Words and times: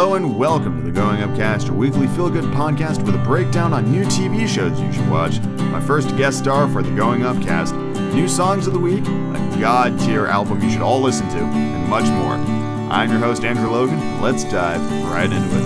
Hello 0.00 0.14
and 0.14 0.38
welcome 0.38 0.78
to 0.78 0.82
the 0.82 0.90
Going 0.90 1.22
Upcast, 1.22 1.66
your 1.66 1.76
weekly 1.76 2.06
feel-good 2.08 2.44
podcast 2.54 3.04
with 3.04 3.14
a 3.14 3.18
breakdown 3.18 3.74
on 3.74 3.92
new 3.92 4.04
TV 4.04 4.48
shows 4.48 4.80
you 4.80 4.90
should 4.90 5.10
watch. 5.10 5.38
My 5.70 5.78
first 5.78 6.16
guest 6.16 6.38
star 6.38 6.66
for 6.70 6.82
the 6.82 6.90
Going 6.96 7.22
Upcast, 7.22 7.74
new 8.14 8.26
songs 8.26 8.66
of 8.66 8.72
the 8.72 8.78
week, 8.78 9.02
a 9.04 9.56
god-tier 9.60 10.26
album 10.26 10.62
you 10.62 10.70
should 10.70 10.80
all 10.80 11.02
listen 11.02 11.28
to, 11.28 11.36
and 11.40 11.86
much 11.86 12.06
more. 12.06 12.32
I'm 12.90 13.10
your 13.10 13.18
host 13.18 13.44
Andrew 13.44 13.68
Logan. 13.68 14.22
Let's 14.22 14.44
dive 14.44 14.80
right 15.04 15.30
into 15.30 15.58
it. 15.58 15.64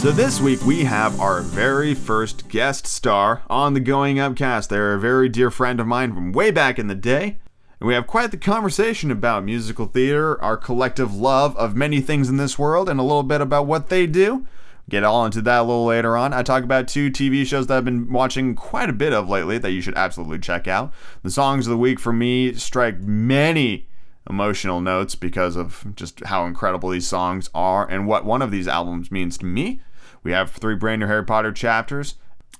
So 0.00 0.10
this 0.10 0.40
week 0.40 0.60
we 0.66 0.82
have 0.82 1.20
our 1.20 1.42
very 1.42 1.94
first 1.94 2.48
guest 2.48 2.88
star 2.88 3.44
on 3.48 3.74
the 3.74 3.80
Going 3.80 4.18
Upcast. 4.18 4.68
They're 4.68 4.94
a 4.94 5.00
very 5.00 5.28
dear 5.28 5.52
friend 5.52 5.78
of 5.78 5.86
mine 5.86 6.12
from 6.12 6.32
way 6.32 6.50
back 6.50 6.80
in 6.80 6.88
the 6.88 6.96
day. 6.96 7.38
We 7.80 7.94
have 7.94 8.08
quite 8.08 8.32
the 8.32 8.36
conversation 8.36 9.12
about 9.12 9.44
musical 9.44 9.86
theater, 9.86 10.42
our 10.42 10.56
collective 10.56 11.14
love 11.14 11.56
of 11.56 11.76
many 11.76 12.00
things 12.00 12.28
in 12.28 12.36
this 12.36 12.58
world, 12.58 12.88
and 12.88 12.98
a 12.98 13.04
little 13.04 13.22
bit 13.22 13.40
about 13.40 13.66
what 13.66 13.88
they 13.88 14.04
do. 14.04 14.48
Get 14.90 15.04
all 15.04 15.24
into 15.24 15.42
that 15.42 15.60
a 15.60 15.62
little 15.62 15.84
later 15.84 16.16
on. 16.16 16.32
I 16.32 16.42
talk 16.42 16.64
about 16.64 16.88
two 16.88 17.08
TV 17.08 17.46
shows 17.46 17.68
that 17.68 17.76
I've 17.76 17.84
been 17.84 18.12
watching 18.12 18.56
quite 18.56 18.90
a 18.90 18.94
bit 18.94 19.12
of 19.12 19.28
lately 19.28 19.58
that 19.58 19.70
you 19.70 19.80
should 19.80 19.96
absolutely 19.96 20.40
check 20.40 20.66
out. 20.66 20.92
The 21.22 21.30
songs 21.30 21.66
of 21.66 21.70
the 21.70 21.76
week 21.76 22.00
for 22.00 22.12
me 22.12 22.54
strike 22.54 22.98
many 23.00 23.86
emotional 24.28 24.80
notes 24.80 25.14
because 25.14 25.54
of 25.54 25.86
just 25.94 26.24
how 26.24 26.46
incredible 26.46 26.88
these 26.88 27.06
songs 27.06 27.48
are 27.54 27.88
and 27.88 28.08
what 28.08 28.24
one 28.24 28.42
of 28.42 28.50
these 28.50 28.66
albums 28.66 29.12
means 29.12 29.38
to 29.38 29.46
me. 29.46 29.80
We 30.24 30.32
have 30.32 30.50
three 30.50 30.74
brand 30.74 31.00
new 31.00 31.06
Harry 31.06 31.24
Potter 31.24 31.52
chapters 31.52 32.16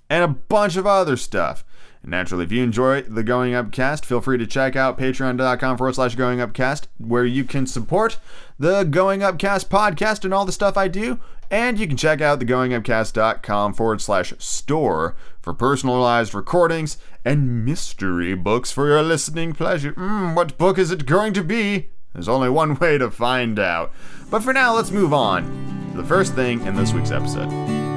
and 0.08 0.22
a 0.22 0.28
bunch 0.28 0.76
of 0.76 0.86
other 0.86 1.16
stuff. 1.16 1.64
And 2.02 2.10
naturally, 2.10 2.44
if 2.44 2.52
you 2.52 2.62
enjoy 2.62 3.02
the 3.02 3.22
Going 3.22 3.54
Upcast, 3.54 4.06
feel 4.06 4.20
free 4.20 4.38
to 4.38 4.46
check 4.46 4.76
out 4.76 4.98
patreon.com 4.98 5.76
forward 5.76 5.94
slash 5.94 6.14
Going 6.14 6.40
Upcast, 6.40 6.88
where 6.98 7.24
you 7.24 7.44
can 7.44 7.66
support 7.66 8.18
the 8.58 8.84
Going 8.84 9.22
Upcast 9.22 9.68
podcast 9.68 10.24
and 10.24 10.32
all 10.32 10.44
the 10.44 10.52
stuff 10.52 10.76
I 10.76 10.88
do. 10.88 11.18
And 11.50 11.78
you 11.78 11.86
can 11.86 11.96
check 11.96 12.20
out 12.20 12.40
the 12.40 12.44
goingupcast.com 12.44 13.72
forward 13.72 14.02
slash 14.02 14.34
store 14.38 15.16
for 15.40 15.54
personalized 15.54 16.34
recordings 16.34 16.98
and 17.24 17.64
mystery 17.64 18.34
books 18.34 18.70
for 18.70 18.86
your 18.86 19.02
listening 19.02 19.54
pleasure. 19.54 19.94
Mm, 19.94 20.36
what 20.36 20.58
book 20.58 20.78
is 20.78 20.90
it 20.90 21.06
going 21.06 21.32
to 21.32 21.42
be? 21.42 21.88
There's 22.12 22.28
only 22.28 22.50
one 22.50 22.74
way 22.78 22.98
to 22.98 23.10
find 23.10 23.58
out. 23.58 23.92
But 24.30 24.42
for 24.42 24.52
now, 24.52 24.74
let's 24.74 24.90
move 24.90 25.14
on 25.14 25.90
to 25.92 25.96
the 25.96 26.06
first 26.06 26.34
thing 26.34 26.66
in 26.66 26.76
this 26.76 26.92
week's 26.92 27.10
episode. 27.10 27.87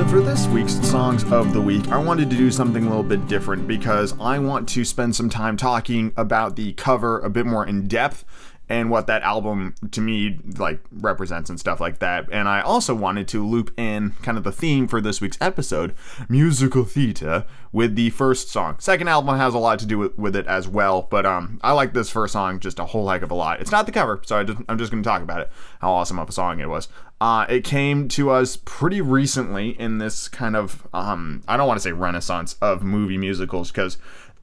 So, 0.00 0.06
for 0.06 0.22
this 0.22 0.46
week's 0.46 0.80
Songs 0.88 1.30
of 1.30 1.52
the 1.52 1.60
Week, 1.60 1.86
I 1.88 1.98
wanted 1.98 2.30
to 2.30 2.36
do 2.38 2.50
something 2.50 2.86
a 2.86 2.88
little 2.88 3.02
bit 3.02 3.28
different 3.28 3.68
because 3.68 4.18
I 4.18 4.38
want 4.38 4.66
to 4.70 4.82
spend 4.82 5.14
some 5.14 5.28
time 5.28 5.58
talking 5.58 6.14
about 6.16 6.56
the 6.56 6.72
cover 6.72 7.20
a 7.20 7.28
bit 7.28 7.44
more 7.44 7.66
in 7.66 7.86
depth 7.86 8.24
and 8.70 8.88
what 8.88 9.08
that 9.08 9.22
album 9.22 9.74
to 9.90 10.00
me 10.00 10.38
like 10.56 10.80
represents 10.92 11.50
and 11.50 11.58
stuff 11.58 11.80
like 11.80 11.98
that. 11.98 12.28
And 12.30 12.48
I 12.48 12.60
also 12.60 12.94
wanted 12.94 13.26
to 13.28 13.44
loop 13.44 13.78
in 13.78 14.12
kind 14.22 14.38
of 14.38 14.44
the 14.44 14.52
theme 14.52 14.86
for 14.86 15.00
this 15.00 15.20
week's 15.20 15.36
episode, 15.40 15.92
musical 16.28 16.84
theater, 16.84 17.44
with 17.72 17.96
the 17.96 18.10
first 18.10 18.48
song. 18.48 18.76
Second 18.78 19.08
album 19.08 19.36
has 19.36 19.54
a 19.54 19.58
lot 19.58 19.80
to 19.80 19.86
do 19.86 19.98
with, 19.98 20.16
with 20.16 20.36
it 20.36 20.46
as 20.46 20.68
well, 20.68 21.08
but 21.10 21.26
um, 21.26 21.58
I 21.62 21.72
like 21.72 21.92
this 21.92 22.10
first 22.10 22.32
song 22.32 22.60
just 22.60 22.78
a 22.78 22.84
whole 22.84 23.08
heck 23.08 23.22
of 23.22 23.32
a 23.32 23.34
lot. 23.34 23.60
It's 23.60 23.72
not 23.72 23.86
the 23.86 23.92
cover, 23.92 24.20
so 24.24 24.38
I 24.38 24.44
just, 24.44 24.58
I'm 24.68 24.78
just 24.78 24.92
going 24.92 25.02
to 25.02 25.08
talk 25.08 25.22
about 25.22 25.40
it, 25.40 25.50
how 25.80 25.90
awesome 25.90 26.20
of 26.20 26.28
a 26.28 26.32
song 26.32 26.60
it 26.60 26.68
was. 26.68 26.88
Uh, 27.20 27.44
it 27.48 27.64
came 27.64 28.08
to 28.08 28.30
us 28.30 28.56
pretty 28.64 29.00
recently 29.00 29.70
in 29.80 29.98
this 29.98 30.26
kind 30.26 30.56
of 30.56 30.86
um, 30.94 31.42
I 31.46 31.58
don't 31.58 31.68
want 31.68 31.76
to 31.78 31.82
say 31.82 31.92
renaissance 31.92 32.54
of 32.62 32.82
movie 32.82 33.18
musicals 33.18 33.70
because 33.70 33.98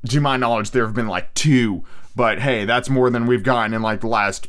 to 0.07 0.21
my 0.21 0.37
knowledge 0.37 0.71
there 0.71 0.85
have 0.85 0.95
been 0.95 1.07
like 1.07 1.33
two 1.33 1.83
but 2.17 2.39
hey, 2.39 2.65
that's 2.65 2.89
more 2.89 3.11
than 3.11 3.27
we've 3.27 3.43
gotten 3.43 3.75
in 3.75 3.83
like 3.83 4.01
the 4.01 4.07
last 4.07 4.47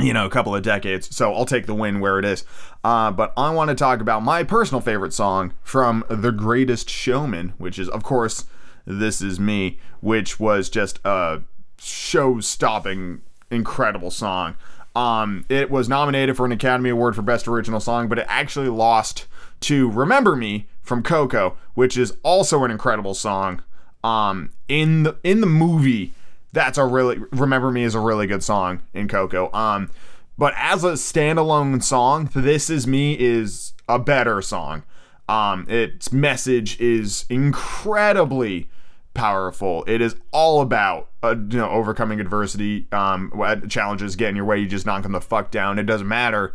you 0.00 0.12
know, 0.12 0.28
couple 0.28 0.54
of 0.54 0.62
decades. 0.62 1.14
So 1.16 1.32
I'll 1.32 1.46
take 1.46 1.66
the 1.66 1.74
win 1.74 2.00
where 2.00 2.18
it 2.18 2.24
is. 2.24 2.44
Uh, 2.82 3.10
but 3.10 3.32
I 3.36 3.50
want 3.54 3.70
to 3.70 3.74
talk 3.74 4.00
about 4.00 4.22
my 4.22 4.42
personal 4.42 4.80
favorite 4.80 5.14
song 5.14 5.54
from 5.62 6.04
The 6.10 6.30
Greatest 6.32 6.90
Showman, 6.90 7.54
which 7.58 7.78
is, 7.78 7.88
of 7.88 8.02
course, 8.02 8.44
This 8.84 9.22
Is 9.22 9.40
Me, 9.40 9.78
which 10.00 10.38
was 10.38 10.68
just 10.68 11.00
a 11.04 11.42
show 11.78 12.40
stopping, 12.40 13.22
incredible 13.50 14.10
song. 14.10 14.56
Um, 14.94 15.46
it 15.48 15.70
was 15.70 15.88
nominated 15.88 16.36
for 16.36 16.44
an 16.44 16.52
Academy 16.52 16.90
Award 16.90 17.16
for 17.16 17.22
Best 17.22 17.48
Original 17.48 17.80
Song, 17.80 18.08
but 18.08 18.18
it 18.18 18.26
actually 18.28 18.68
lost 18.68 19.26
to 19.60 19.90
Remember 19.90 20.36
Me 20.36 20.66
from 20.82 21.02
Coco, 21.02 21.56
which 21.74 21.96
is 21.96 22.16
also 22.22 22.62
an 22.64 22.70
incredible 22.70 23.14
song. 23.14 23.62
Um, 24.04 24.50
in 24.68 25.02
the 25.02 25.16
in 25.24 25.40
the 25.40 25.46
movie, 25.46 26.12
that's 26.54 26.78
a 26.78 26.84
really 26.86 27.18
remember 27.32 27.70
me 27.70 27.82
is 27.82 27.94
a 27.94 28.00
really 28.00 28.26
good 28.26 28.42
song 28.42 28.80
in 28.94 29.08
coco. 29.08 29.52
Um 29.52 29.90
but 30.38 30.54
as 30.56 30.84
a 30.84 30.92
standalone 30.92 31.82
song 31.82 32.30
this 32.34 32.70
is 32.70 32.86
me 32.86 33.18
is 33.18 33.74
a 33.88 33.98
better 33.98 34.40
song. 34.40 34.84
Um 35.28 35.66
its 35.68 36.12
message 36.12 36.80
is 36.80 37.26
incredibly 37.28 38.70
powerful. 39.14 39.84
It 39.86 40.00
is 40.00 40.16
all 40.32 40.60
about 40.60 41.10
uh, 41.22 41.30
you 41.30 41.58
know 41.58 41.70
overcoming 41.70 42.20
adversity 42.20 42.86
um 42.92 43.32
challenges 43.68 44.14
getting 44.16 44.36
your 44.36 44.44
way. 44.44 44.58
You 44.58 44.68
just 44.68 44.86
knock 44.86 45.02
them 45.02 45.12
the 45.12 45.20
fuck 45.20 45.50
down. 45.50 45.78
It 45.78 45.84
doesn't 45.84 46.08
matter 46.08 46.54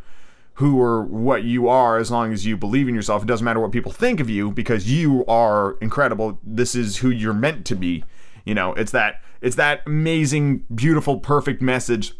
who 0.59 0.79
or 0.79 1.03
what 1.03 1.43
you 1.43 1.67
are 1.67 1.97
as 1.97 2.09
long 2.09 2.31
as 2.31 2.45
you 2.45 2.55
believe 2.55 2.87
in 2.87 2.95
yourself 2.95 3.23
it 3.23 3.25
doesn't 3.25 3.45
matter 3.45 3.59
what 3.59 3.71
people 3.71 3.91
think 3.91 4.19
of 4.19 4.29
you 4.29 4.51
because 4.51 4.89
you 4.89 5.25
are 5.25 5.73
incredible 5.81 6.39
this 6.43 6.75
is 6.75 6.97
who 6.97 7.09
you're 7.09 7.33
meant 7.33 7.65
to 7.65 7.75
be 7.75 8.03
you 8.45 8.53
know 8.53 8.73
it's 8.73 8.91
that 8.91 9.21
it's 9.41 9.55
that 9.55 9.83
amazing, 9.85 10.65
beautiful, 10.73 11.19
perfect 11.19 11.61
message 11.61 12.13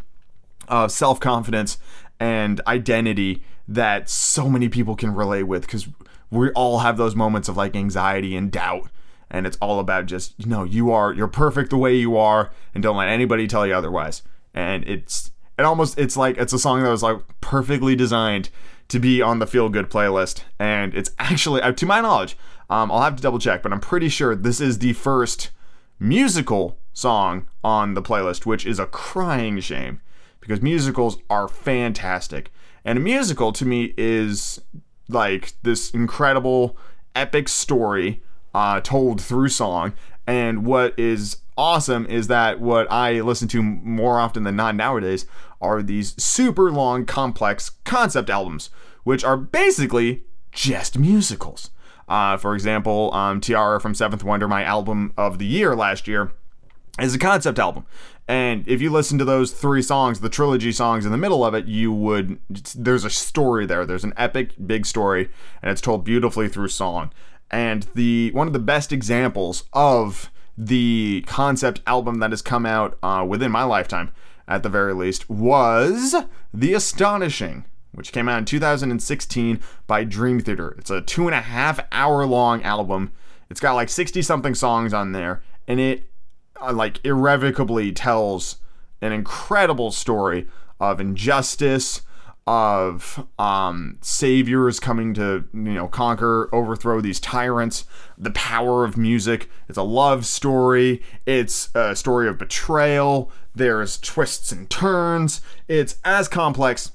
of 0.67 0.91
self 0.91 1.19
confidence 1.19 1.77
and 2.19 2.61
identity 2.67 3.43
that 3.67 4.09
so 4.09 4.49
many 4.49 4.69
people 4.69 4.95
can 4.95 5.13
relate 5.13 5.43
with 5.43 5.61
because 5.63 5.87
we 6.31 6.49
all 6.51 6.79
have 6.79 6.97
those 6.97 7.15
moments 7.15 7.49
of 7.49 7.57
like 7.57 7.75
anxiety 7.75 8.35
and 8.35 8.51
doubt. 8.51 8.89
And 9.31 9.45
it's 9.45 9.57
all 9.61 9.79
about 9.79 10.07
just, 10.07 10.33
you 10.37 10.47
know, 10.47 10.63
you 10.63 10.91
are, 10.91 11.13
you're 11.13 11.27
perfect 11.27 11.69
the 11.69 11.77
way 11.77 11.95
you 11.95 12.17
are 12.17 12.51
and 12.73 12.81
don't 12.81 12.97
let 12.97 13.09
anybody 13.09 13.47
tell 13.47 13.65
you 13.65 13.73
otherwise. 13.73 14.23
And 14.53 14.87
it's, 14.87 15.31
it 15.59 15.65
almost, 15.65 15.99
it's 15.99 16.17
like, 16.17 16.37
it's 16.37 16.53
a 16.53 16.59
song 16.59 16.81
that 16.83 16.89
was 16.89 17.03
like 17.03 17.17
perfectly 17.41 17.95
designed 17.95 18.49
to 18.87 18.99
be 18.99 19.21
on 19.21 19.39
the 19.39 19.45
feel 19.45 19.69
good 19.69 19.89
playlist. 19.89 20.43
And 20.57 20.93
it's 20.95 21.11
actually, 21.19 21.61
to 21.73 21.85
my 21.85 22.01
knowledge, 22.01 22.37
um, 22.69 22.91
I'll 22.91 23.01
have 23.01 23.15
to 23.17 23.21
double 23.21 23.39
check, 23.39 23.61
but 23.61 23.73
I'm 23.73 23.79
pretty 23.79 24.09
sure 24.09 24.35
this 24.35 24.61
is 24.61 24.79
the 24.79 24.93
first 24.93 25.51
musical 25.99 26.79
song 26.93 27.47
on 27.63 27.93
the 27.93 28.01
playlist, 28.01 28.45
which 28.45 28.65
is 28.65 28.79
a 28.79 28.85
crying 28.85 29.59
shame 29.59 30.01
because 30.39 30.61
musicals 30.61 31.19
are 31.29 31.47
fantastic. 31.47 32.51
And 32.85 32.97
a 32.97 33.01
musical 33.01 33.51
to 33.53 33.65
me 33.65 33.93
is 33.97 34.61
like 35.07 35.53
this 35.63 35.91
incredible 35.91 36.77
epic 37.15 37.49
story 37.49 38.23
uh, 38.53 38.79
told 38.81 39.21
through 39.21 39.49
song. 39.49 39.93
And 40.25 40.65
what 40.65 40.97
is 40.97 41.37
awesome 41.57 42.05
is 42.05 42.27
that 42.27 42.59
what 42.59 42.89
I 42.91 43.19
listen 43.21 43.47
to 43.49 43.61
more 43.61 44.19
often 44.19 44.43
than 44.43 44.55
not 44.55 44.75
nowadays 44.75 45.25
are 45.61 45.81
these 45.81 46.21
super 46.21 46.71
long, 46.71 47.05
complex 47.05 47.71
concept 47.83 48.29
albums, 48.29 48.69
which 49.03 49.23
are 49.23 49.37
basically 49.37 50.23
just 50.51 50.97
musicals. 50.97 51.69
Uh, 52.07 52.37
for 52.37 52.55
example, 52.55 53.13
um, 53.13 53.39
Tiara 53.39 53.79
from 53.79 53.93
Seventh 53.93 54.23
Wonder, 54.23 54.47
my 54.47 54.63
album 54.63 55.13
of 55.15 55.37
the 55.37 55.45
year 55.45 55.75
last 55.75 56.07
year, 56.07 56.31
is 56.99 57.13
a 57.13 57.19
concept 57.19 57.59
album. 57.59 57.85
And 58.27 58.67
if 58.67 58.79
you 58.79 58.91
listen 58.91 59.17
to 59.17 59.25
those 59.25 59.51
three 59.51 59.81
songs, 59.81 60.19
the 60.19 60.29
trilogy 60.29 60.71
songs 60.71 61.03
in 61.03 61.11
the 61.11 61.17
middle 61.17 61.43
of 61.43 61.55
it, 61.55 61.65
you 61.65 61.91
would 61.91 62.39
there's 62.75 63.03
a 63.03 63.09
story 63.09 63.65
there. 63.65 63.87
There's 63.87 64.03
an 64.03 64.13
epic 64.17 64.51
big 64.67 64.85
story 64.85 65.29
and 65.63 65.71
it's 65.71 65.81
told 65.81 66.03
beautifully 66.03 66.47
through 66.47 66.67
song. 66.67 67.11
And 67.49 67.87
the 67.95 68.29
one 68.33 68.45
of 68.45 68.53
the 68.53 68.59
best 68.59 68.91
examples 68.91 69.63
of 69.73 70.29
the 70.55 71.23
concept 71.25 71.81
album 71.87 72.19
that 72.19 72.29
has 72.29 72.43
come 72.43 72.67
out 72.67 72.99
uh, 73.01 73.25
within 73.27 73.51
my 73.51 73.63
lifetime, 73.63 74.11
at 74.49 74.63
the 74.63 74.69
very 74.69 74.93
least, 74.93 75.29
was 75.29 76.15
The 76.53 76.73
Astonishing, 76.73 77.63
which 77.93 78.11
came 78.11 78.27
out 78.27 78.39
in 78.39 78.45
2016 78.45 79.59
by 79.87 80.03
Dream 80.03 80.41
Theater. 80.41 80.75
It's 80.77 80.89
a 80.89 81.01
two 81.01 81.27
and 81.27 81.35
a 81.35 81.41
half 81.41 81.79
hour 81.91 82.25
long 82.25 82.61
album. 82.63 83.11
It's 83.49 83.61
got 83.61 83.75
like 83.75 83.89
60 83.89 84.21
something 84.23 84.55
songs 84.55 84.93
on 84.93 85.11
there, 85.11 85.41
and 85.67 85.79
it 85.79 86.09
uh, 86.59 86.73
like 86.73 86.99
irrevocably 87.05 87.91
tells 87.91 88.57
an 89.01 89.13
incredible 89.13 89.91
story 89.91 90.47
of 90.79 90.99
injustice 90.99 92.01
of 92.49 93.27
um, 93.37 93.95
saviors 94.01 94.79
coming 94.79 95.13
to 95.13 95.43
you 95.53 95.73
know 95.73 95.87
conquer 95.87 96.49
overthrow 96.51 96.99
these 96.99 97.19
tyrants. 97.19 97.85
The 98.17 98.31
power 98.31 98.83
of 98.83 98.97
music. 98.97 99.51
It's 99.67 99.77
a 99.77 99.83
love 99.83 100.25
story. 100.25 101.03
It's 101.27 101.69
a 101.75 101.95
story 101.95 102.27
of 102.27 102.39
betrayal. 102.39 103.31
There's 103.53 103.99
twists 103.99 104.51
and 104.51 104.67
turns. 104.67 105.41
It's 105.67 105.97
as 106.03 106.27
complex 106.27 106.93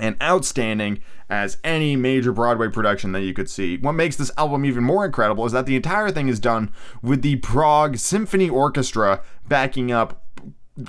and 0.00 0.16
outstanding 0.22 1.02
as 1.28 1.58
any 1.62 1.94
major 1.94 2.32
Broadway 2.32 2.68
production 2.68 3.12
that 3.12 3.20
you 3.20 3.34
could 3.34 3.50
see. 3.50 3.76
What 3.76 3.92
makes 3.92 4.16
this 4.16 4.32
album 4.38 4.64
even 4.64 4.82
more 4.82 5.04
incredible 5.04 5.44
is 5.44 5.52
that 5.52 5.66
the 5.66 5.76
entire 5.76 6.10
thing 6.10 6.28
is 6.28 6.40
done 6.40 6.72
with 7.02 7.20
the 7.20 7.36
Prague 7.36 7.98
Symphony 7.98 8.48
Orchestra 8.48 9.20
backing 9.46 9.92
up 9.92 10.24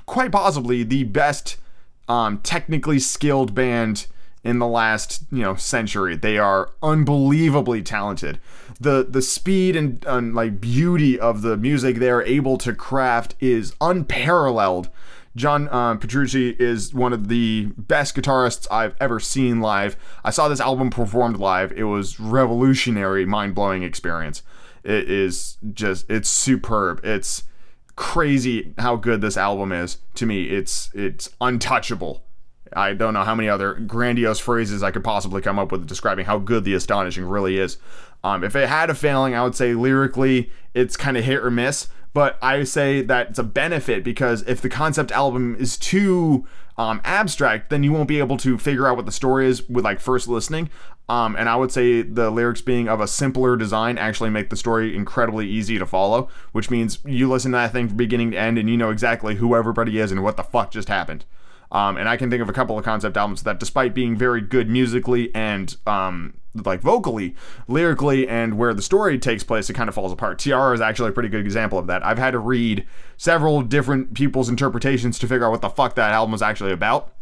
quite 0.05 0.31
possibly 0.31 0.83
the 0.83 1.03
best 1.03 1.57
um, 2.11 2.39
technically 2.39 2.99
skilled 2.99 3.55
band 3.55 4.07
in 4.43 4.59
the 4.59 4.67
last 4.67 5.23
you 5.31 5.41
know 5.41 5.55
century. 5.55 6.17
They 6.17 6.37
are 6.37 6.71
unbelievably 6.83 7.83
talented. 7.83 8.39
The 8.79 9.07
the 9.09 9.21
speed 9.21 9.77
and, 9.77 10.03
and 10.05 10.35
like 10.35 10.59
beauty 10.59 11.17
of 11.17 11.41
the 11.41 11.55
music 11.55 11.97
they're 11.97 12.23
able 12.23 12.57
to 12.59 12.73
craft 12.73 13.35
is 13.39 13.73
unparalleled. 13.79 14.89
John 15.37 15.69
uh, 15.69 15.95
Petrucci 15.95 16.57
is 16.59 16.93
one 16.93 17.13
of 17.13 17.29
the 17.29 17.71
best 17.77 18.17
guitarists 18.17 18.67
I've 18.69 18.95
ever 18.99 19.21
seen 19.21 19.61
live. 19.61 19.95
I 20.25 20.31
saw 20.31 20.49
this 20.49 20.59
album 20.59 20.89
performed 20.89 21.37
live. 21.37 21.71
It 21.71 21.85
was 21.85 22.19
revolutionary, 22.19 23.25
mind 23.25 23.55
blowing 23.55 23.83
experience. 23.83 24.43
It 24.83 25.09
is 25.09 25.57
just 25.73 26.09
it's 26.09 26.27
superb. 26.27 26.99
It's 27.05 27.43
crazy 27.95 28.73
how 28.77 28.95
good 28.95 29.21
this 29.21 29.37
album 29.37 29.71
is 29.71 29.97
to 30.15 30.25
me. 30.25 30.45
It's 30.45 30.89
it's 30.93 31.29
untouchable. 31.39 32.23
I 32.73 32.93
don't 32.93 33.13
know 33.13 33.23
how 33.23 33.35
many 33.35 33.49
other 33.49 33.73
grandiose 33.73 34.39
phrases 34.39 34.81
I 34.81 34.91
could 34.91 35.03
possibly 35.03 35.41
come 35.41 35.59
up 35.59 35.71
with 35.71 35.87
describing 35.87 36.25
how 36.25 36.39
good 36.39 36.63
the 36.63 36.73
astonishing 36.73 37.25
really 37.25 37.57
is. 37.57 37.77
Um, 38.23 38.43
if 38.43 38.55
it 38.55 38.69
had 38.69 38.89
a 38.89 38.95
failing, 38.95 39.35
I 39.35 39.43
would 39.43 39.55
say 39.55 39.73
lyrically 39.73 40.51
it's 40.73 40.95
kind 40.95 41.17
of 41.17 41.25
hit 41.25 41.43
or 41.43 41.51
miss. 41.51 41.89
But 42.13 42.37
I 42.41 42.63
say 42.65 43.01
that 43.03 43.29
it's 43.29 43.39
a 43.39 43.43
benefit 43.43 44.03
because 44.03 44.43
if 44.43 44.61
the 44.61 44.69
concept 44.69 45.11
album 45.11 45.55
is 45.57 45.77
too 45.77 46.45
um, 46.77 46.99
abstract, 47.03 47.69
then 47.69 47.83
you 47.83 47.91
won't 47.93 48.07
be 48.07 48.19
able 48.19 48.37
to 48.37 48.57
figure 48.57 48.87
out 48.87 48.97
what 48.97 49.05
the 49.05 49.11
story 49.11 49.47
is 49.47 49.67
with 49.69 49.85
like 49.85 49.99
first 49.99 50.27
listening. 50.27 50.69
Um, 51.09 51.35
and 51.35 51.49
I 51.49 51.55
would 51.55 51.71
say 51.71 52.03
the 52.03 52.31
lyrics 52.31 52.61
being 52.61 52.87
of 52.87 53.01
a 53.01 53.07
simpler 53.07 53.57
design 53.57 53.97
actually 53.97 54.29
make 54.29 54.49
the 54.49 54.55
story 54.55 54.95
incredibly 54.95 55.47
easy 55.47 55.77
to 55.77 55.85
follow, 55.85 56.29
which 56.53 56.69
means 56.69 56.99
you 57.05 57.29
listen 57.29 57.51
to 57.51 57.57
that 57.57 57.73
thing 57.73 57.89
from 57.89 57.97
beginning 57.97 58.31
to 58.31 58.37
end 58.37 58.57
and 58.57 58.69
you 58.69 58.77
know 58.77 58.91
exactly 58.91 59.35
who 59.35 59.55
everybody 59.55 59.99
is 59.99 60.11
and 60.11 60.23
what 60.23 60.37
the 60.37 60.43
fuck 60.43 60.71
just 60.71 60.87
happened. 60.87 61.25
Um, 61.71 61.97
and 61.97 62.07
I 62.09 62.17
can 62.17 62.29
think 62.29 62.41
of 62.41 62.49
a 62.49 62.53
couple 62.53 62.77
of 62.77 62.83
concept 62.83 63.17
albums 63.17 63.43
that, 63.43 63.59
despite 63.59 63.93
being 63.93 64.15
very 64.15 64.41
good 64.41 64.69
musically 64.69 65.33
and 65.33 65.75
um, 65.87 66.33
like 66.53 66.81
vocally, 66.81 67.35
lyrically, 67.67 68.27
and 68.27 68.57
where 68.57 68.73
the 68.73 68.81
story 68.81 69.17
takes 69.17 69.43
place, 69.43 69.69
it 69.69 69.73
kind 69.73 69.87
of 69.87 69.95
falls 69.95 70.11
apart. 70.11 70.37
Tiara 70.37 70.73
is 70.73 70.81
actually 70.81 71.09
a 71.09 71.13
pretty 71.13 71.29
good 71.29 71.41
example 71.41 71.79
of 71.79 71.87
that. 71.87 72.05
I've 72.05 72.17
had 72.17 72.31
to 72.31 72.39
read 72.39 72.85
several 73.17 73.61
different 73.61 74.13
people's 74.13 74.49
interpretations 74.49 75.17
to 75.19 75.27
figure 75.27 75.45
out 75.45 75.51
what 75.51 75.61
the 75.61 75.69
fuck 75.69 75.95
that 75.95 76.11
album 76.11 76.33
was 76.33 76.41
actually 76.41 76.73
about. 76.73 77.13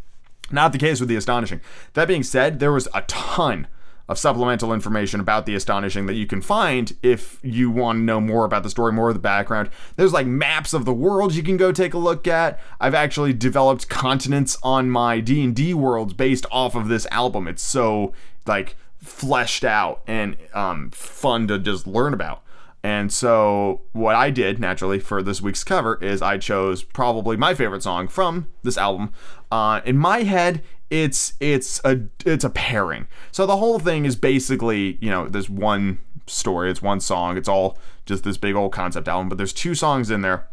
Not 0.51 0.71
the 0.71 0.77
case 0.77 0.99
with 0.99 1.09
The 1.09 1.15
Astonishing. 1.15 1.61
That 1.93 2.07
being 2.07 2.23
said, 2.23 2.59
there 2.59 2.71
was 2.71 2.87
a 2.93 3.01
ton 3.03 3.67
of 4.09 4.17
supplemental 4.17 4.73
information 4.73 5.19
about 5.19 5.45
the 5.45 5.53
astonishing 5.53 6.07
that 6.07 6.15
you 6.15 6.25
can 6.25 6.41
find 6.41 6.95
if 7.03 7.37
you 7.43 7.69
want 7.69 7.97
to 7.97 8.01
know 8.01 8.19
more 8.19 8.43
about 8.43 8.63
the 8.63 8.69
story, 8.69 8.91
more 8.91 9.09
of 9.09 9.13
the 9.13 9.19
background. 9.19 9.69
There's 9.97 10.11
like 10.11 10.25
maps 10.25 10.73
of 10.73 10.83
the 10.83 10.93
world 10.93 11.35
you 11.35 11.43
can 11.43 11.57
go 11.57 11.71
take 11.71 11.93
a 11.93 11.99
look 11.99 12.27
at. 12.27 12.59
I've 12.81 12.95
actually 12.95 13.33
developed 13.33 13.87
continents 13.87 14.57
on 14.63 14.89
my 14.89 15.19
D&D 15.19 15.75
worlds 15.75 16.13
based 16.13 16.47
off 16.51 16.73
of 16.73 16.87
this 16.87 17.05
album. 17.11 17.47
It's 17.47 17.61
so 17.61 18.11
like 18.47 18.75
fleshed 18.97 19.63
out 19.63 20.01
and 20.07 20.35
um, 20.55 20.89
fun 20.89 21.47
to 21.47 21.59
just 21.59 21.85
learn 21.85 22.15
about. 22.15 22.41
And 22.81 23.11
so, 23.11 23.81
what 23.91 24.15
I 24.15 24.29
did 24.29 24.59
naturally 24.59 24.99
for 24.99 25.21
this 25.21 25.41
week's 25.41 25.65
cover 25.65 26.01
is 26.01 26.21
I 26.21 26.37
chose 26.37 26.83
probably 26.83 27.35
my 27.35 27.53
favorite 27.53 27.83
song 27.83 28.07
from 28.07 28.47
this 28.63 28.77
album. 28.77 29.11
Uh, 29.51 29.81
in 29.83 29.97
my 29.97 30.19
head, 30.23 30.63
it's 30.89 31.33
it's 31.39 31.81
a 31.83 32.01
it's 32.25 32.43
a 32.43 32.49
pairing. 32.49 33.07
So 33.31 33.45
the 33.45 33.57
whole 33.57 33.79
thing 33.79 34.05
is 34.05 34.15
basically 34.15 34.97
you 35.01 35.09
know 35.09 35.27
there's 35.27 35.49
one 35.49 35.99
story, 36.25 36.71
it's 36.71 36.81
one 36.81 36.99
song, 36.99 37.37
it's 37.37 37.49
all 37.49 37.77
just 38.05 38.23
this 38.23 38.37
big 38.37 38.55
old 38.55 38.71
concept 38.71 39.07
album, 39.07 39.29
but 39.29 39.37
there's 39.37 39.53
two 39.53 39.75
songs 39.75 40.09
in 40.09 40.21
there 40.21 40.47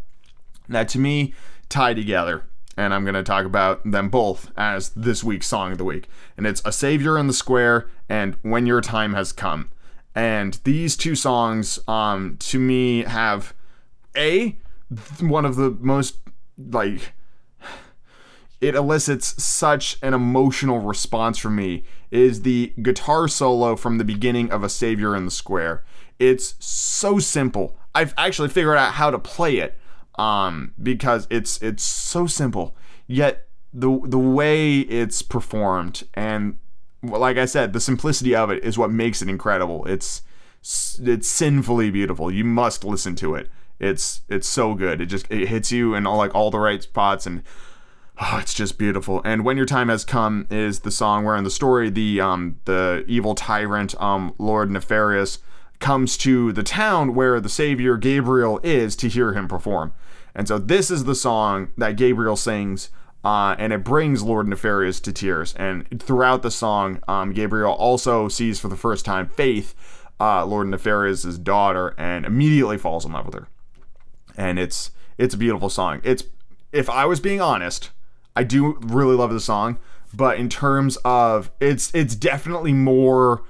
that 0.69 0.89
to 0.91 0.99
me 0.99 1.35
tie 1.69 1.95
together. 1.95 2.45
And 2.79 2.93
I'm 2.93 3.05
going 3.05 3.15
to 3.15 3.23
talk 3.23 3.47
about 3.47 3.91
them 3.91 4.11
both 4.11 4.53
as 4.55 4.91
this 4.91 5.25
week's 5.25 5.47
song 5.47 5.73
of 5.73 5.79
the 5.79 5.85
week. 5.85 6.09
And 6.37 6.47
it's 6.47 6.61
A 6.63 6.71
Savior 6.71 7.17
in 7.17 7.27
the 7.27 7.33
Square 7.33 7.89
and 8.07 8.37
When 8.43 8.67
Your 8.67 8.83
Time 8.83 9.15
Has 9.15 9.33
Come. 9.33 9.71
And 10.17 10.59
these 10.65 10.97
two 10.97 11.15
songs, 11.15 11.79
um, 11.87 12.37
to 12.39 12.59
me, 12.59 13.03
have 13.03 13.53
A, 14.17 14.57
one 15.21 15.45
of 15.45 15.57
the 15.57 15.71
most, 15.79 16.17
like, 16.57 17.13
it 18.63 18.75
elicits 18.75 19.43
such 19.43 19.99
an 20.03 20.15
emotional 20.15 20.79
response 20.79 21.37
from 21.37 21.57
me 21.57 21.85
is 22.11 22.43
the 22.43 22.73
guitar 22.81 23.29
solo 23.29 23.77
from 23.77 23.99
the 23.99 24.05
beginning 24.05 24.51
of 24.51 24.65
A 24.65 24.71
Savior 24.71 25.15
in 25.15 25.27
the 25.27 25.31
Square. 25.31 25.85
It's 26.19 26.55
so 26.59 27.19
simple. 27.19 27.77
I've 27.95 28.15
actually 28.17 28.49
figured 28.49 28.79
out 28.79 28.95
how 28.95 29.11
to 29.11 29.19
play 29.19 29.59
it 29.59 29.79
um, 30.19 30.73
because 30.83 31.27
it's 31.29 31.61
it's 31.61 31.83
so 31.83 32.27
simple. 32.27 32.75
Yet 33.07 33.49
the 33.75 34.01
the 34.05 34.19
way 34.19 34.81
it's 34.81 35.21
performed 35.21 36.05
and 36.15 36.57
like 37.07 37.37
I 37.37 37.45
said, 37.45 37.73
the 37.73 37.81
simplicity 37.81 38.35
of 38.35 38.51
it 38.51 38.65
is 38.65 38.79
what 38.79 38.91
makes 38.91 39.23
it 39.23 39.29
incredible. 39.29 39.85
It's 39.87 40.23
it's 41.01 41.29
sinfully 41.29 41.91
beautiful. 41.91 42.31
You 42.31 42.45
must 42.45 42.85
listen 42.85 43.15
to 43.17 43.35
it. 43.35 43.49
It's 43.79 44.23
it's 44.29 44.49
so 44.49 44.75
good. 44.75 45.01
It 45.01 45.07
just 45.07 45.31
it 45.31 45.49
hits 45.49 45.71
you 45.71 45.95
in 45.95 46.07
all 46.07 46.17
like 46.17 46.35
all 46.35 46.51
the 46.51 46.59
right 46.59 46.83
spots 46.83 47.27
and 47.27 47.43
oh, 48.21 48.39
it's 48.41 48.55
just 48.55 48.79
beautiful. 48.79 49.21
And 49.25 49.45
when 49.45 49.57
your 49.57 49.67
time 49.67 49.89
has 49.89 50.05
come 50.05 50.47
is 50.51 50.81
the 50.81 50.91
song 50.91 51.25
where 51.25 51.37
in 51.37 51.45
the 51.45 51.51
story 51.51 51.91
the 51.91 52.21
um 52.21 52.59
the 52.65 53.05
evil 53.07 53.35
tyrant 53.35 54.01
um 54.01 54.35
Lord 54.39 54.71
Nefarious 54.71 55.39
comes 55.79 56.17
to 56.19 56.53
the 56.53 56.63
town 56.63 57.15
where 57.15 57.39
the 57.39 57.49
savior 57.49 57.97
Gabriel 57.97 58.61
is 58.63 58.97
to 58.97 59.09
hear 59.09 59.35
him 59.35 59.47
perform. 59.47 59.93
And 60.35 60.49
so 60.49 60.59
this 60.59 60.91
is 60.91 61.05
the 61.05 61.15
song 61.15 61.69
that 61.77 61.97
Gabriel 61.97 62.37
sings. 62.37 62.91
Uh, 63.27 63.57
and 63.59 63.73
it 63.73 63.83
brings 63.83 64.23
Lord 64.23 64.47
Nefarious 64.47 65.01
to 65.01 65.13
tears. 65.13 65.53
And 65.55 66.01
throughout 66.01 66.43
the 66.43 66.51
song, 66.53 67.03
um, 67.09 67.33
Gabriel 67.33 67.73
also 67.73 68.29
sees 68.29 68.61
for 68.61 68.69
the 68.69 68.77
first 68.77 69.05
time 69.05 69.29
Faith, 69.31 69.75
uh, 70.21 70.47
Lord 70.47 70.69
Nefarious' 70.69 71.37
daughter, 71.37 71.93
and 71.99 72.25
immediately 72.25 72.79
falls 72.79 73.05
in 73.05 73.11
love 73.11 73.27
with 73.27 73.35
her. 73.35 73.49
And 74.37 74.61
it's 74.61 74.93
it's 75.19 75.35
a 75.35 75.37
beautiful 75.37 75.69
song. 75.69 76.01
It's 76.05 76.23
if 76.71 76.89
I 76.89 77.05
was 77.05 77.19
being 77.19 77.41
honest, 77.41 77.91
I 78.37 78.45
do 78.45 78.79
really 78.81 79.17
love 79.17 79.33
the 79.33 79.41
song, 79.41 79.79
but 80.15 80.39
in 80.39 80.49
terms 80.49 80.97
of 81.05 81.51
it's 81.59 81.93
it's 81.97 82.15
definitely 82.15 82.75
more 82.75 83.43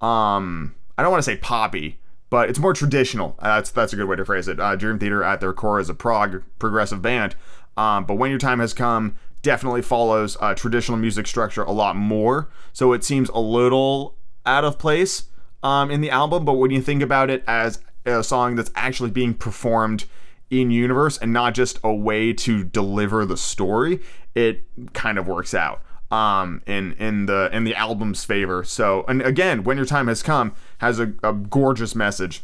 um 0.00 0.76
I 0.96 1.02
don't 1.02 1.10
want 1.10 1.24
to 1.24 1.28
say 1.28 1.38
poppy, 1.38 1.98
but 2.30 2.48
it's 2.48 2.60
more 2.60 2.72
traditional. 2.72 3.36
That's 3.42 3.72
that's 3.72 3.92
a 3.92 3.96
good 3.96 4.06
way 4.06 4.14
to 4.14 4.24
phrase 4.24 4.46
it. 4.46 4.60
Uh, 4.60 4.76
Dream 4.76 5.00
Theater 5.00 5.24
at 5.24 5.40
their 5.40 5.52
core 5.52 5.80
is 5.80 5.88
a 5.88 5.94
prog 5.94 6.44
progressive 6.60 7.02
band, 7.02 7.34
um, 7.76 8.04
but 8.04 8.14
when 8.14 8.30
your 8.30 8.38
time 8.38 8.60
has 8.60 8.72
come, 8.72 9.16
definitely 9.44 9.82
follows 9.82 10.36
uh, 10.40 10.54
traditional 10.54 10.98
music 10.98 11.28
structure 11.28 11.62
a 11.62 11.70
lot 11.70 11.94
more. 11.94 12.48
So 12.72 12.92
it 12.92 13.04
seems 13.04 13.28
a 13.28 13.38
little 13.38 14.16
out 14.44 14.64
of 14.64 14.78
place 14.78 15.26
um, 15.62 15.92
in 15.92 16.00
the 16.00 16.10
album, 16.10 16.44
but 16.44 16.54
when 16.54 16.72
you 16.72 16.82
think 16.82 17.02
about 17.02 17.30
it 17.30 17.44
as 17.46 17.78
a 18.04 18.24
song 18.24 18.56
that's 18.56 18.72
actually 18.74 19.10
being 19.10 19.34
performed 19.34 20.06
in 20.50 20.70
universe 20.70 21.16
and 21.18 21.32
not 21.32 21.54
just 21.54 21.78
a 21.84 21.94
way 21.94 22.32
to 22.32 22.64
deliver 22.64 23.24
the 23.24 23.36
story, 23.36 24.00
it 24.34 24.64
kind 24.92 25.18
of 25.18 25.28
works 25.28 25.54
out 25.54 25.80
um, 26.10 26.62
in 26.66 26.92
in 26.94 27.26
the 27.26 27.48
in 27.52 27.64
the 27.64 27.74
album's 27.74 28.24
favor. 28.24 28.64
So, 28.64 29.04
and 29.08 29.22
again, 29.22 29.62
when 29.64 29.76
your 29.76 29.86
time 29.86 30.08
has 30.08 30.22
come 30.22 30.54
has 30.78 30.98
a, 30.98 31.12
a 31.22 31.32
gorgeous 31.32 31.94
message 31.94 32.42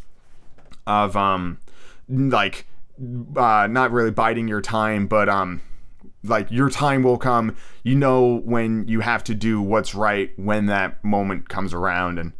of 0.86 1.16
um 1.16 1.58
like 2.08 2.66
uh, 3.36 3.66
not 3.70 3.90
really 3.92 4.10
biding 4.10 4.48
your 4.48 4.60
time, 4.60 5.06
but 5.06 5.28
um 5.28 5.60
like 6.22 6.50
your 6.50 6.70
time 6.70 7.02
will 7.02 7.18
come. 7.18 7.56
You 7.82 7.94
know 7.94 8.40
when 8.44 8.86
you 8.86 9.00
have 9.00 9.24
to 9.24 9.34
do 9.34 9.60
what's 9.60 9.94
right 9.94 10.32
when 10.36 10.66
that 10.66 11.02
moment 11.04 11.48
comes 11.48 11.72
around, 11.72 12.18
and 12.18 12.32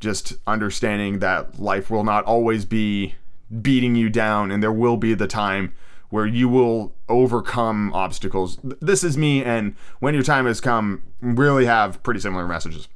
just 0.00 0.34
understanding 0.46 1.18
that 1.18 1.60
life 1.60 1.90
will 1.90 2.04
not 2.04 2.24
always 2.24 2.64
be 2.64 3.14
beating 3.62 3.94
you 3.94 4.08
down, 4.08 4.50
and 4.50 4.62
there 4.62 4.72
will 4.72 4.96
be 4.96 5.14
the 5.14 5.26
time 5.26 5.72
where 6.08 6.26
you 6.26 6.48
will 6.48 6.92
overcome 7.08 7.92
obstacles. 7.92 8.58
This 8.62 9.04
is 9.04 9.16
me, 9.16 9.44
and 9.44 9.76
when 10.00 10.14
your 10.14 10.24
time 10.24 10.46
has 10.46 10.60
come, 10.60 11.02
really 11.20 11.66
have 11.66 12.02
pretty 12.02 12.20
similar 12.20 12.48
messages. 12.48 12.88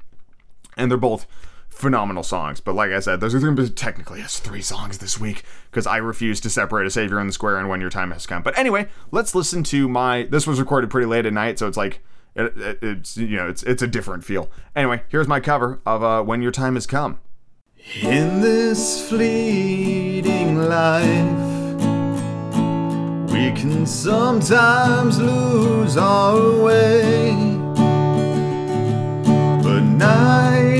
And 0.76 0.90
they're 0.90 0.98
both 0.98 1.26
phenomenal 1.74 2.22
songs. 2.22 2.60
But 2.60 2.74
like 2.74 2.90
I 2.90 3.00
said, 3.00 3.20
those 3.20 3.34
are 3.34 3.40
going 3.40 3.56
to 3.56 3.62
be 3.62 3.68
technically 3.68 4.22
as 4.22 4.38
three 4.38 4.62
songs 4.62 4.98
this 4.98 5.20
week 5.20 5.42
because 5.70 5.86
I 5.86 5.98
refuse 5.98 6.40
to 6.40 6.50
separate 6.50 6.86
a 6.86 6.90
savior 6.90 7.20
in 7.20 7.26
the 7.26 7.32
square 7.32 7.58
and 7.58 7.68
when 7.68 7.80
your 7.80 7.90
time 7.90 8.10
has 8.12 8.26
come. 8.26 8.42
But 8.42 8.58
anyway, 8.58 8.88
let's 9.10 9.34
listen 9.34 9.62
to 9.64 9.88
my. 9.88 10.24
This 10.24 10.46
was 10.46 10.58
recorded 10.58 10.90
pretty 10.90 11.06
late 11.06 11.26
at 11.26 11.32
night, 11.32 11.58
so 11.58 11.68
it's 11.68 11.76
like 11.76 12.00
it, 12.34 12.56
it, 12.56 12.78
it's 12.82 13.16
you 13.16 13.36
know 13.36 13.48
it's 13.48 13.62
it's 13.62 13.82
a 13.82 13.86
different 13.86 14.24
feel. 14.24 14.50
Anyway, 14.74 15.02
here's 15.08 15.28
my 15.28 15.40
cover 15.40 15.80
of 15.84 16.02
uh, 16.02 16.22
"When 16.22 16.42
Your 16.42 16.52
Time 16.52 16.74
Has 16.74 16.86
Come." 16.86 17.20
In 18.02 18.40
this 18.40 19.08
fleeting 19.10 20.56
life 20.56 21.54
we 23.34 23.50
can 23.50 23.84
sometimes 23.84 25.18
lose 25.18 25.96
our 25.96 26.62
way. 26.62 27.32
But 29.62 29.80
night 29.80 30.73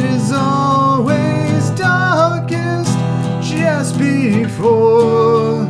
before 4.57 5.65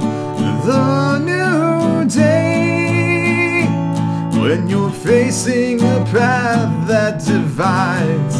the 0.66 1.18
new 1.18 2.04
day. 2.06 3.64
When 4.38 4.68
you're 4.68 4.90
facing 4.90 5.80
a 5.80 6.04
path 6.12 6.86
that 6.88 7.24
divides, 7.24 8.36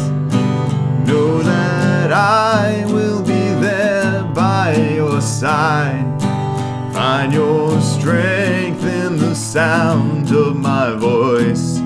know 1.07 1.41
that 1.41 2.11
I 2.11 2.85
will 2.87 3.23
be 3.23 3.45
there 3.59 4.23
by 4.35 4.75
your 4.75 5.19
side. 5.19 6.05
Find 6.93 7.33
your 7.33 7.81
strength 7.81 8.83
in 8.83 9.17
the 9.17 9.33
sound 9.33 10.31
of 10.31 10.55
my 10.55 10.91
voice, 10.91 11.79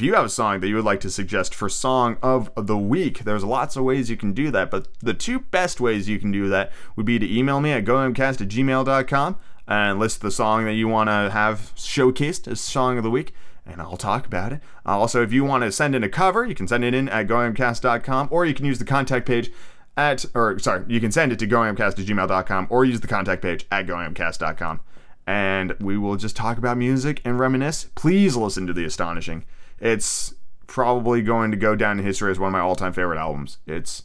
If 0.00 0.04
you 0.06 0.14
have 0.14 0.24
a 0.24 0.30
song 0.30 0.60
that 0.60 0.68
you 0.68 0.76
would 0.76 0.84
like 0.86 1.00
to 1.00 1.10
suggest 1.10 1.54
for 1.54 1.68
Song 1.68 2.16
of 2.22 2.50
the 2.56 2.78
Week, 2.78 3.18
there's 3.18 3.44
lots 3.44 3.76
of 3.76 3.84
ways 3.84 4.08
you 4.08 4.16
can 4.16 4.32
do 4.32 4.50
that, 4.50 4.70
but 4.70 4.88
the 5.00 5.12
two 5.12 5.40
best 5.40 5.78
ways 5.78 6.08
you 6.08 6.18
can 6.18 6.32
do 6.32 6.48
that 6.48 6.72
would 6.96 7.04
be 7.04 7.18
to 7.18 7.30
email 7.30 7.60
me 7.60 7.72
at 7.72 7.84
goemcast 7.84 8.40
at 8.40 8.48
gmail.com 8.48 9.36
and 9.68 9.98
list 9.98 10.22
the 10.22 10.30
song 10.30 10.64
that 10.64 10.72
you 10.72 10.88
want 10.88 11.10
to 11.10 11.28
have 11.30 11.74
showcased 11.76 12.50
as 12.50 12.62
Song 12.62 12.96
of 12.96 13.04
the 13.04 13.10
Week, 13.10 13.34
and 13.66 13.82
I'll 13.82 13.98
talk 13.98 14.24
about 14.24 14.54
it. 14.54 14.62
Also, 14.86 15.22
if 15.22 15.34
you 15.34 15.44
want 15.44 15.64
to 15.64 15.70
send 15.70 15.94
in 15.94 16.02
a 16.02 16.08
cover, 16.08 16.46
you 16.46 16.54
can 16.54 16.66
send 16.66 16.82
it 16.82 16.94
in 16.94 17.06
at 17.10 17.26
goemcast.com, 17.26 18.28
or 18.30 18.46
you 18.46 18.54
can 18.54 18.64
use 18.64 18.78
the 18.78 18.86
contact 18.86 19.26
page 19.26 19.50
at, 19.98 20.24
or 20.34 20.58
sorry, 20.60 20.82
you 20.88 21.00
can 21.00 21.12
send 21.12 21.30
it 21.30 21.38
to 21.40 21.46
goemcast 21.46 21.98
at 21.98 22.06
gmail.com, 22.06 22.68
or 22.70 22.86
use 22.86 23.00
the 23.02 23.06
contact 23.06 23.42
page 23.42 23.66
at 23.70 23.86
goemcast.com. 23.86 24.80
And 25.26 25.76
we 25.78 25.98
will 25.98 26.16
just 26.16 26.36
talk 26.36 26.56
about 26.56 26.78
music 26.78 27.20
and 27.22 27.38
reminisce. 27.38 27.90
Please 27.94 28.34
listen 28.34 28.66
to 28.66 28.72
The 28.72 28.86
Astonishing. 28.86 29.44
It's 29.80 30.34
probably 30.66 31.22
going 31.22 31.50
to 31.50 31.56
go 31.56 31.74
down 31.74 31.98
in 31.98 32.04
history 32.04 32.30
as 32.30 32.38
one 32.38 32.48
of 32.48 32.52
my 32.52 32.60
all-time 32.60 32.92
favorite 32.92 33.18
albums. 33.18 33.58
It's 33.66 34.04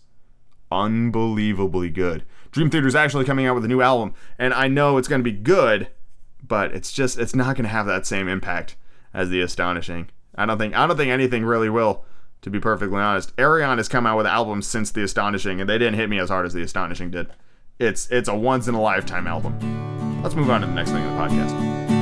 unbelievably 0.71 1.91
good. 1.91 2.23
Dream 2.51 2.69
Theater 2.69 2.87
is 2.87 2.95
actually 2.95 3.25
coming 3.25 3.45
out 3.45 3.55
with 3.55 3.65
a 3.65 3.67
new 3.67 3.81
album, 3.81 4.13
and 4.39 4.53
I 4.53 4.67
know 4.67 4.97
it's 4.97 5.07
going 5.07 5.19
to 5.19 5.29
be 5.29 5.37
good, 5.37 5.89
but 6.41 6.73
it's 6.73 6.91
just 6.91 7.19
it's 7.19 7.35
not 7.35 7.55
going 7.55 7.63
to 7.63 7.69
have 7.69 7.85
that 7.85 8.07
same 8.07 8.27
impact 8.27 8.77
as 9.13 9.29
The 9.29 9.41
Astonishing. 9.41 10.09
I 10.35 10.45
don't 10.45 10.57
think 10.57 10.75
I 10.75 10.87
don't 10.87 10.97
think 10.97 11.11
anything 11.11 11.45
really 11.45 11.69
will. 11.69 12.05
To 12.41 12.49
be 12.51 12.59
perfectly 12.59 12.99
honest, 12.99 13.35
Ayreon 13.37 13.77
has 13.77 13.87
come 13.87 14.05
out 14.05 14.17
with 14.17 14.27
albums 14.27 14.67
since 14.67 14.91
The 14.91 15.03
Astonishing, 15.03 15.59
and 15.59 15.69
they 15.69 15.79
didn't 15.79 15.95
hit 15.95 16.09
me 16.09 16.19
as 16.19 16.29
hard 16.29 16.45
as 16.45 16.53
The 16.53 16.61
Astonishing 16.61 17.11
did. 17.11 17.27
It's 17.79 18.09
it's 18.09 18.29
a 18.29 18.35
once 18.35 18.67
in 18.67 18.75
a 18.75 18.81
lifetime 18.81 19.27
album. 19.27 20.21
Let's 20.21 20.35
move 20.35 20.49
on 20.49 20.61
to 20.61 20.67
the 20.67 20.73
next 20.73 20.91
thing 20.91 21.03
in 21.03 21.11
the 21.11 21.21
podcast. 21.21 21.94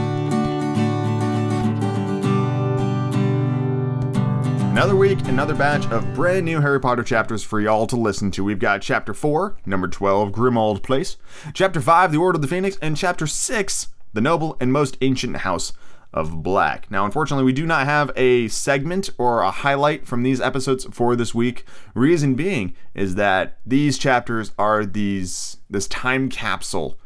Another 4.74 4.96
week, 4.96 5.20
another 5.28 5.54
batch 5.54 5.86
of 5.92 6.16
brand 6.16 6.46
new 6.46 6.60
Harry 6.60 6.80
Potter 6.80 7.04
chapters 7.04 7.44
for 7.44 7.62
y'all 7.62 7.86
to 7.86 7.96
listen 7.96 8.32
to. 8.32 8.44
We've 8.44 8.58
got 8.58 8.82
Chapter 8.82 9.14
4, 9.14 9.58
Number 9.68 9.88
12, 9.88 10.32
Grimmauld 10.32 10.82
Place, 10.82 11.16
Chapter 11.54 11.80
5, 11.80 12.12
The 12.12 12.18
Order 12.18 12.38
of 12.38 12.42
the 12.42 12.48
Phoenix, 12.48 12.76
and 12.82 12.98
Chapter 12.98 13.28
6, 13.28 13.90
The 14.14 14.20
Noble 14.20 14.58
and 14.60 14.74
Most 14.74 14.98
Ancient 15.02 15.38
House 15.38 15.74
of 16.12 16.42
Black. 16.42 16.90
Now, 16.90 17.06
unfortunately, 17.06 17.46
we 17.46 17.54
do 17.54 17.68
not 17.68 17.86
have 17.86 18.10
a 18.16 18.48
segment 18.48 19.12
or 19.20 19.44
a 19.44 19.52
highlight 19.52 20.08
from 20.08 20.24
these 20.24 20.42
episodes 20.42 20.86
for 20.86 21.16
this 21.16 21.36
week. 21.36 21.66
Reason 21.94 22.34
being 22.34 22.74
is 22.96 23.14
that 23.14 23.60
these 23.64 24.00
chapters 24.00 24.54
are 24.58 24.88
these 24.88 25.58
this 25.70 25.88
time 25.88 26.30
capsule 26.30 27.00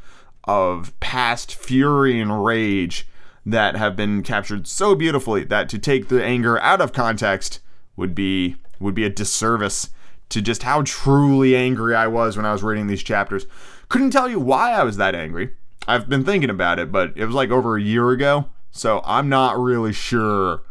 of 0.46 0.98
past 1.02 1.54
fury 1.54 2.18
and 2.18 2.46
rage 2.46 3.10
that 3.48 3.77
have 3.77 3.96
been 3.96 4.22
captured 4.24 4.68
so 4.68 4.94
beautifully 4.94 5.46
that 5.46 5.70
to 5.70 5.80
take 5.80 6.10
the 6.10 6.22
anger 6.22 6.60
out 6.60 6.82
of 6.82 6.92
context 6.92 7.62
would 7.96 8.13
be 8.13 8.58
would 8.77 8.94
be 8.94 9.06
a 9.06 9.10
disservice 9.10 9.89
to 10.27 10.42
just 10.42 10.63
how 10.63 10.82
truly 10.82 11.56
angry 11.56 11.96
I 11.96 12.08
was 12.08 12.36
when 12.36 12.46
I 12.46 12.51
was 12.51 12.62
reading 12.62 12.88
these 12.88 13.01
chapters. 13.01 13.48
Couldn't 13.88 14.12
tell 14.12 14.27
you 14.27 14.38
why 14.38 14.74
I 14.74 14.84
was 14.84 14.98
that 14.98 15.16
angry. 15.16 15.51
I've 15.88 16.10
been 16.10 16.25
thinking 16.25 16.50
about 16.50 16.77
it, 16.77 16.92
but 16.92 17.13
it 17.16 17.25
was 17.25 17.34
like 17.34 17.50
over 17.50 17.77
a 17.77 17.82
year 17.82 18.12
ago, 18.12 18.50
so 18.70 19.01
I'm 19.06 19.30
not 19.30 19.58
really 19.58 19.94
sure. 19.94 20.63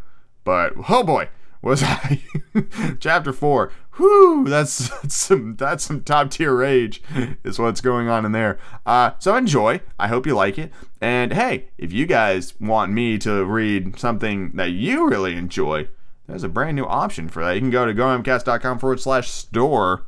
But 0.43 0.73
oh 0.87 1.03
boy, 1.03 1.29
was 1.63 1.81
I 1.83 2.21
chapter 2.99 3.33
4 3.33 3.71
whoo 3.97 4.45
that's, 4.47 4.89
that's 5.01 5.15
some 5.15 5.55
that's 5.55 5.83
some 5.83 6.03
top 6.03 6.31
tier 6.31 6.53
rage 6.53 7.01
is 7.43 7.59
what's 7.59 7.81
going 7.81 8.07
on 8.07 8.25
in 8.25 8.31
there. 8.31 8.57
Uh, 8.85 9.11
so 9.19 9.35
enjoy. 9.35 9.81
I 9.99 10.07
hope 10.07 10.25
you 10.25 10.35
like 10.35 10.57
it. 10.57 10.71
And 11.01 11.33
hey 11.33 11.69
if 11.77 11.91
you 11.91 12.05
guys 12.05 12.59
want 12.59 12.91
me 12.91 13.17
to 13.19 13.45
read 13.45 13.99
something 13.99 14.51
that 14.55 14.71
you 14.71 15.09
really 15.09 15.35
enjoy 15.35 15.87
there's 16.27 16.43
a 16.43 16.49
brand 16.49 16.75
new 16.75 16.85
option 16.85 17.29
for 17.29 17.43
that. 17.43 17.53
You 17.53 17.61
can 17.61 17.69
go 17.69 17.85
to 17.85 17.93
goemcast.com 17.93 18.79
forward 18.79 18.99
slash 18.99 19.29
store 19.29 20.05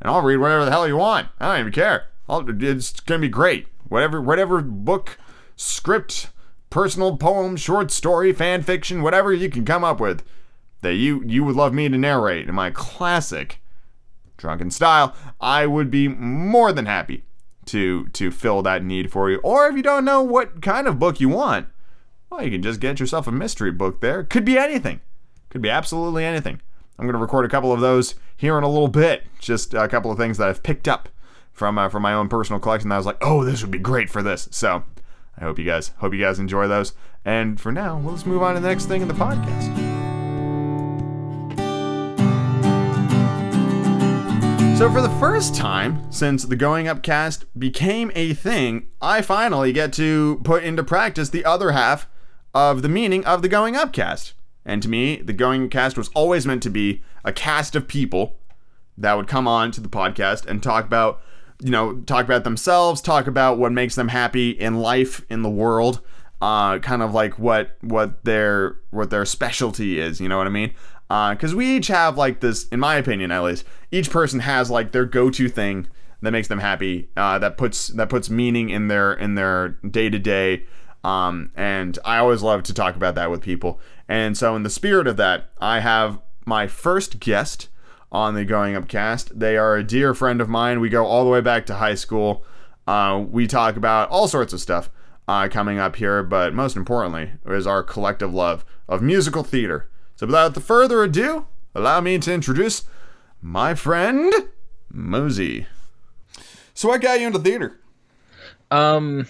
and 0.00 0.10
i'll 0.10 0.22
read 0.22 0.38
whatever 0.38 0.64
the 0.64 0.70
hell 0.70 0.88
you 0.88 0.96
want. 0.96 1.28
I 1.38 1.52
don't 1.52 1.60
even 1.60 1.72
care. 1.72 2.06
I'll, 2.28 2.44
it's 2.48 3.00
gonna 3.00 3.20
be 3.20 3.28
great. 3.28 3.66
Whatever 3.88 4.20
whatever 4.20 4.60
book 4.60 5.18
script 5.56 6.30
personal 6.70 7.16
poem 7.16 7.56
short 7.56 7.90
story 7.90 8.32
fan 8.32 8.62
fiction 8.62 9.02
whatever 9.02 9.32
you 9.32 9.48
can 9.48 9.64
come 9.64 9.82
up 9.82 9.98
with 9.98 10.22
that 10.80 10.94
you 10.94 11.22
you 11.24 11.44
would 11.44 11.56
love 11.56 11.74
me 11.74 11.88
to 11.88 11.98
narrate 11.98 12.48
in 12.48 12.54
my 12.54 12.70
classic 12.70 13.60
drunken 14.36 14.70
style, 14.70 15.14
I 15.40 15.66
would 15.66 15.90
be 15.90 16.08
more 16.08 16.72
than 16.72 16.86
happy 16.86 17.24
to 17.66 18.06
to 18.08 18.30
fill 18.30 18.62
that 18.62 18.82
need 18.82 19.12
for 19.12 19.30
you. 19.30 19.38
Or 19.38 19.66
if 19.66 19.76
you 19.76 19.82
don't 19.82 20.04
know 20.04 20.22
what 20.22 20.62
kind 20.62 20.86
of 20.86 20.98
book 20.98 21.20
you 21.20 21.28
want, 21.28 21.66
well, 22.30 22.42
you 22.42 22.50
can 22.50 22.62
just 22.62 22.80
get 22.80 23.00
yourself 23.00 23.26
a 23.26 23.32
mystery 23.32 23.72
book 23.72 24.00
there. 24.00 24.22
Could 24.22 24.44
be 24.44 24.58
anything. 24.58 25.00
Could 25.50 25.62
be 25.62 25.70
absolutely 25.70 26.24
anything. 26.24 26.60
I'm 26.98 27.06
going 27.06 27.14
to 27.14 27.20
record 27.20 27.44
a 27.44 27.48
couple 27.48 27.72
of 27.72 27.80
those 27.80 28.16
here 28.36 28.58
in 28.58 28.64
a 28.64 28.68
little 28.68 28.88
bit. 28.88 29.24
Just 29.38 29.72
a 29.72 29.86
couple 29.86 30.10
of 30.10 30.18
things 30.18 30.36
that 30.38 30.48
I've 30.48 30.62
picked 30.62 30.88
up 30.88 31.08
from 31.52 31.78
uh, 31.78 31.88
from 31.88 32.02
my 32.02 32.12
own 32.12 32.28
personal 32.28 32.60
collection 32.60 32.88
that 32.88 32.96
I 32.96 32.98
was 32.98 33.06
like, 33.06 33.18
"Oh, 33.20 33.44
this 33.44 33.62
would 33.62 33.70
be 33.70 33.78
great 33.78 34.10
for 34.10 34.22
this." 34.22 34.48
So, 34.50 34.84
I 35.36 35.44
hope 35.44 35.58
you 35.58 35.64
guys 35.64 35.92
hope 35.98 36.14
you 36.14 36.20
guys 36.20 36.38
enjoy 36.38 36.68
those. 36.68 36.92
And 37.24 37.60
for 37.60 37.72
now, 37.72 37.98
let's 37.98 38.26
move 38.26 38.42
on 38.42 38.54
to 38.54 38.60
the 38.60 38.68
next 38.68 38.86
thing 38.86 39.02
in 39.02 39.08
the 39.08 39.14
podcast. 39.14 39.87
So, 44.78 44.88
for 44.92 45.00
the 45.00 45.10
first 45.18 45.56
time 45.56 46.06
since 46.12 46.44
the 46.44 46.54
Going 46.54 46.86
Up 46.86 47.02
cast 47.02 47.46
became 47.58 48.12
a 48.14 48.32
thing, 48.32 48.86
I 49.02 49.22
finally 49.22 49.72
get 49.72 49.92
to 49.94 50.40
put 50.44 50.62
into 50.62 50.84
practice 50.84 51.30
the 51.30 51.44
other 51.44 51.72
half 51.72 52.08
of 52.54 52.82
the 52.82 52.88
meaning 52.88 53.24
of 53.24 53.42
the 53.42 53.48
Going 53.48 53.74
Up 53.74 53.92
cast. 53.92 54.34
And 54.64 54.80
to 54.84 54.88
me, 54.88 55.16
the 55.16 55.32
Going 55.32 55.64
Up 55.64 55.72
cast 55.72 55.98
was 55.98 56.10
always 56.10 56.46
meant 56.46 56.62
to 56.62 56.70
be 56.70 57.02
a 57.24 57.32
cast 57.32 57.74
of 57.74 57.88
people 57.88 58.36
that 58.96 59.14
would 59.14 59.26
come 59.26 59.48
on 59.48 59.72
to 59.72 59.80
the 59.80 59.88
podcast 59.88 60.46
and 60.46 60.62
talk 60.62 60.84
about, 60.84 61.22
you 61.60 61.72
know, 61.72 61.96
talk 62.02 62.24
about 62.24 62.44
themselves, 62.44 63.00
talk 63.00 63.26
about 63.26 63.58
what 63.58 63.72
makes 63.72 63.96
them 63.96 64.06
happy 64.06 64.50
in 64.50 64.76
life, 64.76 65.26
in 65.28 65.42
the 65.42 65.50
world, 65.50 66.02
uh, 66.40 66.78
kind 66.78 67.02
of 67.02 67.12
like 67.12 67.36
what 67.36 67.76
what 67.80 68.22
their 68.24 68.76
what 68.90 69.10
their 69.10 69.24
specialty 69.24 69.98
is. 69.98 70.20
You 70.20 70.28
know 70.28 70.38
what 70.38 70.46
I 70.46 70.50
mean? 70.50 70.72
Because 71.08 71.54
uh, 71.54 71.56
we 71.56 71.76
each 71.76 71.88
have 71.88 72.18
like 72.18 72.40
this, 72.40 72.68
in 72.68 72.80
my 72.80 72.96
opinion 72.96 73.30
at 73.30 73.42
least, 73.42 73.64
each 73.90 74.10
person 74.10 74.40
has 74.40 74.70
like 74.70 74.92
their 74.92 75.06
go-to 75.06 75.48
thing 75.48 75.88
that 76.20 76.32
makes 76.32 76.48
them 76.48 76.58
happy, 76.58 77.08
uh, 77.16 77.38
that 77.38 77.56
puts 77.56 77.88
that 77.88 78.08
puts 78.08 78.28
meaning 78.28 78.68
in 78.70 78.88
their 78.88 79.12
in 79.12 79.34
their 79.34 79.68
day 79.90 80.10
to 80.10 80.18
day. 80.18 80.64
And 81.56 81.98
I 82.04 82.18
always 82.18 82.42
love 82.42 82.62
to 82.64 82.74
talk 82.74 82.96
about 82.96 83.14
that 83.14 83.30
with 83.30 83.40
people. 83.40 83.80
And 84.08 84.36
so, 84.36 84.54
in 84.56 84.62
the 84.62 84.70
spirit 84.70 85.06
of 85.06 85.16
that, 85.16 85.50
I 85.60 85.80
have 85.80 86.20
my 86.44 86.66
first 86.66 87.20
guest 87.20 87.68
on 88.10 88.34
the 88.34 88.44
Going 88.44 88.74
Up 88.74 88.88
cast. 88.88 89.38
They 89.38 89.56
are 89.56 89.76
a 89.76 89.84
dear 89.84 90.14
friend 90.14 90.40
of 90.40 90.48
mine. 90.48 90.80
We 90.80 90.88
go 90.88 91.06
all 91.06 91.24
the 91.24 91.30
way 91.30 91.40
back 91.40 91.66
to 91.66 91.74
high 91.74 91.94
school. 91.94 92.44
Uh, 92.86 93.24
we 93.28 93.46
talk 93.46 93.76
about 93.76 94.08
all 94.08 94.28
sorts 94.28 94.52
of 94.52 94.60
stuff 94.60 94.90
uh, 95.26 95.48
coming 95.48 95.78
up 95.78 95.96
here, 95.96 96.22
but 96.22 96.54
most 96.54 96.76
importantly 96.76 97.32
is 97.46 97.66
our 97.66 97.82
collective 97.82 98.32
love 98.32 98.64
of 98.88 99.02
musical 99.02 99.42
theater. 99.42 99.90
So 100.18 100.26
without 100.26 100.54
the 100.54 100.60
further 100.60 101.04
ado, 101.04 101.46
allow 101.76 102.00
me 102.00 102.18
to 102.18 102.34
introduce 102.34 102.82
my 103.40 103.76
friend 103.76 104.32
Mozsey. 104.92 105.66
So 106.74 106.88
what 106.88 107.00
got 107.00 107.20
you 107.20 107.28
into 107.28 107.38
theater? 107.38 107.78
Um 108.72 109.28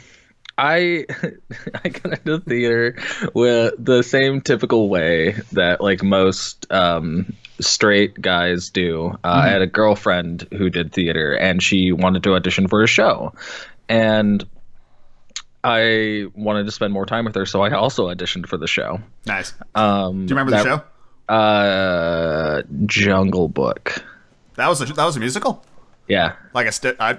I 0.57 1.05
I 1.85 1.89
got 1.91 2.19
into 2.21 2.41
theater 2.41 2.97
with 3.35 3.75
the 3.79 4.03
same 4.03 4.41
typical 4.41 4.89
way 4.89 5.33
that 5.53 5.83
like 5.83 6.03
most 6.03 6.67
um, 6.73 7.35
straight 7.61 8.19
guys 8.21 8.71
do. 8.71 9.09
Uh, 9.23 9.29
mm-hmm. 9.37 9.47
I 9.47 9.49
had 9.49 9.63
a 9.63 9.67
girlfriend 9.67 10.49
who 10.57 10.69
did 10.69 10.93
theater, 10.93 11.35
and 11.35 11.63
she 11.63 11.93
wanted 11.93 12.25
to 12.25 12.35
audition 12.35 12.67
for 12.67 12.83
a 12.83 12.89
show, 12.89 13.35
and 13.89 14.45
I 15.69 16.27
wanted 16.35 16.65
to 16.67 16.73
spend 16.73 16.93
more 16.93 17.07
time 17.07 17.25
with 17.25 17.35
her, 17.35 17.47
so 17.47 17.63
I 17.63 17.71
also 17.71 18.09
auditioned 18.09 18.47
for 18.49 18.57
the 18.57 18.67
show. 18.67 19.01
Nice. 19.27 19.53
Um, 19.75 20.27
Do 20.27 20.33
you 20.35 20.39
remember 20.39 20.53
that, 20.53 20.65
the 20.65 20.83
show? 21.29 21.33
Uh, 21.35 22.63
Jungle 22.87 23.49
Book. 23.49 24.03
That 24.57 24.69
was 24.69 24.81
a 24.81 24.87
that 24.87 25.05
was 25.05 25.17
a 25.17 25.21
musical. 25.21 25.65
Yeah. 26.09 26.33
Like 26.55 26.67
a 26.67 26.73
st- 26.73 26.97
I, 26.99 27.19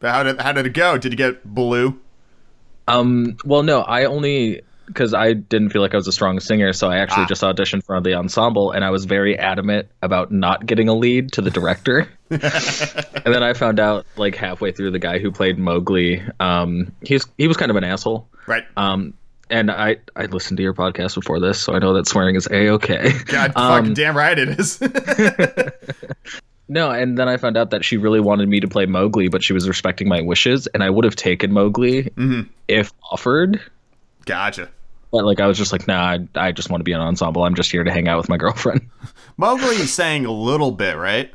how 0.00 0.22
did 0.22 0.40
how 0.40 0.52
did 0.52 0.66
it 0.66 0.72
go? 0.74 0.96
Did 0.98 1.12
you 1.12 1.16
get 1.16 1.44
blue? 1.44 2.00
Um, 2.88 3.36
well, 3.44 3.62
no, 3.62 3.82
I 3.82 4.04
only 4.04 4.62
because 4.86 5.14
I 5.14 5.32
didn't 5.32 5.70
feel 5.70 5.80
like 5.82 5.94
I 5.94 5.96
was 5.96 6.06
a 6.08 6.12
strong 6.12 6.40
singer, 6.40 6.72
so 6.72 6.88
I 6.90 6.98
actually 6.98 7.24
Ah. 7.24 7.28
just 7.28 7.42
auditioned 7.42 7.84
for 7.84 8.00
the 8.00 8.14
ensemble, 8.14 8.70
and 8.72 8.84
I 8.84 8.90
was 8.90 9.04
very 9.04 9.38
adamant 9.38 9.88
about 10.02 10.30
not 10.32 10.66
getting 10.66 10.88
a 10.88 10.94
lead 10.94 11.32
to 11.32 11.40
the 11.42 11.50
director. 11.50 12.08
and 12.30 12.40
then 13.34 13.42
I 13.42 13.52
found 13.52 13.78
out 13.80 14.06
like 14.16 14.34
halfway 14.34 14.72
through 14.72 14.90
the 14.92 14.98
guy 14.98 15.18
who 15.18 15.30
played 15.30 15.58
Mowgli, 15.58 16.22
um, 16.40 16.92
he's 17.02 17.26
he 17.38 17.48
was 17.48 17.56
kind 17.56 17.70
of 17.70 17.76
an 17.76 17.84
asshole. 17.84 18.28
Right. 18.46 18.64
Um, 18.76 19.14
and 19.50 19.70
I 19.70 19.96
I 20.16 20.24
listened 20.26 20.56
to 20.56 20.62
your 20.62 20.72
podcast 20.74 21.14
before 21.14 21.38
this, 21.40 21.60
so 21.60 21.74
I 21.74 21.78
know 21.78 21.92
that 21.94 22.06
swearing 22.06 22.36
is 22.36 22.46
a 22.50 22.70
okay. 22.70 23.12
God 23.26 23.52
Um, 23.56 23.78
fucking 23.80 23.94
damn 23.94 24.16
right 24.16 24.38
it 24.38 24.48
is. 24.58 24.80
No, 26.68 26.90
and 26.90 27.18
then 27.18 27.28
I 27.28 27.36
found 27.36 27.58
out 27.58 27.70
that 27.70 27.84
she 27.84 27.98
really 27.98 28.20
wanted 28.20 28.48
me 28.48 28.60
to 28.60 28.68
play 28.68 28.86
Mowgli, 28.86 29.28
but 29.28 29.42
she 29.44 29.52
was 29.52 29.68
respecting 29.68 30.08
my 30.08 30.22
wishes, 30.22 30.66
and 30.68 30.82
I 30.82 30.88
would 30.88 31.04
have 31.04 31.16
taken 31.16 31.52
Mowgli 31.52 32.04
Mm-hmm. 32.04 32.42
if 32.68 32.90
offered. 33.10 33.60
Gotcha. 34.24 34.68
But 35.10 35.24
like, 35.24 35.40
I 35.40 35.46
was 35.46 35.58
just 35.58 35.72
like, 35.72 35.86
nah, 35.86 36.16
I, 36.16 36.26
I 36.34 36.52
just 36.52 36.70
want 36.70 36.80
to 36.80 36.84
be 36.84 36.92
an 36.92 37.00
ensemble. 37.00 37.44
I'm 37.44 37.54
just 37.54 37.70
here 37.70 37.84
to 37.84 37.92
hang 37.92 38.08
out 38.08 38.16
with 38.16 38.28
my 38.30 38.38
girlfriend. 38.38 38.88
Mowgli 39.36 39.76
sang 39.86 40.24
a 40.24 40.32
little 40.32 40.70
bit, 40.70 40.96
right? 40.96 41.30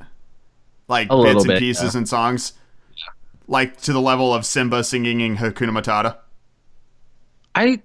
Like 0.87 1.07
A 1.11 1.21
bits 1.21 1.43
and 1.43 1.47
bit, 1.47 1.59
pieces 1.59 1.93
and 1.93 2.09
songs. 2.09 2.53
Like 3.47 3.79
to 3.81 3.93
the 3.93 4.01
level 4.01 4.33
of 4.33 4.45
Simba 4.45 4.83
singing 4.83 5.21
in 5.21 5.37
Hakuna 5.37 5.69
Matata. 5.69 6.17
I 7.53 7.81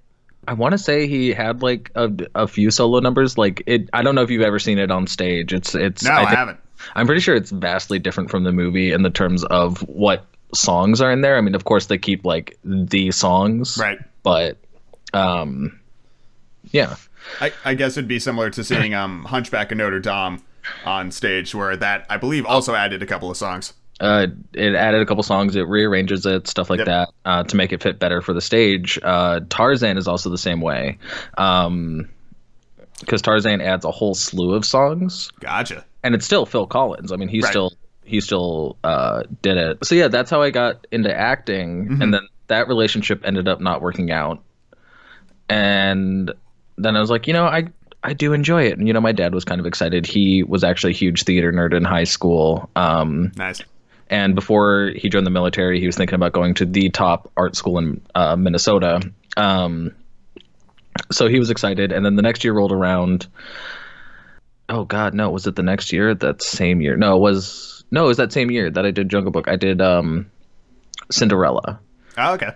I 0.49 0.55
want 0.55 0.73
to 0.73 0.79
say 0.79 1.07
he 1.07 1.33
had 1.33 1.63
like 1.63 1.91
a, 1.95 2.11
a 2.35 2.49
few 2.49 2.71
solo 2.71 3.01
numbers. 3.01 3.39
Like 3.39 3.63
it, 3.67 3.89
I 3.93 4.03
don't 4.03 4.15
know 4.15 4.23
if 4.23 4.31
you've 4.31 4.43
ever 4.43 4.59
seen 4.59 4.79
it 4.79 4.91
on 4.91 5.07
stage. 5.07 5.53
It's 5.53 5.75
it's. 5.75 6.03
No, 6.03 6.13
I, 6.13 6.25
think- 6.25 6.31
haven't. 6.31 6.61
I'm 6.95 7.07
pretty 7.07 7.21
sure 7.21 7.35
it's 7.37 7.51
vastly 7.51 7.99
different 7.99 8.31
from 8.31 8.43
the 8.45 8.53
movie 8.53 8.93
in 8.93 9.03
the 9.03 9.11
terms 9.11 9.45
of 9.45 9.79
what 9.83 10.27
songs 10.53 11.01
are 11.01 11.13
in 11.13 11.21
there. 11.21 11.37
I 11.37 11.41
mean, 11.41 11.55
of 11.55 11.65
course 11.65 11.87
they 11.87 11.99
keep 11.99 12.25
like 12.25 12.59
the 12.65 13.11
songs, 13.13 13.79
Right. 13.79 13.99
But 14.25 14.59
um, 15.13 15.79
yeah. 16.71 16.97
I, 17.41 17.53
I 17.65 17.75
guess 17.75 17.97
it'd 17.97 18.09
be 18.09 18.19
similar 18.19 18.51
to 18.51 18.65
seeing 18.65 18.95
um, 18.95 19.25
Hunchback 19.25 19.71
of 19.73 19.79
Notre 19.79 20.01
Dame 20.01 20.43
on 20.85 21.11
stage, 21.11 21.55
where 21.55 21.77
that 21.77 22.07
I 22.11 22.17
believe 22.17 22.47
also 22.47 22.75
added 22.75 23.03
a 23.03 23.07
couple 23.07 23.31
of 23.31 23.37
songs. 23.37 23.73
Uh, 24.01 24.27
it 24.53 24.75
added 24.75 25.01
a 25.01 25.07
couple 25.07 25.23
songs. 25.23 25.55
It 25.55 25.69
rearranges 25.69 26.27
it, 26.27 26.49
stuff 26.49 26.69
like 26.71 26.79
Yep. 26.79 26.87
that, 26.87 27.09
uh, 27.25 27.43
to 27.45 27.57
make 27.57 27.73
it 27.73 27.83
fit 27.83 27.99
better 28.01 28.21
for 28.21 28.33
the 28.33 28.41
stage. 28.41 28.99
Uh, 29.03 29.41
Tarzan 29.49 29.97
is 29.97 30.09
also 30.09 30.29
the 30.31 30.39
same 30.39 30.61
way, 30.61 30.99
um, 31.39 32.09
because 33.01 33.23
Tarzan 33.23 33.61
adds 33.61 33.85
a 33.85 33.91
whole 33.93 34.15
slew 34.15 34.55
of 34.55 34.65
songs, 34.65 35.31
Gotcha. 35.41 35.85
and 36.03 36.15
it's 36.17 36.25
still 36.27 36.47
Phil 36.47 36.67
Collins. 36.67 37.13
I 37.13 37.17
mean, 37.17 37.29
he 37.29 37.41
Right. 37.41 37.51
still 37.51 37.73
he 38.05 38.21
still 38.21 38.77
uh, 38.83 39.23
did 39.43 39.57
it. 39.57 39.85
So 39.85 39.95
yeah, 39.95 40.09
that's 40.09 40.29
how 40.31 40.43
I 40.43 40.51
got 40.51 40.87
into 40.91 41.15
acting, 41.17 41.85
Mm-hmm. 41.87 42.03
and 42.03 42.13
then 42.15 42.23
that 42.49 42.67
relationship 42.67 43.23
ended 43.25 43.47
up 43.47 43.61
not 43.61 43.81
working 43.83 44.11
out, 44.11 44.43
and 45.53 46.33
then 46.79 46.97
I 46.97 47.01
was 47.01 47.11
like, 47.11 47.27
you 47.27 47.33
know, 47.33 47.47
I. 47.47 47.69
I 48.05 48.15
do 48.15 48.33
enjoy 48.33 48.65
it, 48.65 48.77
and 48.79 48.89
you 48.89 48.93
know, 48.93 49.01
my 49.01 49.13
dad 49.13 49.33
was 49.33 49.45
kind 49.45 49.61
of 49.61 49.67
excited. 49.67 50.07
He 50.09 50.43
was 50.43 50.65
actually 50.65 50.91
a 50.91 50.97
huge 50.97 51.23
theater 51.23 51.53
nerd 51.53 51.73
in 51.73 51.85
high 51.85 52.03
school. 52.03 52.69
Um, 52.75 53.31
Nice. 53.37 53.63
and 54.11 54.35
before 54.35 54.91
he 54.97 55.09
joined 55.09 55.25
the 55.25 55.31
military, 55.31 55.79
he 55.79 55.87
was 55.87 55.95
thinking 55.97 56.17
about 56.17 56.33
going 56.33 56.55
to 56.55 56.65
the 56.67 56.91
top 56.91 57.31
art 57.37 57.55
school 57.55 57.79
in 57.79 58.01
uh, 58.17 58.35
Minnesota. 58.35 59.09
Um, 59.37 59.95
so 61.13 61.29
he 61.29 61.39
was 61.39 61.51
excited. 61.51 61.93
And 61.93 62.05
then 62.05 62.17
the 62.17 62.23
next 62.23 62.43
year 62.43 62.53
rolled 62.53 62.73
around. 62.73 63.29
Oh 64.69 64.85
God, 64.85 65.15
no! 65.15 65.31
Was 65.31 65.47
it 65.47 65.55
the 65.55 65.63
next 65.63 65.93
year? 65.93 66.13
That 66.13 66.43
same 66.43 66.81
year? 66.81 66.97
No, 66.97 67.15
it 67.19 67.21
was 67.21 67.85
no, 67.93 68.07
it 68.07 68.09
was 68.09 68.17
that 68.17 68.33
same 68.33 68.51
year 68.51 68.69
that 68.69 68.85
I 68.85 68.91
did 68.91 69.11
Jungle 69.11 69.31
Book. 69.31 69.47
I 69.47 69.55
did 69.55 69.81
um, 69.81 70.29
Cinderella, 71.09 71.79
Oh, 72.19 72.33
okay. 72.35 72.51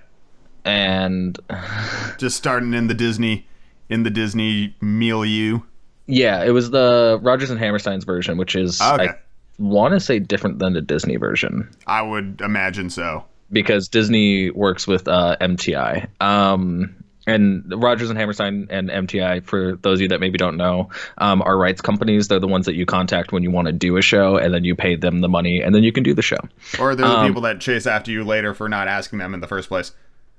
And 0.67 1.39
Just 2.19 2.37
starting 2.37 2.75
in 2.75 2.89
the 2.89 2.95
Disney, 2.95 3.47
in 3.89 4.03
the 4.03 4.11
Disney 4.11 4.75
milieu. 4.81 5.61
yeah, 6.07 6.43
it 6.45 6.51
was 6.51 6.71
the 6.71 7.19
Rodgers 7.23 7.51
and 7.51 7.59
Hammerstein's 7.59 8.05
version, 8.05 8.37
which 8.37 8.55
is 8.57 8.81
Okay. 8.81 9.09
I 9.09 9.15
want 9.59 9.95
to 9.95 10.01
say 10.01 10.19
different 10.19 10.59
than 10.59 10.73
the 10.75 10.83
Disney 10.83 11.17
version. 11.17 11.71
I 11.87 12.03
would 12.03 12.41
imagine 12.43 12.91
so. 12.91 13.25
because 13.51 13.89
Disney 13.89 14.51
works 14.51 14.87
with 14.87 15.07
uh, 15.09 15.37
MTI. 15.41 16.09
Um, 16.21 16.95
and 17.29 17.65
Rodgers 17.75 18.09
and 18.11 18.17
Hammerstein 18.19 18.69
and 18.71 18.89
MTI, 18.89 19.45
for 19.45 19.77
those 19.83 19.99
of 19.99 20.03
you 20.03 20.09
that 20.09 20.21
maybe 20.21 20.39
don't 20.39 20.57
know, 20.57 20.91
um, 21.19 21.43
are 21.43 21.57
rights 21.59 21.81
companies. 21.81 22.29
They're 22.29 22.39
the 22.39 22.47
ones 22.47 22.67
that 22.67 22.75
you 22.77 22.87
contact 22.87 23.33
when 23.33 23.43
you 23.43 23.51
want 23.51 23.67
to 23.67 23.73
do 23.73 23.97
a 23.97 24.03
show, 24.03 24.37
and 24.37 24.55
then 24.55 24.63
you 24.65 24.77
pay 24.77 24.95
them 24.95 25.21
the 25.23 25.29
money, 25.29 25.61
and 25.61 25.75
then 25.75 25.83
you 25.83 25.91
can 25.91 26.05
do 26.05 26.15
the 26.15 26.23
show. 26.23 26.37
Or 26.79 26.95
they're 26.95 27.07
the 27.09 27.17
Um, 27.19 27.27
people 27.27 27.43
that 27.43 27.61
chase 27.61 27.85
after 27.87 28.13
you 28.13 28.23
later 28.23 28.55
for 28.55 28.69
not 28.69 28.87
asking 28.89 29.19
them 29.19 29.35
in 29.35 29.41
the 29.41 29.49
first 29.49 29.69
place. 29.69 29.91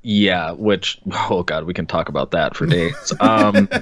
Yeah, 0.01 0.51
which 0.51 0.99
oh 1.29 1.43
god, 1.43 1.65
we 1.65 1.73
can 1.73 1.85
talk 1.85 2.09
about 2.09 2.31
that 2.31 2.55
for 2.55 2.65
days. 2.65 3.13
Um, 3.19 3.69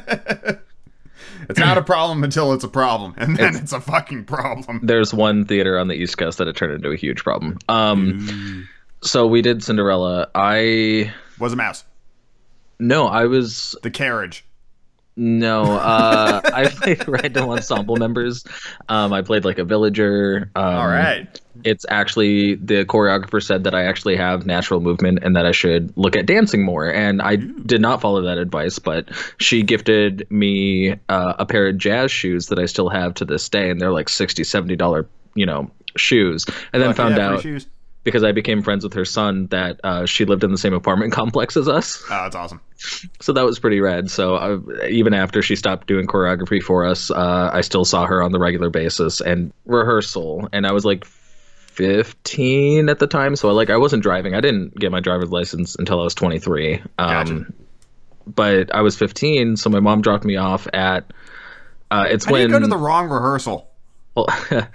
It's 1.50 1.60
not 1.60 1.78
a 1.78 1.84
problem 1.84 2.24
until 2.24 2.54
it's 2.54 2.64
a 2.64 2.68
problem, 2.68 3.14
and 3.18 3.38
then 3.38 3.56
it's, 3.56 3.74
a 3.74 3.80
fucking 3.82 4.26
problem. 4.26 4.80
there's 4.84 5.14
one 5.14 5.46
theater 5.46 5.78
on 5.78 5.88
the 5.88 5.94
East 5.94 6.18
Coast 6.18 6.38
that 6.40 6.48
it 6.48 6.56
turned 6.56 6.74
into 6.74 6.90
a 6.90 6.96
huge 6.96 7.24
problem. 7.24 7.60
Um, 7.70 8.68
so 9.02 9.28
we 9.28 9.42
did 9.42 9.64
Cinderella. 9.64 10.30
I 10.34 11.14
Was 11.40 11.54
a 11.54 11.56
mouse. 11.56 11.84
no, 12.80 13.08
I 13.08 13.26
was 13.26 13.76
The 13.84 13.92
carriage. 13.92 14.45
No, 15.18 15.64
uh, 15.64 16.42
I 16.54 16.68
played 16.68 17.08
random 17.08 17.50
ensemble 17.50 17.96
members. 17.96 18.44
Um, 18.90 19.14
I 19.14 19.22
played 19.22 19.46
like 19.46 19.60
a 19.60 19.64
villager. 19.64 20.52
Um, 20.56 20.64
All 20.64 20.88
right. 20.88 21.42
It's 21.64 21.86
actually 21.90 22.56
the 22.56 22.84
choreographer 22.86 23.42
said 23.42 23.64
that 23.64 23.74
I 23.74 23.86
actually 23.86 24.18
have 24.18 24.46
natural 24.46 24.82
movement 24.82 25.20
and 25.22 25.36
that 25.36 25.46
I 25.46 25.52
should 25.52 25.96
look 25.98 26.16
at 26.18 26.26
dancing 26.26 26.64
more. 26.64 26.92
And 26.92 27.22
I 27.22 27.38
did 27.38 27.80
not 27.80 28.02
follow 28.02 28.22
that 28.24 28.38
advice, 28.38 28.78
but 28.78 29.10
she 29.38 29.64
gifted 29.64 30.28
me 30.30 30.96
uh, 31.08 31.34
a 31.40 31.46
pair 31.46 31.68
of 31.68 31.78
jazz 31.78 32.12
shoes 32.12 32.48
that 32.48 32.60
I 32.60 32.66
still 32.66 32.90
have 32.90 33.14
to 33.16 33.26
this 33.26 33.48
day, 33.48 33.70
and 33.70 33.80
they're 33.80 33.94
like 33.94 34.10
60 34.10 34.44
70 34.44 34.76
dollar, 34.76 35.08
you 35.34 35.46
know, 35.46 35.72
shoes. 35.96 36.46
And 36.74 36.84
then 36.84 36.94
found 36.94 37.18
out 37.18 37.42
shoes. 37.42 37.68
Because 38.06 38.24
I 38.24 38.32
became 38.32 38.62
friends 38.62 38.86
with 38.86 38.94
her 38.94 39.04
son 39.04 39.48
that 39.48 39.82
uh, 39.84 40.06
she 40.06 40.24
lived 40.24 40.46
in 40.46 40.52
the 40.52 40.58
same 40.58 40.74
apartment 40.74 41.12
complex 41.20 41.58
as 41.58 41.68
us 41.68 42.02
Oh, 42.06 42.24
that's 42.24 42.36
awesome. 42.38 42.62
so 43.20 43.34
that 43.34 43.44
was 43.44 43.60
pretty 43.60 43.82
rad. 43.82 44.10
So 44.10 44.36
uh, 44.36 44.60
even 44.88 45.14
after 45.14 45.42
she 45.42 45.58
stopped 45.58 45.88
doing 45.88 46.08
choreography 46.08 46.62
for 46.64 46.86
us, 46.86 47.12
uh, 47.12 47.50
I 47.52 47.60
still 47.62 47.84
saw 47.84 48.06
her 48.06 48.24
on 48.24 48.32
the 48.32 48.40
regular 48.40 48.70
basis 48.70 49.20
and 49.20 49.52
rehearsal. 49.66 50.48
And 50.54 50.66
I 50.66 50.72
was 50.72 50.86
like 50.86 51.04
15 51.04 52.88
at 52.90 53.00
the 53.00 53.08
time, 53.08 53.36
so 53.36 53.50
I, 53.50 53.52
like 53.52 53.70
I 53.70 53.78
wasn't 53.78 54.02
driving. 54.04 54.34
I 54.34 54.40
didn't 54.42 54.76
get 54.80 54.92
my 54.92 55.00
driver's 55.02 55.30
license 55.30 55.76
until 55.76 56.00
I 56.00 56.04
was 56.06 56.16
23. 56.16 56.76
Um, 56.76 56.82
Gotcha. 56.98 57.46
But 58.28 58.74
I 58.74 58.82
was 58.82 58.96
15, 58.98 59.58
so 59.58 59.70
my 59.70 59.80
mom 59.80 60.02
dropped 60.02 60.24
me 60.26 60.36
off 60.36 60.68
at. 60.74 61.12
Uh, 61.92 62.06
it's 62.10 62.28
I 62.28 62.32
when 62.32 62.50
go 62.50 62.60
to 62.60 62.68
the 62.68 62.78
wrong 62.78 63.08
rehearsal. 63.10 63.70
well, 64.16 64.28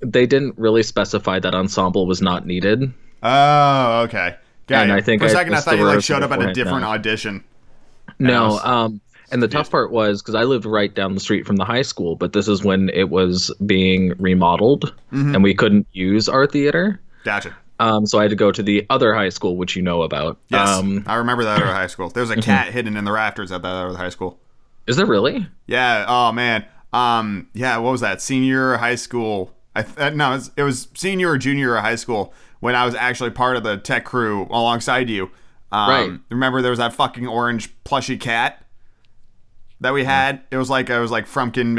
they 0.00 0.26
didn't 0.26 0.58
really 0.58 0.82
specify 0.82 1.38
that 1.38 1.54
ensemble 1.54 2.06
was 2.06 2.20
not 2.22 2.46
needed. 2.46 2.92
Oh, 3.22 4.02
okay. 4.02 4.36
Got 4.66 4.82
And 4.82 4.90
you. 4.90 4.96
I 4.96 5.00
think 5.00 5.22
for 5.22 5.26
a 5.26 5.30
second 5.30 5.52
I 5.52 5.56
missed 5.56 5.64
thought 5.66 5.78
you 5.78 5.84
like 5.84 6.02
showed 6.02 6.22
up 6.22 6.30
at 6.32 6.42
a 6.42 6.52
different 6.52 6.80
no. 6.82 6.88
audition. 6.88 7.44
No, 8.18 8.48
was 8.50 8.64
um, 8.64 9.00
and 9.30 9.42
the 9.42 9.48
tough 9.48 9.70
part 9.70 9.90
was 9.90 10.22
because 10.22 10.34
I 10.34 10.42
lived 10.44 10.64
right 10.64 10.94
down 10.94 11.14
the 11.14 11.20
street 11.20 11.46
from 11.46 11.56
the 11.56 11.64
high 11.64 11.82
school, 11.82 12.14
but 12.16 12.32
this 12.32 12.46
is 12.48 12.62
when 12.64 12.88
it 12.90 13.10
was 13.10 13.52
being 13.64 14.12
remodeled, 14.18 14.94
Mm-hmm. 15.12 15.34
and 15.34 15.44
we 15.44 15.54
couldn't 15.54 15.86
use 15.92 16.28
our 16.28 16.46
theater. 16.46 17.00
Gotcha. 17.24 17.56
Um, 17.78 18.06
so 18.06 18.18
I 18.18 18.22
had 18.22 18.30
to 18.30 18.36
go 18.36 18.50
to 18.52 18.62
the 18.62 18.86
other 18.88 19.12
high 19.14 19.28
school, 19.28 19.56
which 19.56 19.76
you 19.76 19.82
know 19.82 20.02
about. 20.02 20.38
Yes, 20.48 20.68
Um, 20.68 21.04
I 21.06 21.16
remember 21.16 21.44
that 21.44 21.56
other 21.60 21.66
high 21.72 21.88
school. 21.88 22.08
There's 22.08 22.30
a 22.30 22.36
cat 22.40 22.72
hidden 22.72 22.96
in 22.96 23.04
the 23.04 23.12
rafters 23.12 23.52
at 23.52 23.62
that 23.62 23.68
other 23.68 23.96
high 23.98 24.08
school. 24.08 24.38
is 24.86 24.96
there 24.96 25.06
really? 25.06 25.46
Yeah. 25.66 26.04
Oh 26.08 26.32
man. 26.32 26.64
Um. 26.92 27.48
Yeah. 27.52 27.78
What 27.78 27.90
was 27.90 28.00
that? 28.00 28.22
Senior 28.22 28.76
high 28.76 28.94
school. 28.94 29.52
I 29.76 29.82
th- 29.82 29.98
uh, 29.98 30.10
no. 30.10 30.30
It 30.32 30.34
was, 30.34 30.50
it 30.56 30.62
was 30.62 30.88
senior 30.94 31.30
or 31.30 31.38
junior 31.38 31.76
of 31.76 31.82
high 31.82 31.96
school 31.96 32.32
when 32.60 32.74
I 32.74 32.84
was 32.84 32.94
actually 32.94 33.30
part 33.30 33.56
of 33.56 33.62
the 33.62 33.76
tech 33.76 34.04
crew 34.04 34.46
alongside 34.50 35.08
you. 35.10 35.30
Um, 35.72 35.88
Right. 35.90 36.20
Remember 36.30 36.62
there 36.62 36.70
was 36.70 36.78
that 36.78 36.92
fucking 36.94 37.26
orange 37.26 37.72
plushy 37.84 38.16
cat 38.16 38.64
that 39.80 39.92
we 39.92 40.04
had. 40.04 40.42
It 40.50 40.56
was 40.56 40.70
like 40.70 40.88
it 40.90 40.98
was 40.98 41.10
like 41.10 41.26
Frumpkin 41.26 41.76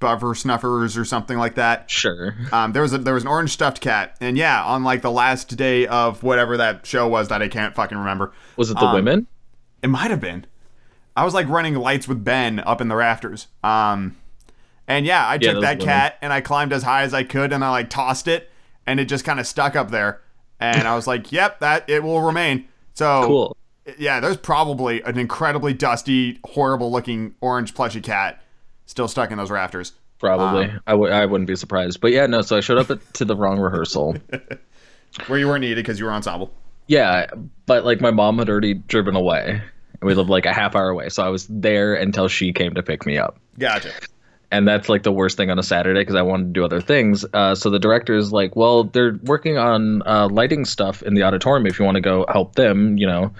McBuffer 0.00 0.36
Snuffers 0.36 0.96
or 0.96 1.04
something 1.04 1.36
like 1.36 1.56
that. 1.56 1.90
Sure. 1.90 2.34
Um, 2.52 2.72
there 2.72 2.82
was 2.82 2.92
a, 2.92 2.98
there 2.98 3.14
was 3.14 3.24
an 3.24 3.28
orange 3.28 3.50
stuffed 3.50 3.80
cat, 3.80 4.16
and 4.20 4.38
yeah, 4.38 4.64
on 4.64 4.84
like 4.84 5.02
the 5.02 5.10
last 5.10 5.56
day 5.56 5.86
of 5.86 6.22
whatever 6.22 6.56
that 6.56 6.86
show 6.86 7.06
was 7.08 7.28
that 7.28 7.42
I 7.42 7.48
can't 7.48 7.74
fucking 7.74 7.98
remember. 7.98 8.32
Was 8.56 8.70
it 8.70 8.74
the 8.78 8.86
Um, 8.86 8.94
women? 8.94 9.26
It 9.82 9.88
might 9.88 10.10
have 10.10 10.20
been. 10.20 10.46
I 11.16 11.24
was 11.24 11.34
like 11.34 11.48
running 11.48 11.74
lights 11.74 12.06
with 12.06 12.24
Ben 12.24 12.60
up 12.60 12.80
in 12.80 12.88
the 12.88 12.96
rafters. 12.96 13.48
Um, 13.64 14.16
and 14.88 15.04
yeah, 15.06 15.26
I 15.26 15.34
Yeah, 15.40 15.52
took 15.52 15.62
that 15.62 15.78
women. 15.78 15.86
cat 15.94 16.18
and 16.22 16.32
I 16.32 16.40
climbed 16.40 16.72
as 16.72 16.82
high 16.82 17.02
as 17.02 17.12
I 17.14 17.22
could 17.24 17.52
and 17.52 17.64
I 17.64 17.70
like 17.70 17.90
tossed 17.90 18.28
it 18.28 18.50
and 18.86 19.00
it 19.00 19.06
just 19.06 19.24
kind 19.24 19.40
of 19.40 19.46
stuck 19.46 19.76
up 19.76 19.90
there. 19.90 20.20
And 20.60 20.86
I 20.88 20.94
was 20.94 21.06
like, 21.06 21.30
"Yep, 21.32 21.60
that 21.60 21.88
it 21.88 22.02
will 22.02 22.20
remain." 22.22 22.66
So 22.94 23.22
Cool. 23.26 23.56
yeah, 23.98 24.20
there's 24.20 24.36
probably 24.38 25.02
an 25.02 25.18
incredibly 25.18 25.72
dusty, 25.74 26.38
horrible 26.44 26.90
looking 26.90 27.34
orange 27.40 27.74
plushy 27.74 28.00
cat 28.00 28.42
still 28.86 29.08
stuck 29.08 29.30
in 29.30 29.38
those 29.38 29.50
rafters. 29.50 29.92
Probably. 30.18 30.64
um, 30.66 30.80
I 30.86 30.92
w- 30.92 31.12
I 31.12 31.26
wouldn't 31.26 31.46
be 31.48 31.56
surprised. 31.56 32.00
But 32.00 32.12
yeah, 32.12 32.26
no. 32.26 32.40
So 32.40 32.56
I 32.56 32.60
showed 32.60 32.78
up 32.78 32.90
at, 32.90 33.14
to 33.14 33.24
the 33.26 33.36
wrong 33.36 33.58
rehearsal. 33.58 34.16
Where 35.26 35.38
you 35.38 35.46
weren't 35.48 35.62
needed 35.62 35.76
because 35.76 35.98
you 35.98 36.04
were 36.06 36.12
ensemble. 36.12 36.52
Yeah, 36.88 37.26
but 37.66 37.84
like 37.84 38.00
my 38.00 38.10
mom 38.12 38.38
had 38.38 38.48
already 38.48 38.74
driven 38.74 39.16
away. 39.16 39.60
We 40.02 40.14
lived 40.14 40.30
like 40.30 40.46
a 40.46 40.52
half 40.52 40.76
hour 40.76 40.88
away, 40.88 41.08
so 41.08 41.22
I 41.22 41.28
was 41.30 41.46
there 41.48 41.94
until 41.94 42.28
she 42.28 42.52
came 42.52 42.74
to 42.74 42.82
pick 42.82 43.04
me 43.06 43.18
up. 43.18 43.38
Gotcha. 43.58 43.92
And 44.50 44.66
that's 44.66 44.88
like 44.88 45.02
the 45.02 45.12
worst 45.12 45.36
thing 45.36 45.50
on 45.50 45.58
a 45.58 45.62
Saturday 45.62 46.00
because 46.00 46.14
I 46.14 46.22
wanted 46.22 46.44
to 46.48 46.52
do 46.52 46.64
other 46.64 46.80
things. 46.80 47.24
Uh, 47.32 47.54
so 47.54 47.70
the 47.70 47.78
director 47.78 48.14
is 48.14 48.32
like, 48.32 48.54
"Well, 48.56 48.84
they're 48.84 49.18
working 49.24 49.58
on 49.58 50.02
uh, 50.06 50.28
lighting 50.30 50.64
stuff 50.64 51.02
in 51.02 51.14
the 51.14 51.22
auditorium. 51.24 51.66
If 51.66 51.78
you 51.78 51.84
want 51.84 51.96
to 51.96 52.00
go 52.00 52.24
help 52.28 52.54
them, 52.54 52.96
you 52.98 53.06
know, 53.06 53.32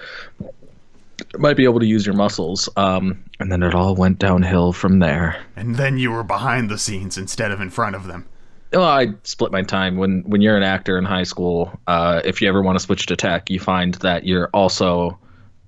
might 1.38 1.56
be 1.56 1.64
able 1.64 1.80
to 1.80 1.86
use 1.86 2.04
your 2.06 2.14
muscles." 2.14 2.68
Um, 2.76 3.22
and 3.40 3.50
then 3.52 3.62
it 3.62 3.74
all 3.74 3.94
went 3.94 4.18
downhill 4.18 4.72
from 4.72 4.98
there. 4.98 5.36
And 5.56 5.76
then 5.76 5.98
you 5.98 6.10
were 6.10 6.24
behind 6.24 6.70
the 6.70 6.78
scenes 6.78 7.16
instead 7.18 7.50
of 7.50 7.60
in 7.60 7.70
front 7.70 7.96
of 7.96 8.06
them. 8.06 8.26
Well, 8.72 8.84
I 8.84 9.08
split 9.22 9.52
my 9.52 9.62
time. 9.62 9.96
When 9.96 10.22
when 10.26 10.40
you're 10.40 10.56
an 10.56 10.62
actor 10.62 10.98
in 10.98 11.04
high 11.04 11.22
school, 11.22 11.78
uh, 11.86 12.20
if 12.24 12.42
you 12.42 12.48
ever 12.48 12.62
want 12.62 12.78
to 12.78 12.84
switch 12.84 13.06
to 13.06 13.16
tech, 13.16 13.48
you 13.48 13.60
find 13.60 13.94
that 13.96 14.26
you're 14.26 14.48
also 14.52 15.18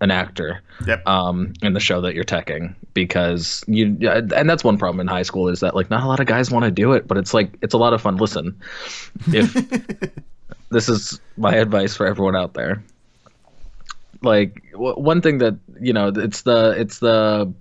an 0.00 0.10
actor 0.10 0.62
Yep. 0.86 1.08
um, 1.08 1.52
in 1.60 1.72
the 1.72 1.80
show 1.80 2.00
that 2.02 2.14
you're 2.14 2.24
teching 2.24 2.74
because 2.98 3.64
you 3.68 3.96
and 4.10 4.50
that's 4.50 4.64
one 4.64 4.76
problem 4.76 5.00
in 5.00 5.06
high 5.06 5.22
school 5.22 5.48
is 5.48 5.60
that 5.60 5.74
like 5.74 5.88
not 5.88 6.02
a 6.02 6.06
lot 6.06 6.18
of 6.18 6.26
guys 6.26 6.50
want 6.50 6.64
to 6.64 6.70
do 6.70 6.92
it, 6.92 7.06
but 7.06 7.16
it's 7.16 7.32
like 7.32 7.56
it's 7.62 7.74
a 7.74 7.78
lot 7.78 7.92
of 7.92 8.02
fun. 8.02 8.16
Listen, 8.16 8.60
if 9.28 9.52
this 10.70 10.88
is 10.88 11.20
my 11.36 11.54
advice 11.54 11.94
for 11.94 12.06
everyone 12.06 12.34
out 12.34 12.54
there, 12.54 12.82
like 14.22 14.62
w- 14.72 14.96
one 14.96 15.22
thing 15.22 15.38
that 15.38 15.56
you 15.80 15.92
know 15.92 16.08
it's 16.08 16.42
the 16.42 16.74
it's 16.76 16.98
the 16.98 17.52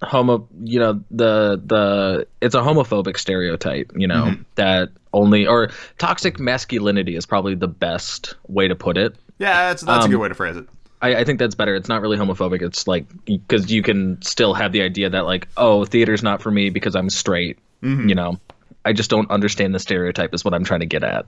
homo 0.00 0.48
you 0.62 0.78
know 0.78 1.02
the 1.10 1.60
the 1.66 2.26
it's 2.40 2.54
a 2.54 2.60
homophobic 2.60 3.18
stereotype 3.18 3.90
you 3.96 4.06
know 4.06 4.36
that 4.54 4.90
only 5.12 5.44
or 5.44 5.70
toxic 5.98 6.38
masculinity 6.38 7.16
is 7.16 7.26
probably 7.26 7.56
the 7.56 7.66
best 7.66 8.36
way 8.46 8.68
to 8.68 8.76
put 8.76 8.96
it 8.96 9.16
yeah, 9.38 9.68
that's 9.68 9.82
that's 9.82 10.04
um, 10.04 10.10
a 10.10 10.12
good 10.12 10.20
way 10.20 10.28
to 10.28 10.34
phrase 10.34 10.56
it. 10.56 10.66
I, 11.00 11.16
I 11.16 11.24
think 11.24 11.38
that's 11.38 11.54
better. 11.54 11.74
It's 11.74 11.88
not 11.88 12.02
really 12.02 12.16
homophobic. 12.16 12.62
It's 12.62 12.86
like 12.86 13.06
because 13.24 13.70
you 13.70 13.82
can 13.82 14.20
still 14.22 14.54
have 14.54 14.72
the 14.72 14.82
idea 14.82 15.08
that 15.10 15.26
like, 15.26 15.48
oh, 15.56 15.84
theater's 15.84 16.22
not 16.22 16.42
for 16.42 16.50
me 16.50 16.70
because 16.70 16.96
I'm 16.96 17.10
straight. 17.10 17.58
Mm-hmm. 17.82 18.08
You 18.08 18.14
know, 18.14 18.40
I 18.84 18.92
just 18.92 19.10
don't 19.10 19.30
understand 19.30 19.74
the 19.74 19.78
stereotype. 19.78 20.34
Is 20.34 20.44
what 20.44 20.54
I'm 20.54 20.64
trying 20.64 20.80
to 20.80 20.86
get 20.86 21.04
at. 21.04 21.26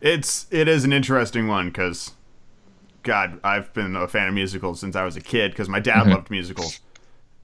It's 0.00 0.46
it 0.50 0.68
is 0.68 0.84
an 0.84 0.92
interesting 0.92 1.48
one 1.48 1.68
because, 1.68 2.12
God, 3.02 3.38
I've 3.44 3.72
been 3.74 3.96
a 3.96 4.08
fan 4.08 4.28
of 4.28 4.34
musicals 4.34 4.80
since 4.80 4.96
I 4.96 5.04
was 5.04 5.16
a 5.16 5.20
kid 5.20 5.52
because 5.52 5.68
my 5.68 5.80
dad 5.80 6.02
mm-hmm. 6.02 6.12
loved 6.12 6.30
musicals, 6.30 6.80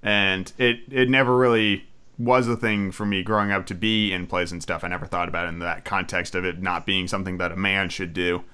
and 0.03 0.53
it 0.59 0.81
it 0.91 1.11
never 1.11 1.37
really 1.37 1.87
was 2.19 2.49
a 2.49 2.57
thing 2.57 2.93
for 2.93 3.07
me 3.07 3.23
growing 3.23 3.51
up 3.51 3.65
to 3.65 3.75
be 3.75 4.13
in 4.13 4.27
plays 4.27 4.53
and 4.53 4.63
stuff. 4.63 4.85
I 4.85 4.89
never 4.89 5.07
thought 5.07 5.29
about 5.29 5.47
it 5.47 5.49
in 5.49 5.59
that 5.61 5.87
context 5.87 6.35
of 6.35 6.45
it 6.45 6.61
not 6.61 6.85
being 6.85 7.09
something 7.09 7.39
that 7.39 7.53
a 7.53 7.57
man 7.57 7.89
should 7.89 8.13
do. 8.13 8.45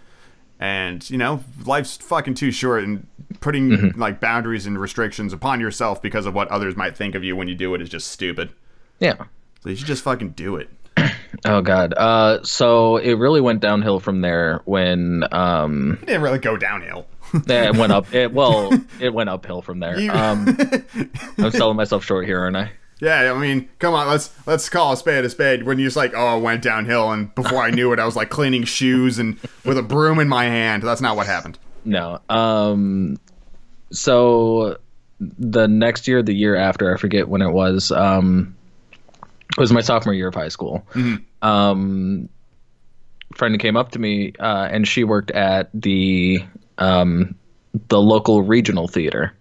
And 0.59 1.09
you 1.11 1.19
know, 1.19 1.43
life's 1.65 1.97
fucking 1.97 2.35
too 2.35 2.51
short, 2.51 2.85
and 2.85 3.07
putting 3.41 3.93
like 3.93 4.21
boundaries 4.21 4.67
and 4.67 4.79
restrictions 4.79 5.33
upon 5.33 5.61
yourself 5.61 6.01
because 6.01 6.25
of 6.27 6.35
what 6.35 6.49
others 6.49 6.77
might 6.77 6.97
think 6.97 7.15
of 7.15 7.23
you 7.23 7.37
when 7.37 7.49
you 7.49 7.55
do 7.55 7.75
it 7.75 7.83
is 7.83 7.89
just 7.89 8.11
stupid. 8.11 8.51
Yeah. 8.99 9.15
So 9.63 9.69
you 9.71 9.77
should 9.77 9.87
just 9.87 10.03
fucking 10.03 10.31
do 10.31 10.57
it. 10.57 10.69
Oh 11.45 11.61
God. 11.61 11.93
Uh, 11.95 12.43
so 12.45 12.97
it 12.97 13.15
really 13.15 13.43
went 13.43 13.61
downhill 13.61 14.01
from 14.01 14.23
there 14.23 14.63
when 14.65 15.23
um, 15.33 15.99
It 16.03 16.07
didn't 16.07 16.23
really 16.23 16.39
go 16.39 16.57
downhill. 16.57 17.07
it 17.35 17.77
went 17.77 17.93
up. 17.93 18.15
It 18.15 18.33
well, 18.33 18.71
it 19.01 19.13
went 19.13 19.29
uphill 19.29 19.61
from 19.61 19.81
there. 19.81 19.99
You- 20.01 20.11
Um, 20.13 20.57
I'm 21.39 21.51
selling 21.51 21.77
myself 21.77 22.05
short 22.07 22.25
here, 22.25 22.41
aren't 22.41 22.57
I? 22.57 22.71
Yeah, 23.01 23.33
I 23.35 23.39
mean, 23.39 23.69
come 23.79 23.93
on, 23.93 24.09
let's 24.09 24.31
let's 24.47 24.69
call 24.71 24.93
a 24.93 24.97
spade 24.97 25.25
a 25.25 25.31
spade. 25.31 25.65
When 25.65 25.79
you're 25.79 25.87
just 25.87 25.97
like, 25.97 26.13
oh, 26.17 26.39
it 26.39 26.41
went 26.41 26.63
downhill, 26.63 27.11
and 27.13 27.35
before 27.35 27.63
I 27.63 27.71
knew 27.71 27.93
it, 27.93 27.99
I 27.99 28.07
was 28.07 28.17
like 28.17 28.31
cleaning 28.31 28.65
shoes 28.65 29.19
and 29.19 29.39
with 29.65 29.77
a 29.77 29.83
broom 29.83 30.19
in 30.19 30.29
my 30.29 30.45
hand. 30.45 30.83
That's 30.83 31.03
not 31.03 31.15
what 31.17 31.27
happened. 31.27 31.59
No. 31.85 32.21
Um 32.29 33.19
so 33.91 34.79
the 35.21 35.69
next 35.69 36.09
year, 36.09 36.23
the 36.23 36.35
year 36.35 36.57
after, 36.57 36.93
I 36.93 36.99
forget 36.99 37.29
when 37.29 37.43
it 37.43 37.51
was, 37.51 37.93
um 37.93 38.57
it 39.51 39.61
was 39.61 39.73
my 39.73 39.83
sophomore 39.83 40.15
year 40.15 40.29
of 40.29 40.35
high 40.35 40.49
school. 40.49 40.87
Um 41.43 42.29
friend 43.35 43.61
came 43.61 43.77
up 43.77 43.91
to 43.93 43.99
me 43.99 44.33
uh 44.41 44.69
and 44.71 44.89
she 44.89 45.05
worked 45.05 45.31
at 45.33 45.69
the 45.75 46.41
um 46.79 47.35
the 47.89 48.01
local 48.01 48.43
regional 48.43 48.89
theater. 48.89 49.35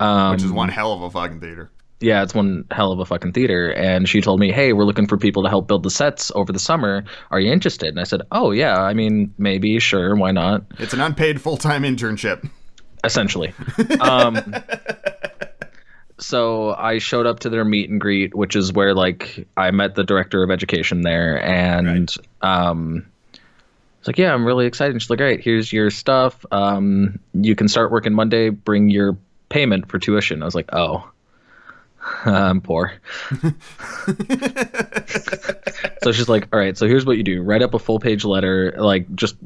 Um 0.00 0.32
Which 0.32 0.42
is 0.42 0.50
one 0.50 0.70
hell 0.70 0.94
of 0.94 1.02
a 1.02 1.10
fucking 1.10 1.40
theater. 1.40 1.70
Yeah, 2.00 2.22
it's 2.22 2.34
one 2.34 2.64
hell 2.70 2.92
of 2.92 2.98
a 2.98 3.04
fucking 3.04 3.32
theater. 3.32 3.70
And 3.72 4.08
she 4.08 4.20
told 4.20 4.40
me, 4.40 4.52
hey, 4.52 4.72
we're 4.72 4.84
looking 4.84 5.06
for 5.06 5.16
people 5.16 5.42
to 5.44 5.48
help 5.48 5.66
build 5.66 5.82
the 5.82 5.90
sets 5.90 6.30
over 6.34 6.52
the 6.52 6.58
summer. 6.58 7.04
Are 7.30 7.40
you 7.40 7.52
interested? 7.52 7.88
And 7.88 8.00
I 8.00 8.04
said, 8.04 8.22
oh, 8.30 8.50
yeah, 8.50 8.76
I 8.76 8.94
mean, 8.94 9.32
maybe, 9.38 9.78
sure, 9.78 10.14
why 10.16 10.32
not? 10.32 10.64
It's 10.78 10.92
an 10.92 11.00
unpaid 11.00 11.40
full 11.40 11.56
time 11.56 11.82
internship. 11.82 12.48
Essentially. 13.02 13.52
Um, 14.00 14.54
so 16.18 16.74
I 16.74 16.98
showed 16.98 17.26
up 17.26 17.40
to 17.40 17.50
their 17.50 17.64
meet 17.64 17.90
and 17.90 18.00
greet, 18.00 18.34
which 18.34 18.54
is 18.54 18.72
where, 18.72 18.94
like, 18.94 19.46
I 19.56 19.70
met 19.72 19.94
the 19.94 20.04
director 20.04 20.42
of 20.42 20.50
education 20.50 21.02
there. 21.02 21.42
And, 21.42 22.14
um, 22.40 23.06
it's 23.98 24.06
like, 24.06 24.18
yeah, 24.18 24.32
I'm 24.34 24.44
really 24.44 24.66
excited. 24.66 24.92
And 24.92 25.00
she's 25.00 25.10
like, 25.10 25.20
all 25.20 25.26
right, 25.26 25.40
here's 25.40 25.72
your 25.72 25.90
stuff. 25.90 26.44
Um, 26.50 27.18
you 27.32 27.56
can 27.56 27.68
start 27.68 27.90
working 27.90 28.12
Monday. 28.12 28.50
Bring 28.50 28.90
your 28.90 29.16
payment 29.48 29.88
for 29.88 29.98
tuition. 29.98 30.42
I 30.42 30.44
was 30.44 30.54
like, 30.54 30.68
oh, 30.72 31.10
I'm 32.24 32.60
poor. 32.60 32.92
so 36.02 36.12
she's 36.12 36.28
like, 36.28 36.48
all 36.52 36.58
right, 36.58 36.76
so 36.76 36.86
here's 36.86 37.06
what 37.06 37.16
you 37.16 37.22
do 37.22 37.42
write 37.42 37.62
up 37.62 37.74
a 37.74 37.78
full 37.78 37.98
page 37.98 38.24
letter, 38.24 38.74
like 38.76 39.12
just 39.14 39.36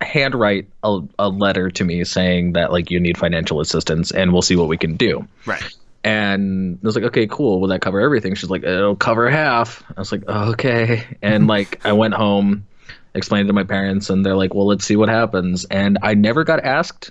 handwrite 0.00 0.68
a, 0.82 1.00
a 1.18 1.28
letter 1.28 1.70
to 1.70 1.84
me 1.84 2.04
saying 2.04 2.54
that 2.54 2.72
like 2.72 2.90
you 2.90 2.98
need 2.98 3.18
financial 3.18 3.60
assistance 3.60 4.10
and 4.10 4.32
we'll 4.32 4.42
see 4.42 4.56
what 4.56 4.68
we 4.68 4.76
can 4.76 4.96
do. 4.96 5.26
Right. 5.46 5.62
And 6.02 6.78
I 6.82 6.86
was 6.86 6.94
like, 6.94 7.04
okay, 7.04 7.26
cool. 7.26 7.60
Will 7.60 7.68
that 7.68 7.82
cover 7.82 8.00
everything? 8.00 8.34
She's 8.34 8.50
like, 8.50 8.64
it'll 8.64 8.96
cover 8.96 9.28
half. 9.30 9.84
I 9.96 10.00
was 10.00 10.10
like, 10.10 10.26
okay. 10.26 11.04
And 11.20 11.46
like, 11.48 11.84
I 11.84 11.92
went 11.92 12.14
home, 12.14 12.66
explained 13.14 13.48
to 13.48 13.52
my 13.52 13.64
parents, 13.64 14.08
and 14.08 14.24
they're 14.24 14.36
like, 14.36 14.54
well, 14.54 14.66
let's 14.66 14.84
see 14.84 14.96
what 14.96 15.10
happens. 15.10 15.66
And 15.66 15.98
I 16.02 16.14
never 16.14 16.42
got 16.42 16.64
asked 16.64 17.10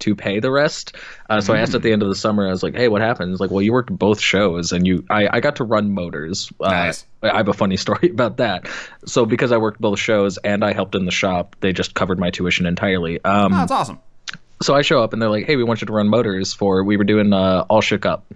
to 0.00 0.14
pay 0.14 0.40
the 0.40 0.50
rest. 0.50 0.96
Uh, 1.28 1.40
so 1.40 1.54
I 1.54 1.58
asked 1.58 1.74
at 1.74 1.82
the 1.82 1.92
end 1.92 2.02
of 2.02 2.08
the 2.08 2.14
summer, 2.14 2.46
I 2.46 2.50
was 2.50 2.62
like, 2.62 2.74
hey, 2.74 2.88
what 2.88 3.00
happened? 3.00 3.32
It's 3.32 3.40
like, 3.40 3.50
well, 3.50 3.62
you 3.62 3.72
worked 3.72 3.90
both 3.96 4.20
shows 4.20 4.72
and 4.72 4.86
you, 4.86 5.04
I, 5.08 5.28
I 5.36 5.40
got 5.40 5.56
to 5.56 5.64
run 5.64 5.92
motors. 5.94 6.52
Uh, 6.60 6.70
Nice. 6.70 7.06
I 7.22 7.36
have 7.36 7.48
a 7.48 7.52
funny 7.52 7.76
story 7.78 8.08
about 8.10 8.38
that. 8.38 8.68
So 9.06 9.24
because 9.26 9.52
I 9.52 9.56
worked 9.58 9.80
both 9.80 9.98
shows 9.98 10.38
and 10.38 10.64
I 10.64 10.72
helped 10.72 10.94
in 10.94 11.04
the 11.04 11.10
shop, 11.12 11.54
they 11.60 11.72
just 11.72 11.94
covered 11.94 12.18
my 12.18 12.30
tuition 12.30 12.66
entirely. 12.66 13.22
Um, 13.24 13.52
Oh, 13.52 13.56
that's 13.58 13.72
awesome. 13.72 14.00
So 14.62 14.74
I 14.74 14.82
show 14.82 15.02
up 15.02 15.12
and 15.12 15.22
they're 15.22 15.30
like, 15.30 15.46
"Hey, 15.46 15.56
we 15.56 15.64
want 15.64 15.80
you 15.80 15.86
to 15.86 15.92
run 15.92 16.08
motors 16.08 16.52
for." 16.52 16.84
We 16.84 16.96
were 16.96 17.04
doing 17.04 17.32
uh, 17.32 17.64
All 17.68 17.80
Shook 17.80 18.04
Up, 18.04 18.26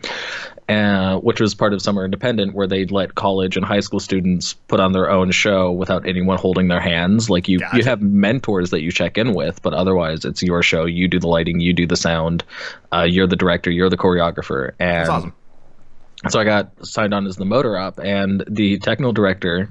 uh, 0.69 1.19
which 1.19 1.41
was 1.41 1.55
part 1.55 1.75
of 1.75 1.83
Summer 1.83 2.05
Independent, 2.05 2.55
where 2.55 2.67
they 2.67 2.87
let 2.87 3.15
college 3.15 3.57
and 3.57 3.65
high 3.65 3.81
school 3.81 4.01
students 4.01 4.55
put 4.55 4.81
on 4.81 4.93
their 4.93 5.11
own 5.11 5.31
show 5.31 5.71
without 5.71 6.07
anyone 6.07 6.39
holding 6.39 6.69
their 6.69 6.81
hands. 6.81 7.29
Like 7.29 7.49
you, 7.49 7.61
you 7.75 7.85
have 7.85 8.01
mentors 8.01 8.71
that 8.71 8.81
you 8.81 8.91
check 8.91 9.19
in 9.19 9.35
with, 9.35 9.61
but 9.63 9.75
otherwise 9.75 10.25
it's 10.25 10.43
your 10.43 10.63
show. 10.63 10.87
You 10.87 11.09
do 11.09 11.21
the 11.21 11.29
lighting, 11.29 11.61
you 11.61 11.75
do 11.75 11.87
the 11.87 11.97
sound, 11.97 12.43
uh, 12.93 13.07
you're 13.09 13.27
the 13.27 13.37
director, 13.37 13.71
you're 13.71 13.91
the 13.91 13.99
choreographer, 13.99 14.71
and 14.79 15.01
That's 15.01 15.09
awesome. 15.11 15.35
so 16.31 16.41
I 16.41 16.45
got 16.45 16.87
signed 16.87 17.13
on 17.13 17.27
as 17.27 17.37
the 17.37 17.45
motor 17.45 17.77
op, 17.77 17.99
and 17.99 18.43
the 18.49 18.79
technical 18.79 19.13
director 19.13 19.69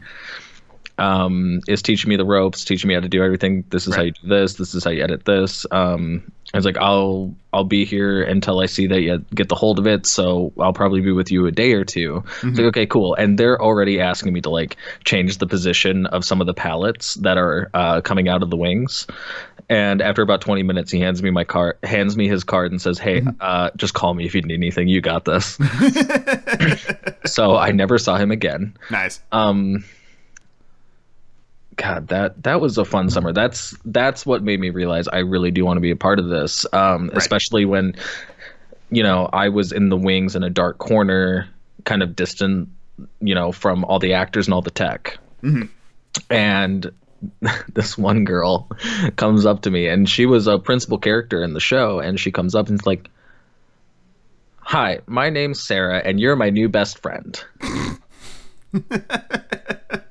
um, 0.98 1.62
is 1.68 1.82
teaching 1.82 2.10
me 2.10 2.16
the 2.16 2.26
ropes, 2.26 2.64
teaching 2.66 2.88
me 2.88 2.94
how 2.94 3.00
to 3.00 3.10
do 3.10 3.24
everything. 3.24 3.64
This 3.70 3.88
is 3.88 3.96
how 3.96 4.04
you 4.04 4.12
do 4.12 4.28
this. 4.28 4.56
This 4.56 4.76
is 4.76 4.84
how 4.84 4.92
you 4.92 5.04
edit 5.04 5.26
this. 5.26 5.66
Um, 5.72 6.32
I 6.54 6.58
was 6.58 6.66
like, 6.66 6.78
I'll 6.78 7.34
I'll 7.52 7.64
be 7.64 7.84
here 7.84 8.22
until 8.22 8.60
I 8.60 8.68
see 8.68 8.86
that 8.88 9.02
you 9.02 9.26
get 9.34 9.50
the 9.50 9.56
hold 9.56 9.80
of 9.80 9.88
it. 9.88 10.06
So 10.06 10.54
I'll 10.60 10.74
probably 10.74 11.02
be 11.02 11.12
with 11.12 11.32
you 11.32 11.48
a 11.48 11.52
day 11.52 11.74
or 11.74 11.84
2 11.84 12.24
I 12.26 12.46
was 12.48 12.58
like, 12.58 12.68
okay, 12.68 12.86
cool. 12.86 13.16
And 13.16 13.40
they're 13.40 13.60
already 13.62 14.00
asking 14.00 14.34
me 14.34 14.42
to 14.42 14.52
like 14.52 14.78
change 15.04 15.40
the 15.40 15.48
position 15.48 16.06
of 16.08 16.24
some 16.24 16.42
of 16.42 16.48
the 16.48 16.54
pallets 16.54 17.16
that 17.16 17.38
are 17.38 17.72
uh, 17.74 18.02
coming 18.02 18.30
out 18.30 18.44
of 18.44 18.52
the 18.52 18.58
wings. 18.58 19.08
And 19.70 20.02
after 20.02 20.22
about 20.22 20.42
20 20.42 20.62
minutes, 20.62 20.92
he 20.92 21.00
hands 21.00 21.24
me 21.24 21.32
my 21.32 21.44
card, 21.44 21.78
hands 21.84 22.16
me 22.18 22.28
his 22.28 22.44
card, 22.44 22.72
and 22.72 22.82
says, 22.82 23.00
"Hey, 23.00 23.24
uh, 23.40 23.70
just 23.78 23.94
call 23.94 24.14
me 24.14 24.26
if 24.26 24.36
you 24.36 24.42
need 24.42 24.56
anything. 24.56 24.90
You 24.90 25.00
got 25.00 25.26
this." 25.26 25.58
so 27.26 27.56
I 27.56 27.72
never 27.72 27.98
saw 27.98 28.18
him 28.18 28.30
again. 28.30 28.76
Nice. 28.92 29.22
Um, 29.32 29.86
God, 31.84 32.08
that 32.08 32.42
that 32.44 32.62
was 32.62 32.78
a 32.78 32.86
fun 32.86 33.10
summer. 33.10 33.34
That's 33.34 33.76
that's 33.84 34.26
what 34.26 34.42
made 34.42 34.58
me 34.58 34.70
realize 34.70 35.10
I 35.10 35.18
really 35.18 35.52
do 35.52 35.66
want 35.66 35.76
to 35.76 35.82
be 35.82 35.92
a 35.92 35.98
part 35.98 36.18
of 36.18 36.30
this. 36.30 36.66
Um, 36.72 37.12
especially 37.14 37.66
when, 37.66 37.96
you 38.90 39.04
know, 39.04 39.30
I 39.34 39.50
was 39.50 39.74
in 39.74 39.90
the 39.90 39.98
wings 39.98 40.38
in 40.38 40.44
a 40.44 40.50
dark 40.50 40.78
corner, 40.78 41.50
kind 41.84 42.02
of 42.02 42.16
distant, 42.16 42.70
you 43.20 43.36
know, 43.36 43.52
from 43.52 43.84
all 43.84 44.00
the 44.00 44.14
actors 44.14 44.48
and 44.48 44.54
all 44.54 44.62
the 44.62 44.72
tech. 44.72 45.18
And 46.30 46.90
this 47.74 47.98
one 47.98 48.24
girl 48.24 48.70
comes 49.18 49.46
up 49.46 49.64
to 49.64 49.70
me, 49.70 49.90
and 49.90 50.10
she 50.10 50.26
was 50.26 50.48
a 50.48 50.60
principal 50.60 51.00
character 51.00 51.44
in 51.44 51.54
the 51.54 51.60
show, 51.60 52.00
and 52.00 52.18
she 52.18 52.32
comes 52.32 52.56
up 52.56 52.70
and 52.70 52.80
is 52.80 52.86
like, 52.86 53.10
"Hi, 54.60 55.02
my 55.06 55.30
name's 55.30 55.60
Sarah, 55.60 55.98
and 55.98 56.18
you're 56.18 56.38
my 56.38 56.50
new 56.50 56.70
best 56.70 57.00
friend." 57.00 57.44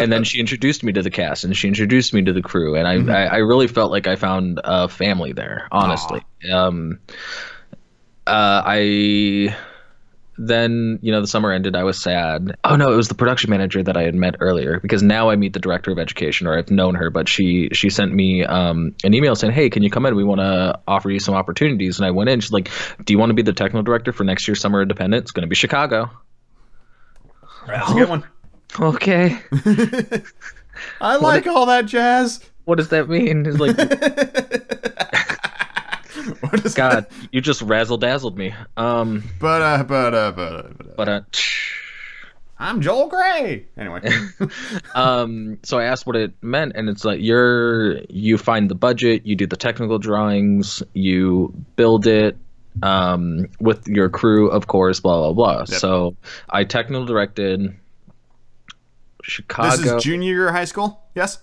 and 0.00 0.12
then 0.12 0.24
she 0.24 0.40
introduced 0.40 0.82
me 0.82 0.92
to 0.92 1.02
the 1.02 1.10
cast 1.10 1.44
and 1.44 1.56
she 1.56 1.68
introduced 1.68 2.12
me 2.14 2.22
to 2.22 2.32
the 2.32 2.42
crew 2.42 2.74
and 2.76 2.86
i 2.86 3.24
I, 3.24 3.24
I 3.26 3.36
really 3.38 3.66
felt 3.66 3.90
like 3.90 4.06
i 4.06 4.16
found 4.16 4.60
a 4.62 4.88
family 4.88 5.32
there 5.32 5.68
honestly. 5.70 6.22
Um 6.50 7.00
uh 8.26 8.62
i 8.66 9.56
then 10.38 10.98
you 11.00 11.12
know 11.12 11.22
the 11.22 11.26
summer 11.26 11.50
ended 11.50 11.74
i 11.74 11.82
was 11.82 11.98
sad. 11.98 12.56
Oh 12.62 12.76
no 12.76 12.92
it 12.92 12.96
was 12.96 13.08
the 13.08 13.14
production 13.14 13.48
manager 13.48 13.82
that 13.82 13.96
i 13.96 14.02
had 14.02 14.14
met 14.14 14.36
earlier 14.40 14.78
because 14.80 15.02
now 15.02 15.30
i 15.30 15.36
meet 15.36 15.52
the 15.54 15.60
director 15.60 15.90
of 15.90 15.98
education 15.98 16.46
or 16.46 16.58
i've 16.58 16.70
known 16.70 16.94
her 16.94 17.08
but 17.08 17.28
she 17.28 17.70
she 17.72 17.88
sent 17.88 18.12
me 18.12 18.44
um, 18.44 18.94
an 19.02 19.14
email 19.14 19.34
saying 19.34 19.52
hey 19.54 19.70
can 19.70 19.82
you 19.82 19.90
come 19.90 20.04
in? 20.04 20.14
We 20.14 20.24
want 20.24 20.40
to 20.40 20.78
offer 20.86 21.10
you 21.10 21.20
some 21.20 21.34
opportunities. 21.34 21.98
And 21.98 22.06
i 22.06 22.10
went 22.10 22.28
in 22.28 22.40
she's 22.40 22.52
like 22.52 22.70
do 23.04 23.14
you 23.14 23.18
want 23.18 23.30
to 23.30 23.34
be 23.34 23.42
the 23.42 23.54
technical 23.54 23.82
director 23.82 24.12
for 24.12 24.24
next 24.24 24.46
year's 24.46 24.60
summer 24.60 24.82
independent? 24.82 25.22
It's 25.22 25.30
going 25.30 25.42
to 25.42 25.48
be 25.48 25.54
chicago. 25.56 26.10
That's 27.66 27.90
a 27.90 27.94
good 27.94 28.08
one. 28.08 28.24
Okay. 28.78 29.38
I 31.00 31.16
like 31.16 31.46
all 31.46 31.66
that 31.66 31.86
jazz. 31.86 32.40
what 32.64 32.76
does 32.76 32.88
that 32.90 33.08
mean? 33.08 33.46
It's 33.46 33.58
like 33.58 33.76
What 36.40 36.64
is 36.64 36.74
god 36.74 37.06
you 37.30 37.40
just 37.40 37.62
razzle 37.62 37.98
dazzled 37.98 38.36
me. 38.36 38.54
Um 38.76 39.22
But 39.40 39.62
uh, 39.62 39.84
but 39.84 40.14
uh, 40.14 40.32
but 40.32 40.52
uh, 40.52 40.62
but 40.76 40.86
uh, 40.86 40.90
but 40.96 41.08
uh 41.08 41.20
I'm 42.58 42.80
Joel 42.80 43.08
Grey. 43.08 43.66
Anyway, 43.76 44.00
um 44.94 45.58
so 45.62 45.78
i 45.78 45.84
asked 45.84 46.06
what 46.06 46.16
it 46.16 46.32
meant 46.42 46.72
and 46.74 46.88
it's 46.88 47.04
like 47.04 47.20
you're 47.20 47.98
you 48.08 48.38
find 48.38 48.70
the 48.70 48.74
budget 48.74 49.26
you 49.26 49.36
do 49.36 49.46
the 49.46 49.56
technical 49.56 49.98
drawings 49.98 50.82
you 50.94 51.52
build 51.76 52.06
it 52.06 52.36
um 52.82 53.46
with 53.60 53.86
your 53.88 54.08
crew 54.08 54.48
of 54.50 54.66
course 54.66 55.00
blah 55.00 55.30
blah 55.30 55.32
blah. 55.32 55.64
So 55.64 56.16
i 56.50 56.64
technical 56.64 57.06
directed 57.06 57.74
chicago 59.26 59.76
this 59.76 59.80
is 59.86 60.02
junior 60.02 60.32
year 60.32 60.52
high 60.52 60.64
school. 60.64 61.02
Yes. 61.14 61.38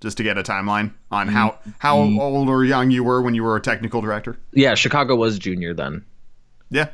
Just 0.00 0.18
to 0.18 0.22
get 0.22 0.36
a 0.36 0.42
timeline 0.42 0.92
on 1.10 1.28
how 1.28 1.58
how 1.78 1.96
Mm-hmm. 1.98 2.18
old 2.20 2.48
or 2.48 2.64
young 2.64 2.90
you 2.90 3.02
were 3.02 3.22
when 3.22 3.34
you 3.34 3.42
were 3.42 3.56
a 3.56 3.60
technical 3.60 4.00
director. 4.02 4.36
yeah 4.52 4.74
chicago 4.74 5.16
was 5.16 5.38
junior 5.38 5.72
then 5.74 6.04
Yeah. 6.70 6.88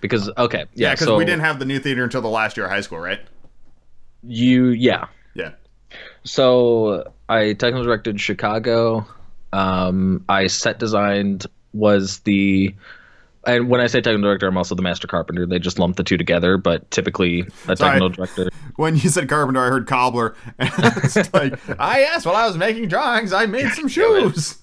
because 0.00 0.28
okay 0.38 0.58
Yeah, 0.74 0.88
yeah, 0.88 0.94
because 0.94 1.06
so 1.08 1.16
we 1.16 1.24
didn't 1.24 1.40
have 1.42 1.58
the 1.58 1.64
new 1.64 1.78
theater 1.80 2.04
until 2.04 2.22
the 2.22 2.28
last 2.28 2.56
year 2.56 2.66
of 2.66 2.72
high 2.72 2.80
school, 2.82 2.98
right? 3.00 3.20
you 4.22 4.68
yeah 4.68 5.06
Yeah. 5.34 5.52
So 6.24 7.10
I 7.28 7.54
technical 7.54 7.84
directed 7.84 8.20
Chicago. 8.20 9.06
Um, 9.52 10.24
I 10.28 10.46
set 10.48 10.78
designed 10.78 11.46
was 11.72 12.18
the, 12.20 12.74
and 13.46 13.68
when 13.68 13.80
I 13.80 13.86
say 13.86 14.00
technical 14.00 14.22
director, 14.22 14.46
I'm 14.46 14.56
also 14.56 14.74
the 14.74 14.82
master 14.82 15.06
carpenter. 15.06 15.46
They 15.46 15.58
just 15.58 15.78
lump 15.78 15.96
the 15.96 16.04
two 16.04 16.16
together, 16.16 16.56
but 16.58 16.90
typically 16.90 17.46
a 17.66 17.76
technical 17.76 18.08
director. 18.10 18.48
When 18.76 18.96
you 18.96 19.08
said 19.08 19.28
carpenter, 19.28 19.60
I 19.60 19.68
heard 19.68 19.86
cobbler. 19.86 20.34
And 20.58 20.70
it's 20.76 21.32
like, 21.32 21.58
ah, 21.78 21.96
yes, 21.96 22.26
while 22.26 22.36
I 22.36 22.46
was 22.46 22.56
making 22.56 22.88
drawings, 22.88 23.32
I 23.32 23.46
made 23.46 23.68
some 23.72 23.88
shoes. 23.88 24.58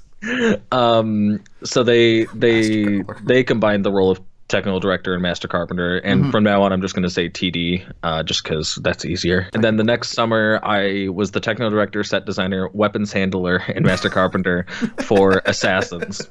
Um, 0.71 1.43
so 1.63 1.83
they 1.83 2.25
they 2.33 3.03
they 3.23 3.43
combined 3.43 3.85
the 3.85 3.91
role 3.91 4.11
of 4.11 4.19
technical 4.47 4.79
director 4.79 5.13
and 5.13 5.21
master 5.21 5.47
carpenter, 5.47 5.97
and 5.97 6.31
from 6.31 6.43
now 6.43 6.61
on, 6.63 6.71
I'm 6.71 6.81
just 6.81 6.93
going 6.93 7.03
to 7.03 7.09
say 7.09 7.29
TD, 7.29 7.91
uh, 8.03 8.23
just 8.23 8.43
because 8.43 8.75
that's 8.75 9.05
easier. 9.05 9.49
And 9.53 9.63
then 9.63 9.77
the 9.77 9.83
next 9.83 10.11
summer, 10.11 10.59
I 10.63 11.09
was 11.09 11.31
the 11.31 11.39
technical 11.39 11.69
director, 11.71 12.03
set 12.03 12.25
designer, 12.25 12.69
weapons 12.73 13.11
handler, 13.11 13.57
and 13.57 13.85
master 13.85 14.09
carpenter 14.09 14.65
for 14.99 15.41
Assassins. 15.45 16.29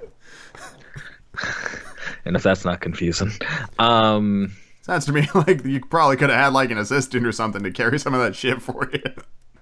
And 2.24 2.37
if 2.37 2.42
that's 2.42 2.64
not 2.64 2.80
confusing, 2.80 3.32
um, 3.78 4.52
Sounds 4.82 5.06
to 5.06 5.12
me 5.12 5.26
like 5.34 5.64
you 5.64 5.80
probably 5.80 6.16
could 6.16 6.28
have 6.30 6.38
had 6.38 6.52
like 6.52 6.70
an 6.70 6.78
assistant 6.78 7.26
or 7.26 7.32
something 7.32 7.62
to 7.62 7.70
carry 7.70 7.98
some 7.98 8.12
of 8.14 8.20
that 8.20 8.37
shit 8.37 8.60
for 8.60 8.90
you. 8.92 9.02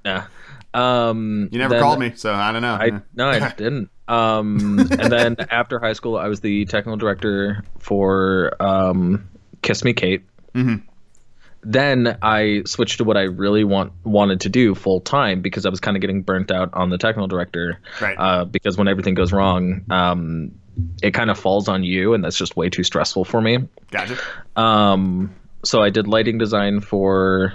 yeah. 0.04 0.26
Um, 0.74 1.48
You 1.52 1.58
never 1.58 1.78
called 1.78 1.98
me, 2.00 2.12
so 2.16 2.32
I 2.32 2.50
don't 2.50 2.62
know. 2.62 2.74
I 2.74 2.90
no, 3.14 3.28
I 3.28 3.50
didn't. 3.56 3.90
Um, 4.08 4.78
and 4.80 5.12
then 5.12 5.36
after 5.50 5.78
high 5.78 5.92
school, 5.92 6.16
I 6.16 6.26
was 6.28 6.40
the 6.40 6.64
technical 6.64 6.96
director 6.96 7.62
for 7.78 8.56
um, 8.60 9.28
Kiss 9.62 9.84
Me 9.84 9.92
Kate. 9.92 10.24
Mhm. 10.54 10.82
Then 11.64 12.18
I 12.22 12.62
switched 12.66 12.98
to 12.98 13.04
what 13.04 13.16
I 13.16 13.22
really 13.22 13.62
want 13.62 13.92
wanted 14.02 14.40
to 14.40 14.48
do 14.48 14.74
full 14.74 15.00
time 15.00 15.40
because 15.42 15.64
I 15.64 15.68
was 15.68 15.78
kind 15.78 15.96
of 15.96 16.00
getting 16.00 16.22
burnt 16.22 16.50
out 16.50 16.70
on 16.74 16.90
the 16.90 16.98
technical 16.98 17.28
director. 17.28 17.78
Right. 18.00 18.16
Uh, 18.18 18.44
because 18.46 18.76
when 18.76 18.88
everything 18.88 19.14
goes 19.14 19.32
wrong, 19.32 19.82
um, 19.88 20.50
it 21.02 21.12
kind 21.12 21.30
of 21.30 21.38
falls 21.38 21.68
on 21.68 21.82
you, 21.84 22.14
and 22.14 22.24
that's 22.24 22.36
just 22.36 22.56
way 22.56 22.68
too 22.70 22.82
stressful 22.84 23.24
for 23.24 23.40
me. 23.40 23.68
Gotcha. 23.90 24.16
Um, 24.56 25.34
so 25.64 25.80
I 25.82 25.90
did 25.90 26.06
lighting 26.08 26.38
design 26.38 26.80
for 26.80 27.52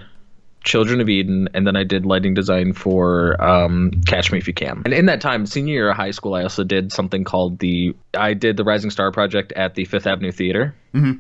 Children 0.64 1.00
of 1.02 1.08
Eden, 1.10 1.48
and 1.54 1.66
then 1.66 1.76
I 1.76 1.84
did 1.84 2.06
lighting 2.06 2.34
design 2.34 2.74
for 2.74 3.42
um, 3.42 3.92
Catch 4.06 4.32
Me 4.32 4.38
If 4.38 4.48
You 4.48 4.54
Can. 4.54 4.82
And 4.86 4.94
in 4.94 5.06
that 5.06 5.22
time, 5.22 5.46
senior 5.46 5.74
year 5.74 5.90
of 5.90 5.96
high 5.98 6.12
school, 6.12 6.34
I 6.34 6.44
also 6.44 6.64
did 6.64 6.92
something 6.92 7.24
called 7.24 7.60
the 7.60 7.96
I 8.14 8.34
did 8.34 8.58
the 8.58 8.64
Rising 8.64 8.92
Star 8.92 9.12
Project 9.12 9.52
at 9.54 9.76
the 9.76 9.86
Fifth 9.86 10.08
Avenue 10.08 10.32
Theater, 10.32 10.76
Mhm. 10.94 11.20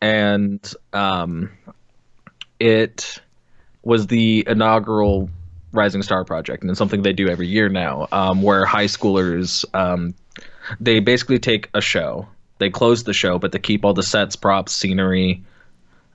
and 0.00 0.72
um, 0.92 1.50
it 2.60 3.20
was 3.82 4.06
the 4.06 4.44
inaugural 4.46 5.30
Rising 5.72 6.02
Star 6.02 6.24
Project, 6.24 6.62
and 6.62 6.70
it's 6.70 6.78
something 6.78 7.02
they 7.02 7.12
do 7.12 7.28
every 7.28 7.48
year 7.48 7.68
now, 7.68 8.08
um, 8.12 8.42
where 8.42 8.64
high 8.64 8.86
schoolers 8.86 9.64
um, 9.74 10.14
they 10.80 11.00
basically 11.00 11.38
take 11.38 11.70
a 11.74 11.80
show, 11.80 12.26
they 12.58 12.70
close 12.70 13.04
the 13.04 13.12
show, 13.12 13.38
but 13.38 13.52
they 13.52 13.58
keep 13.58 13.84
all 13.84 13.94
the 13.94 14.02
sets, 14.02 14.36
props, 14.36 14.72
scenery, 14.72 15.44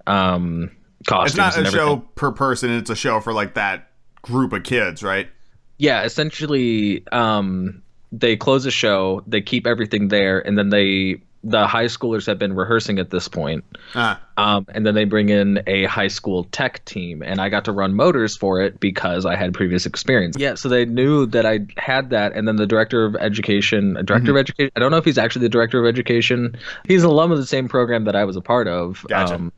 um, 0.07 0.71
costumes, 1.07 1.55
It's 1.55 1.57
not 1.57 1.67
a 1.67 1.71
show 1.71 1.97
per 2.15 2.31
person, 2.31 2.71
it's 2.71 2.89
a 2.89 2.95
show 2.95 3.19
for 3.19 3.33
like 3.33 3.55
that 3.55 3.91
group 4.21 4.53
of 4.53 4.63
kids, 4.63 5.03
right? 5.03 5.29
Yeah, 5.77 6.03
essentially, 6.03 7.03
um, 7.11 7.81
they 8.11 8.35
close 8.35 8.65
a 8.65 8.71
show, 8.71 9.23
they 9.25 9.41
keep 9.41 9.65
everything 9.65 10.09
there, 10.09 10.39
and 10.39 10.57
then 10.57 10.69
they 10.69 11.21
the 11.43 11.65
high 11.65 11.85
schoolers 11.85 12.27
have 12.27 12.37
been 12.37 12.53
rehearsing 12.53 12.99
at 12.99 13.09
this 13.09 13.27
point, 13.27 13.63
Uh, 13.95 14.15
um, 14.37 14.65
and 14.75 14.85
then 14.85 14.93
they 14.93 15.05
bring 15.05 15.29
in 15.29 15.61
a 15.65 15.85
high 15.85 16.07
school 16.07 16.43
tech 16.51 16.85
team, 16.85 17.23
and 17.23 17.41
I 17.41 17.49
got 17.49 17.65
to 17.65 17.71
run 17.71 17.95
motors 17.95 18.37
for 18.37 18.61
it 18.61 18.79
because 18.79 19.25
I 19.25 19.35
had 19.35 19.53
previous 19.53 19.85
experience. 19.87 20.35
Yeah, 20.37 20.53
so 20.53 20.69
they 20.69 20.85
knew 20.85 21.25
that 21.27 21.45
I 21.45 21.61
had 21.77 22.11
that, 22.11 22.33
and 22.33 22.47
then 22.47 22.57
the 22.57 22.67
director 22.67 23.05
of 23.05 23.15
education, 23.15 23.93
director 24.05 24.31
of 24.31 24.37
education, 24.37 24.71
I 24.75 24.79
don't 24.79 24.91
know 24.91 24.97
if 24.97 25.05
he's 25.05 25.17
actually 25.17 25.41
the 25.43 25.49
director 25.49 25.79
of 25.79 25.87
education. 25.87 26.55
He's 26.87 27.03
an 27.03 27.09
alum 27.09 27.31
of 27.31 27.39
the 27.39 27.45
same 27.47 27.67
program 27.67 28.05
that 28.05 28.15
I 28.15 28.23
was 28.23 28.35
a 28.35 28.41
part 28.41 28.67
of. 28.67 29.03
Gotcha. 29.09 29.35
Um, 29.35 29.51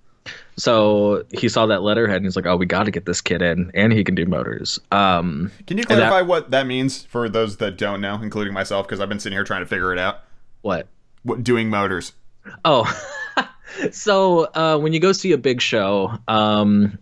so 0.55 1.23
he 1.31 1.49
saw 1.49 1.65
that 1.65 1.81
letterhead 1.81 2.17
and 2.17 2.25
he's 2.25 2.35
like, 2.35 2.45
"Oh, 2.45 2.55
we 2.55 2.65
got 2.65 2.83
to 2.83 2.91
get 2.91 3.05
this 3.05 3.19
kid 3.21 3.41
in, 3.41 3.71
and 3.73 3.91
he 3.91 4.03
can 4.03 4.15
do 4.15 4.25
motors." 4.25 4.79
Um, 4.91 5.51
can 5.67 5.77
you 5.77 5.83
And 5.89 5.99
that- 5.99 6.07
clarify 6.09 6.21
what 6.21 6.51
that 6.51 6.65
means 6.67 7.03
for 7.03 7.27
those 7.27 7.57
that 7.57 7.77
don't 7.77 7.99
know, 7.99 8.19
including 8.21 8.53
myself, 8.53 8.87
because 8.87 8.99
I've 9.01 9.09
been 9.09 9.19
sitting 9.19 9.35
here 9.35 9.43
trying 9.43 9.61
to 9.61 9.65
figure 9.65 9.91
it 9.91 9.99
out? 9.99 10.21
what? 10.61 10.87
What 11.23 11.43
doing 11.43 11.69
motors? 11.69 12.13
Oh, 12.65 12.91
so 13.91 14.45
uh, 14.53 14.77
when 14.77 14.93
you 14.93 14.99
go 14.99 15.11
see 15.11 15.31
a 15.31 15.37
big 15.37 15.61
show, 15.61 16.17
um, 16.27 16.97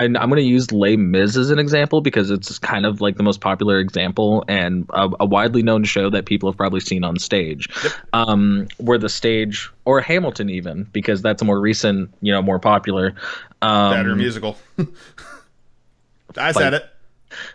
I, 0.00 0.04
I'm 0.04 0.12
going 0.12 0.36
to 0.36 0.42
use 0.42 0.72
Les 0.72 0.96
Mis 0.96 1.36
as 1.36 1.50
an 1.50 1.58
example 1.58 2.00
because 2.00 2.30
it's 2.30 2.58
kind 2.58 2.86
of 2.86 3.00
like 3.00 3.16
the 3.16 3.22
most 3.22 3.40
popular 3.40 3.78
example 3.78 4.44
and 4.48 4.88
a, 4.90 5.10
a 5.20 5.26
widely 5.26 5.62
known 5.62 5.84
show 5.84 6.08
that 6.10 6.24
people 6.24 6.50
have 6.50 6.56
probably 6.56 6.80
seen 6.80 7.04
on 7.04 7.18
stage. 7.18 7.68
Um, 8.12 8.68
where 8.78 8.98
the 8.98 9.08
stage, 9.08 9.70
or 9.84 10.00
Hamilton 10.00 10.48
even, 10.48 10.84
because 10.92 11.22
that's 11.22 11.42
a 11.42 11.44
more 11.44 11.60
recent, 11.60 12.14
you 12.22 12.32
know, 12.32 12.40
more 12.40 12.58
popular. 12.58 13.14
Um, 13.62 13.92
Better 13.92 14.16
musical. 14.16 14.56
I 16.36 16.52
said 16.52 16.74
it. 16.74 16.89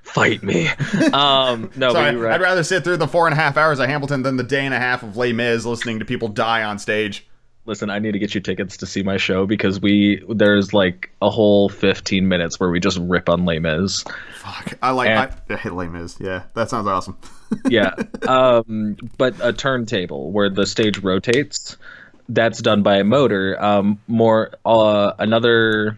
Fight 0.04 0.44
me. 0.44 0.68
um, 1.14 1.70
no, 1.76 1.90
but 1.90 1.94
Sorry, 1.94 2.12
you're 2.14 2.22
right. 2.24 2.34
I'd 2.34 2.42
rather 2.42 2.64
sit 2.64 2.84
through 2.84 2.98
the 2.98 3.08
four 3.08 3.28
and 3.28 3.34
a 3.34 3.36
half 3.36 3.58
hours 3.58 3.80
of 3.80 3.88
Hamilton 3.88 4.24
than 4.24 4.38
the 4.38 4.44
day 4.44 4.66
and 4.66 4.74
a 4.74 4.80
half 4.80 5.04
of 5.04 5.18
Les 5.18 5.34
Mis 5.34 5.66
listening 5.66 6.00
to 6.00 6.06
people 6.06 6.28
die 6.28 6.64
on 6.64 6.80
stage. 6.80 7.28
Listen, 7.68 7.90
I 7.90 7.98
need 7.98 8.12
to 8.12 8.20
get 8.20 8.36
you 8.36 8.42
tickets 8.42 8.78
to 8.78 8.86
see 8.86 9.02
my 9.02 9.18
show 9.18 9.48
because 9.48 9.82
we 9.82 10.24
there's 10.30 10.72
like 10.72 11.10
a 11.22 11.32
whole 11.32 11.68
15 11.68 12.28
minutes 12.28 12.60
where 12.60 12.70
we 12.70 12.80
just 12.80 13.00
rip 13.00 13.28
on 13.28 13.44
Les 13.46 13.58
Mis. 13.58 14.04
Fuck, 14.36 14.74
I 14.84 14.92
like. 14.92 15.10
And- 15.10 15.20
I, 15.50 15.54
I 15.54 15.58
hate 15.58 15.74
Les 15.74 15.88
Mis. 15.88 16.16
Yeah, 16.20 16.44
that 16.54 16.70
sounds 16.70 16.88
awesome. 16.88 17.18
yeah 17.70 17.94
um 18.28 18.98
but 19.20 19.36
a 19.40 19.54
turntable 19.54 20.32
where 20.32 20.50
the 20.50 20.66
stage 20.66 20.98
rotates 21.04 21.78
that's 22.30 22.60
done 22.60 22.82
by 22.82 22.98
a 22.98 23.04
motor 23.04 23.56
um 23.64 24.00
more 24.08 24.52
uh 24.66 25.12
another 25.20 25.96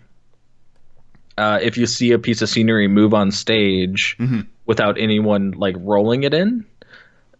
uh 1.38 1.60
if 1.62 1.78
you 1.78 1.86
see 1.86 2.12
a 2.12 2.20
piece 2.20 2.42
of 2.42 2.50
scenery 2.50 2.88
move 2.88 3.14
on 3.14 3.32
stage 3.32 4.18
without 4.66 4.98
anyone 5.00 5.52
like 5.52 5.76
rolling 5.80 6.24
it 6.24 6.34
in 6.34 6.66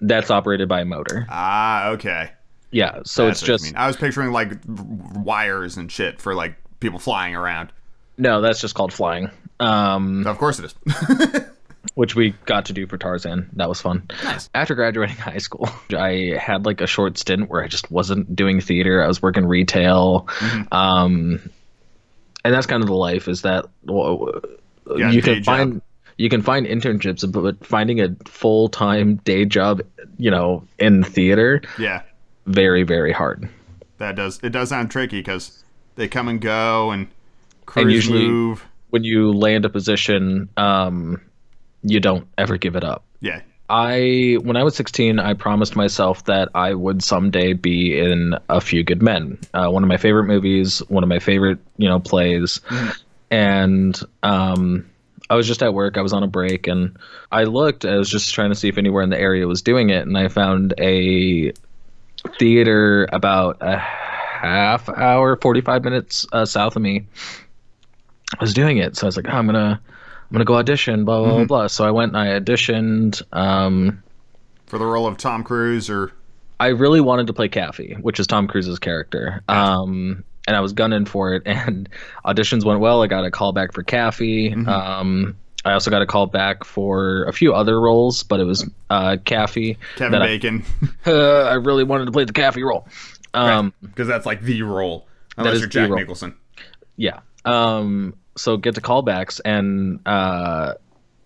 that's 0.02 0.30
operated 0.32 0.68
by 0.70 0.82
a 0.82 0.86
motor 0.86 1.26
ah, 1.30 1.90
okay. 1.90 2.32
yeah 2.72 3.00
so 3.04 3.26
That's 3.26 3.42
it's 3.42 3.48
just 3.48 3.64
mean. 3.66 3.76
I 3.76 3.88
was 3.88 3.96
picturing 3.96 4.32
like 4.32 4.52
wires 4.68 5.78
and 5.78 5.92
shit 5.92 6.22
for 6.22 6.36
like 6.36 6.56
people 6.80 7.00
flying 7.00 7.36
around. 7.36 7.72
no 8.18 8.42
that's 8.42 8.62
just 8.62 8.76
called 8.76 8.94
flying 8.94 9.30
um 9.60 10.26
Of 10.28 10.38
course 10.38 10.60
it 10.60 10.66
is. 10.66 11.42
which 11.96 12.16
we 12.16 12.36
got 12.46 12.66
to 12.66 12.74
do 12.74 12.86
for 12.86 12.98
Tarzan. 12.98 13.50
That 13.54 13.70
was 13.70 13.82
fun. 13.82 14.04
Nice. 14.24 14.50
After 14.54 14.76
graduating 14.76 15.16
high 15.32 15.38
school, 15.40 15.68
I 15.98 16.38
had 16.40 16.66
like 16.66 16.82
a 16.82 16.86
short 16.86 17.18
stint 17.18 17.50
where 17.50 17.64
I 17.64 17.68
just 17.68 17.90
wasn't 17.90 18.36
doing 18.36 18.62
theater. 18.62 19.04
I 19.04 19.08
was 19.08 19.20
working 19.22 19.46
retail. 19.46 20.28
Um, 20.72 21.50
and 22.48 22.56
that's 22.56 22.66
kind 22.66 22.82
of 22.82 22.88
the 22.88 22.96
life 22.96 23.28
is 23.28 23.42
that 23.42 23.66
well, 23.84 24.32
Yeah, 24.96 25.12
you 25.12 25.22
day 25.22 25.34
can 25.36 25.44
job. 25.44 25.46
find 25.46 25.82
you 26.18 26.30
can 26.30 26.42
find 26.42 26.66
internships, 26.66 27.30
but 27.32 27.64
finding 27.66 28.00
a 28.02 28.16
full 28.26 28.70
time 28.70 29.18
day 29.18 29.46
job, 29.46 29.82
you 30.18 30.32
know, 30.32 30.64
in 30.80 31.04
theater, 31.04 31.62
Yeah, 31.78 32.02
very 32.46 32.84
very 32.84 33.12
hard. 33.12 33.50
that 33.98 34.16
does 34.16 34.40
it 34.44 34.50
does 34.50 34.70
sound 34.70 34.90
tricky 34.92 35.20
because 35.20 35.64
they 35.96 36.08
come 36.08 36.28
and 36.28 36.40
go 36.42 36.92
and 36.92 37.08
crews 37.66 37.84
And 37.84 37.92
usually- 37.92 38.28
move. 38.28 38.66
When 38.90 39.04
you 39.04 39.34
land 39.34 39.66
a 39.66 39.70
position, 39.70 40.48
um, 40.56 41.20
you 41.84 42.00
don't 42.00 42.26
ever 42.38 42.58
give 42.58 42.78
it 42.78 42.86
up. 42.86 43.04
Yeah, 43.20 43.42
I 43.70 44.38
when 44.42 44.56
I 44.56 44.64
was 44.64 44.76
16, 44.76 45.20
I 45.20 45.34
promised 45.34 45.76
myself 45.76 46.24
that 46.26 46.50
I 46.56 46.74
would 46.74 47.04
someday 47.04 47.54
be 47.54 48.00
in 48.00 48.36
A 48.50 48.62
Few 48.62 48.84
Good 48.84 49.02
Men, 49.02 49.38
uh, 49.54 49.68
one 49.68 49.84
of 49.84 49.90
my 49.90 49.98
favorite 49.98 50.26
movies, 50.26 50.80
one 50.88 51.04
of 51.04 51.10
my 51.10 51.20
favorite 51.20 51.60
you 51.78 51.90
know 51.90 52.00
plays, 52.00 52.62
and 53.30 54.00
um, 54.24 54.90
I 55.30 55.36
was 55.36 55.48
just 55.48 55.62
at 55.62 55.74
work. 55.74 55.98
I 55.98 56.02
was 56.02 56.14
on 56.14 56.24
a 56.24 56.28
break, 56.28 56.68
and 56.68 56.98
I 57.32 57.44
looked. 57.44 57.84
I 57.84 57.98
was 57.98 58.10
just 58.10 58.34
trying 58.34 58.50
to 58.50 58.56
see 58.56 58.70
if 58.70 58.78
anywhere 58.78 59.04
in 59.04 59.10
the 59.10 59.20
area 59.20 59.48
was 59.48 59.62
doing 59.62 59.90
it, 59.90 60.08
and 60.08 60.18
I 60.18 60.30
found 60.30 60.74
a 60.80 61.52
theater 62.40 63.08
about 63.12 63.58
a 63.62 63.78
half 63.78 64.88
hour, 64.90 65.36
45 65.36 65.84
minutes 65.84 66.26
uh, 66.32 66.46
south 66.46 66.76
of 66.76 66.82
me. 66.82 67.06
Was 68.42 68.54
doing 68.54 68.78
it, 68.78 68.98
so 68.98 69.06
I 69.06 69.08
was 69.08 69.18
like, 69.18 69.28
oh, 69.28 69.32
I'm 69.32 69.46
gonna. 69.46 69.82
I'm 70.30 70.34
gonna 70.34 70.46
go 70.46 70.56
audition, 70.56 71.06
blah 71.06 71.24
blah 71.24 71.36
blah. 71.36 71.46
blah. 71.46 71.68
So 71.68 71.86
I 71.86 71.92
went 71.92 72.16
and 72.16 72.18
I 72.18 72.40
auditioned. 72.40 73.22
Um, 73.36 74.04
for 74.66 74.78
the 74.78 74.86
role 74.86 75.08
of 75.08 75.18
Tom 75.18 75.44
Cruise 75.44 75.90
or 75.90 76.12
I 76.60 76.68
really 76.68 77.00
wanted 77.02 77.28
to 77.28 77.34
play 77.34 77.48
Kaffee, 77.50 77.96
which 78.02 78.20
is 78.20 78.28
Tom 78.28 78.48
Cruise's 78.48 78.80
character. 78.80 79.42
Um, 79.48 80.24
and 80.48 80.56
I 80.56 80.60
was 80.60 80.74
gunning 80.74 81.06
for 81.06 81.34
it, 81.36 81.44
and 81.46 81.88
auditions 82.26 82.66
went 82.66 82.80
well. 82.80 83.02
I 83.04 83.08
got 83.08 83.24
a 83.26 83.32
call 83.32 83.54
back 83.54 83.74
for 83.74 83.84
Kaffee. 83.84 84.54
Um, 84.68 85.38
I 85.66 85.74
also 85.74 85.92
got 85.92 86.02
a 86.02 86.06
call 86.06 86.28
back 86.28 86.64
for 86.64 87.24
a 87.26 87.34
few 87.34 87.54
other 87.54 87.80
roles, 87.80 88.24
but 88.24 88.40
it 88.40 88.46
was 88.46 88.70
uh, 88.90 89.18
Kaffee. 89.26 89.78
Kevin 89.98 90.12
that 90.14 90.22
I- 90.22 90.28
Bacon 90.28 90.64
Uh, 91.06 91.44
I 91.44 91.54
really 91.56 91.84
wanted 91.84 92.06
to 92.06 92.12
play 92.12 92.24
the 92.26 92.34
Kaffee 92.34 92.64
role. 92.64 92.88
Um, 93.34 93.74
because 93.82 94.08
that's 94.08 94.26
like 94.26 94.42
the 94.42 94.64
role 94.64 95.08
unless 95.38 95.60
you're 95.60 95.68
Jack. 95.70 95.92
Nicholson. 95.92 96.36
Yeah. 96.96 97.20
Um, 97.46 98.16
so 98.38 98.56
get 98.58 98.76
to 98.76 98.82
callbacks, 98.82 99.42
and 99.44 100.00
uh, 100.06 100.74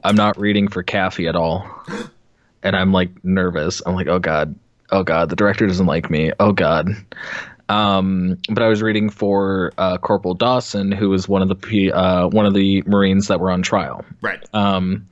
I'm 0.04 0.16
not 0.16 0.40
reading 0.40 0.68
for 0.68 0.82
Kaffee 0.84 1.28
at 1.28 1.36
all, 1.36 1.66
and 2.64 2.76
I'm 2.76 2.92
like 2.92 3.24
nervous. 3.24 3.82
I'm 3.86 3.94
like, 3.96 4.08
oh 4.08 4.20
god, 4.20 4.56
oh 4.90 5.04
god, 5.04 5.30
the 5.30 5.36
director 5.36 5.68
doesn't 5.68 5.86
like 5.86 6.10
me. 6.10 6.32
Oh 6.40 6.52
god. 6.54 6.90
Um, 7.70 8.38
but 8.50 8.62
I 8.64 8.68
was 8.68 8.82
reading 8.82 9.10
for 9.10 9.72
uh, 9.78 9.98
Corporal 9.98 10.34
Dawson, 10.34 10.92
who 10.92 11.10
was 11.10 11.30
one 11.30 11.42
of 11.42 11.48
the 11.48 11.56
P- 11.56 11.92
uh, 11.92 12.28
one 12.28 12.46
of 12.46 12.54
the 12.54 12.82
Marines 12.86 13.28
that 13.30 13.40
were 13.40 13.50
on 13.50 13.62
trial. 13.62 14.04
Right. 14.22 14.44
Um, 14.54 15.08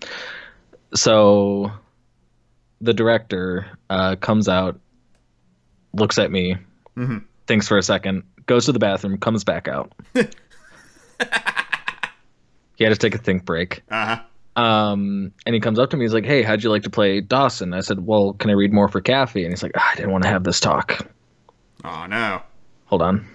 so 0.94 1.72
the 2.82 2.94
director 2.94 3.66
uh, 3.90 4.18
comes 4.18 4.50
out, 4.50 4.78
looks 5.94 6.18
at 6.18 6.32
me, 6.32 6.58
Mhm. 6.98 7.24
thinks 7.48 7.68
for 7.68 7.78
a 7.78 7.84
second, 7.84 8.24
goes 8.46 8.66
to 8.66 8.74
the 8.74 8.80
bathroom, 8.80 9.18
comes 9.20 9.46
back 9.46 9.70
out. 9.70 9.94
he 12.80 12.86
had 12.86 12.89
to 12.94 12.98
take 12.98 13.13
a 13.13 13.20
think 13.20 13.46
break. 13.46 13.84
Uh 13.92 14.15
huh. 14.56 14.62
Um, 14.62 15.32
and 15.46 15.54
he 15.54 15.62
comes 15.62 15.78
up 15.80 15.92
to 15.92 15.98
me. 15.98 16.06
He's 16.06 16.13
like, 16.13 16.26
"Hey, 16.26 16.42
how'd 16.42 16.63
you 16.63 16.70
like 16.72 16.84
to 16.84 16.89
play 16.89 17.22
Dawson?" 17.22 17.74
I 17.74 17.82
said, 17.82 18.06
"Well, 18.06 18.34
can 18.34 18.50
I 18.50 18.54
read 18.54 18.74
more 18.74 18.88
for 18.89 19.00
Kaffee?" 19.02 19.44
And 19.44 19.52
he's 19.54 19.62
like, 19.63 19.74
"Ah, 19.78 19.89
"I 19.92 19.96
didn't 19.96 20.12
want 20.12 20.24
to 20.24 20.30
have 20.30 20.44
this 20.44 20.60
talk. 20.60 21.08
Oh 21.86 22.06
no. 22.10 22.42
Hold 22.88 23.02
on." 23.04 23.28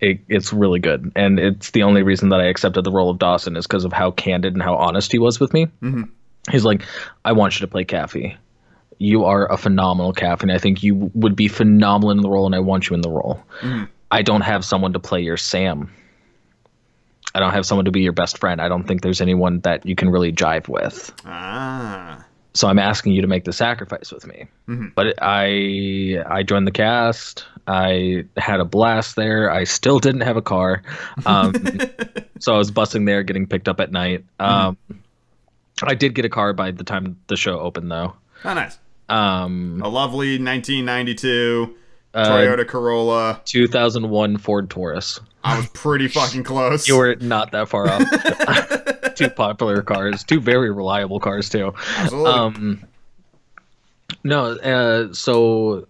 It, 0.00 0.20
it's 0.28 0.52
really 0.52 0.78
good, 0.80 1.12
and 1.16 1.38
it's 1.38 1.72
the 1.72 1.82
only 1.82 2.02
reason 2.02 2.30
that 2.30 2.40
I 2.40 2.46
accepted 2.46 2.84
the 2.84 2.90
role 2.90 3.10
of 3.10 3.18
Dawson 3.18 3.56
is 3.56 3.66
because 3.66 3.84
of 3.84 3.92
how 3.92 4.10
candid 4.12 4.54
and 4.54 4.62
how 4.62 4.74
honest 4.76 5.12
he 5.12 5.18
was 5.18 5.38
with 5.40 5.52
me. 5.52 5.66
Mhm. 5.82 6.08
He's 6.50 6.64
like, 6.64 6.82
"I 7.24 7.32
want 7.32 7.58
you 7.58 7.66
to 7.66 7.70
play 7.70 7.84
Kaffee. 7.84 8.36
You 8.98 9.24
are 9.24 9.50
a 9.50 9.56
phenomenal 9.56 10.12
Kaffee, 10.12 10.42
and 10.44 10.52
I 10.52 10.58
think 10.58 10.82
you 10.82 11.10
would 11.14 11.36
be 11.36 11.48
phenomenal 11.48 12.10
in 12.12 12.18
the 12.22 12.30
role, 12.30 12.46
and 12.46 12.54
I 12.54 12.60
want 12.60 12.88
you 12.88 12.94
in 12.94 13.00
the 13.02 13.10
role. 13.10 13.42
Mhm. 13.60 13.88
I 14.10 14.22
don't 14.22 14.40
have 14.42 14.64
someone 14.64 14.92
to 14.94 14.98
play 14.98 15.20
your 15.20 15.36
Sam. 15.36 15.90
I 17.34 17.40
don't 17.40 17.52
have 17.52 17.64
someone 17.66 17.84
to 17.84 17.90
be 17.90 18.00
your 18.00 18.12
best 18.12 18.38
friend. 18.38 18.60
I 18.60 18.68
don't 18.68 18.84
think 18.86 19.02
there's 19.02 19.20
anyone 19.20 19.60
that 19.60 19.86
you 19.86 19.94
can 19.94 20.10
really 20.10 20.32
jive 20.32 20.68
with." 20.68 21.12
Ah. 21.24 22.24
so 22.52 22.66
I'm 22.66 22.80
asking 22.80 23.12
you 23.12 23.22
to 23.22 23.28
make 23.28 23.44
the 23.44 23.52
sacrifice 23.52 24.10
with 24.10 24.26
me. 24.26 24.46
Mhm. 24.68 24.92
But 24.94 25.14
I 25.22 26.22
I 26.28 26.42
joined 26.42 26.66
the 26.66 26.72
cast. 26.72 27.44
I 27.68 28.24
had 28.36 28.58
a 28.58 28.64
blast 28.64 29.14
there. 29.14 29.50
I 29.50 29.62
still 29.64 30.00
didn't 30.00 30.22
have 30.22 30.36
a 30.36 30.42
car, 30.42 30.82
um, 31.26 31.54
so 32.40 32.54
I 32.54 32.58
was 32.58 32.72
busing 32.72 33.06
there, 33.06 33.22
getting 33.22 33.46
picked 33.46 33.68
up 33.68 33.78
at 33.80 33.92
night. 33.92 34.24
Um, 34.40 34.76
I 35.82 35.94
did 35.94 36.14
get 36.14 36.24
a 36.24 36.28
car 36.28 36.52
by 36.52 36.72
the 36.72 36.82
time 36.84 37.16
the 37.28 37.36
show 37.36 37.60
opened, 37.60 37.90
though. 37.90 38.14
Oh, 38.44 38.54
nice. 38.54 38.78
Um, 39.08 39.80
A 39.84 39.88
lovely 39.88 40.38
1992 40.38 41.68
uh, 41.68 41.79
Toyota 42.14 42.66
Corolla. 42.66 43.40
2001 43.44 44.36
Ford 44.38 44.68
Taurus. 44.70 45.20
I 45.44 45.56
was 45.56 45.66
pretty 45.68 46.08
fucking 46.08 46.44
close. 46.44 46.86
You 46.88 46.96
were 46.98 47.14
not 47.16 47.52
that 47.52 47.68
far 47.68 47.88
off. 47.88 49.14
two 49.14 49.30
popular 49.30 49.82
cars, 49.82 50.24
two 50.24 50.40
very 50.40 50.70
reliable 50.70 51.20
cars 51.20 51.48
too. 51.48 51.72
Absolutely. 51.96 52.30
Um, 52.32 52.84
no, 54.24 54.52
uh, 54.56 55.12
so 55.12 55.86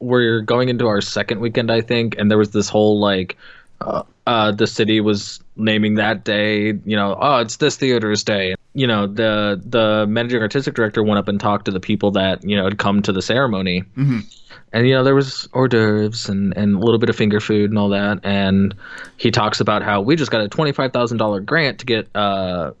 we're 0.00 0.40
going 0.40 0.68
into 0.68 0.86
our 0.86 1.00
second 1.00 1.40
weekend, 1.40 1.70
I 1.70 1.80
think, 1.80 2.16
and 2.18 2.30
there 2.30 2.38
was 2.38 2.50
this 2.50 2.68
whole 2.68 2.98
like, 2.98 3.36
uh, 3.80 4.02
uh, 4.26 4.52
the 4.52 4.66
city 4.66 5.00
was 5.00 5.40
naming 5.56 5.94
that 5.96 6.24
day, 6.24 6.66
you 6.84 6.96
know, 6.96 7.16
oh, 7.20 7.38
it's 7.38 7.56
this 7.56 7.76
theater's 7.76 8.24
day. 8.24 8.54
You 8.74 8.86
know, 8.86 9.06
the 9.06 9.60
the 9.64 10.06
managing 10.08 10.40
artistic 10.40 10.74
director 10.74 11.02
went 11.02 11.18
up 11.18 11.28
and 11.28 11.38
talked 11.38 11.66
to 11.66 11.70
the 11.72 11.80
people 11.80 12.12
that 12.12 12.42
you 12.42 12.56
know 12.56 12.64
had 12.64 12.78
come 12.78 13.02
to 13.02 13.12
the 13.12 13.20
ceremony, 13.20 13.82
Mhm. 13.98 14.22
And 14.72 14.86
you 14.88 14.94
know 14.94 15.04
there 15.04 15.14
was 15.14 15.48
hors 15.52 15.68
d'oeuvres 15.68 16.28
and 16.28 16.56
and 16.56 16.76
a 16.76 16.78
little 16.78 16.98
bit 16.98 17.08
of 17.10 17.16
finger 17.16 17.40
food 17.40 17.70
and 17.70 17.78
all 17.78 17.88
that, 17.90 18.20
and 18.24 18.74
he 19.16 19.30
talks 19.30 19.60
about 19.60 19.82
how 19.82 20.00
we 20.00 20.16
just 20.16 20.30
got 20.30 20.40
a 20.40 20.48
twenty 20.48 20.72
five 20.72 20.92
thousand 20.92 21.18
dollar 21.18 21.40
grant 21.40 21.78
to 21.80 21.86
get 21.86 22.08
uh 22.14 22.72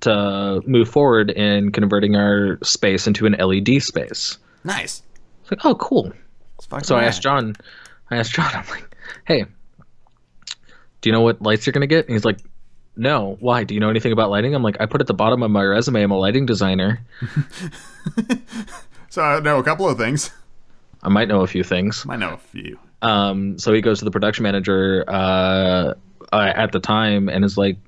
to 0.00 0.62
move 0.66 0.88
forward 0.88 1.30
in 1.30 1.72
converting 1.72 2.14
our 2.16 2.58
space 2.62 3.06
into 3.06 3.26
an 3.26 3.32
LED 3.32 3.82
space. 3.82 4.38
nice. 4.64 5.02
It's 5.42 5.50
like, 5.50 5.64
oh, 5.64 5.74
cool. 5.74 6.12
So 6.82 6.96
I 6.96 7.04
asked 7.04 7.22
John, 7.22 7.56
I 8.10 8.16
asked 8.16 8.32
John, 8.32 8.50
I'm 8.54 8.66
like, 8.68 8.96
hey, 9.26 9.44
do 11.00 11.08
you 11.08 11.12
know 11.12 11.22
what 11.22 11.42
lights 11.42 11.66
you're 11.66 11.72
gonna 11.72 11.86
get? 11.88 12.06
And 12.06 12.14
he's 12.14 12.24
like, 12.24 12.38
no. 12.96 13.36
Why? 13.40 13.64
Do 13.64 13.74
you 13.74 13.80
know 13.80 13.90
anything 13.90 14.12
about 14.12 14.30
lighting? 14.30 14.54
I'm 14.54 14.62
like, 14.62 14.76
I 14.80 14.86
put 14.86 15.00
at 15.00 15.06
the 15.06 15.14
bottom 15.14 15.42
of 15.42 15.50
my 15.50 15.64
resume, 15.64 16.02
I'm 16.02 16.10
a 16.10 16.18
lighting 16.18 16.46
designer. 16.46 17.04
So 19.10 19.22
I 19.22 19.40
know 19.40 19.58
a 19.58 19.64
couple 19.64 19.88
of 19.88 19.98
things. 19.98 20.30
I 21.02 21.08
might 21.08 21.28
know 21.28 21.40
a 21.42 21.46
few 21.46 21.62
things. 21.64 22.04
I 22.08 22.16
know 22.16 22.34
a 22.34 22.38
few. 22.38 22.78
Um, 23.02 23.58
so 23.58 23.72
he 23.72 23.80
goes 23.80 24.00
to 24.00 24.04
the 24.04 24.10
production 24.10 24.42
manager 24.42 25.04
uh, 25.08 25.94
uh, 26.32 26.52
at 26.54 26.72
the 26.72 26.80
time 26.80 27.28
and 27.28 27.44
is 27.44 27.56
like, 27.56 27.78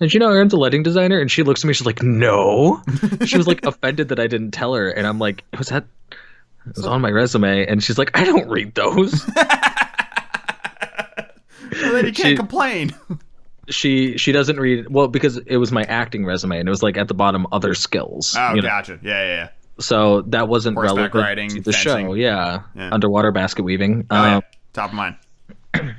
"Did 0.00 0.12
you 0.12 0.20
know 0.20 0.30
Aaron's 0.30 0.52
a 0.52 0.56
lighting 0.58 0.82
designer?" 0.82 1.18
And 1.20 1.30
she 1.30 1.42
looks 1.42 1.64
at 1.64 1.68
me. 1.68 1.72
She's 1.74 1.86
like, 1.86 2.02
"No." 2.02 2.82
she 3.24 3.36
was 3.38 3.46
like 3.46 3.64
offended 3.64 4.08
that 4.10 4.20
I 4.20 4.26
didn't 4.26 4.50
tell 4.50 4.74
her, 4.74 4.90
and 4.90 5.06
I'm 5.06 5.18
like, 5.18 5.42
"It 5.52 5.58
was 5.58 5.68
that." 5.68 5.84
It 6.66 6.76
was 6.76 6.86
on 6.86 7.00
my 7.02 7.10
resume, 7.10 7.66
and 7.66 7.82
she's 7.82 7.98
like, 7.98 8.16
"I 8.18 8.24
don't 8.24 8.48
read 8.48 8.74
those." 8.74 9.24
Well, 11.82 11.92
then 11.94 12.06
you 12.06 12.12
can't 12.12 12.28
She- 12.28 12.36
complain. 12.36 12.94
she 13.68 14.16
she 14.16 14.30
doesn't 14.32 14.58
read 14.60 14.88
well 14.90 15.08
because 15.08 15.38
it 15.38 15.56
was 15.56 15.72
my 15.72 15.82
acting 15.84 16.24
resume, 16.24 16.58
and 16.60 16.68
it 16.68 16.70
was 16.70 16.82
like 16.82 16.96
at 16.96 17.08
the 17.08 17.14
bottom 17.14 17.46
other 17.50 17.74
skills. 17.74 18.34
Oh, 18.38 18.50
you 18.54 18.62
know? 18.62 18.68
gotcha. 18.68 18.98
Yeah, 19.02 19.22
yeah, 19.22 19.34
yeah. 19.34 19.48
So 19.80 20.22
that 20.28 20.48
wasn't 20.48 20.76
Horseback 20.76 20.96
relevant 21.14 21.24
riding, 21.24 21.48
to 21.50 21.60
the 21.60 21.72
fencing. 21.72 22.06
show. 22.06 22.14
Yeah. 22.14 22.62
Yeah. 22.76 22.90
underwater 22.92 23.32
basket 23.32 23.62
weaving. 23.64 24.06
Oh, 24.10 24.14
yeah. 24.24 24.36
Um, 24.36 24.42
Top 24.72 24.90
of 24.90 24.94
mind. 24.96 25.16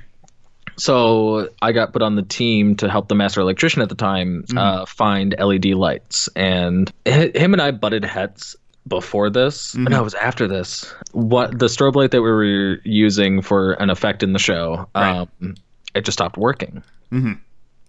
So 0.78 1.50
I 1.62 1.72
got 1.72 1.94
put 1.94 2.02
on 2.02 2.16
the 2.16 2.22
team 2.22 2.76
to 2.78 2.90
help 2.90 3.08
the 3.08 3.16
master 3.16 3.40
electrician 3.40 3.82
at 3.82 3.88
the 3.90 3.96
time 3.96 4.44
Mm-hmm. 4.44 4.58
uh, 4.58 4.86
find 4.86 5.34
LED 5.40 5.68
lights, 5.68 6.28
and 6.36 6.92
h- 7.06 7.34
him 7.36 7.54
and 7.54 7.62
I 7.62 7.72
butted 7.72 8.04
heads 8.04 8.58
before 8.86 9.30
this. 9.30 9.72
Mm-hmm. 9.74 9.86
No, 9.86 10.02
it 10.02 10.04
was 10.04 10.14
after 10.16 10.48
this. 10.50 10.94
What 11.14 11.58
the 11.58 11.68
strobe 11.68 11.96
light 11.96 12.12
that 12.12 12.22
we 12.22 12.30
were 12.30 12.80
using 12.84 13.42
for 13.42 13.74
an 13.74 13.90
effect 13.90 14.22
in 14.22 14.34
the 14.34 14.40
show, 14.40 14.88
Right. 14.94 15.20
um, 15.42 15.56
it 15.94 16.04
just 16.04 16.18
stopped 16.18 16.38
working. 16.38 16.84
Mhm. 17.12 17.40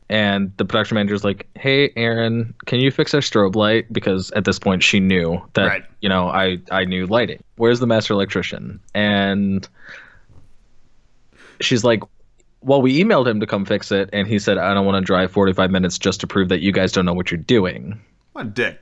And 0.08 0.52
the 0.56 0.64
production 0.64 0.94
manager's 0.94 1.24
like, 1.24 1.48
"Hey, 1.56 1.92
Aaron, 1.96 2.54
can 2.66 2.78
you 2.78 2.90
fix 2.92 3.12
our 3.12 3.20
strobe 3.20 3.56
light?" 3.56 3.92
Because 3.92 4.30
at 4.32 4.44
this 4.44 4.58
point, 4.58 4.82
she 4.84 5.00
knew 5.00 5.42
that 5.54 5.66
Right. 5.66 5.84
you 6.00 6.08
know 6.08 6.28
I 6.28 6.58
I 6.70 6.84
knew 6.84 7.06
lighting. 7.06 7.42
Where's 7.56 7.80
the 7.80 7.86
master 7.88 8.14
electrician? 8.14 8.78
And 8.94 9.68
she's 11.60 11.82
like, 11.84 12.02
well, 12.60 12.82
we 12.82 13.02
emailed 13.02 13.26
him 13.26 13.40
to 13.40 13.46
come 13.46 13.64
fix 13.64 13.90
it, 13.92 14.10
and 14.12 14.26
he 14.28 14.38
said, 14.38 14.58
I 14.58 14.74
don't 14.74 14.86
want 14.86 14.96
to 14.96 15.06
drive 15.06 15.30
45 15.32 15.70
minutes 15.70 15.98
just 15.98 16.20
to 16.20 16.26
prove 16.26 16.48
that 16.50 16.60
you 16.60 16.72
guys 16.72 16.92
don't 16.92 17.04
know 17.06 17.14
what 17.14 17.30
you're 17.30 17.38
doing. 17.38 18.00
What 18.32 18.46
a 18.46 18.48
dick. 18.48 18.80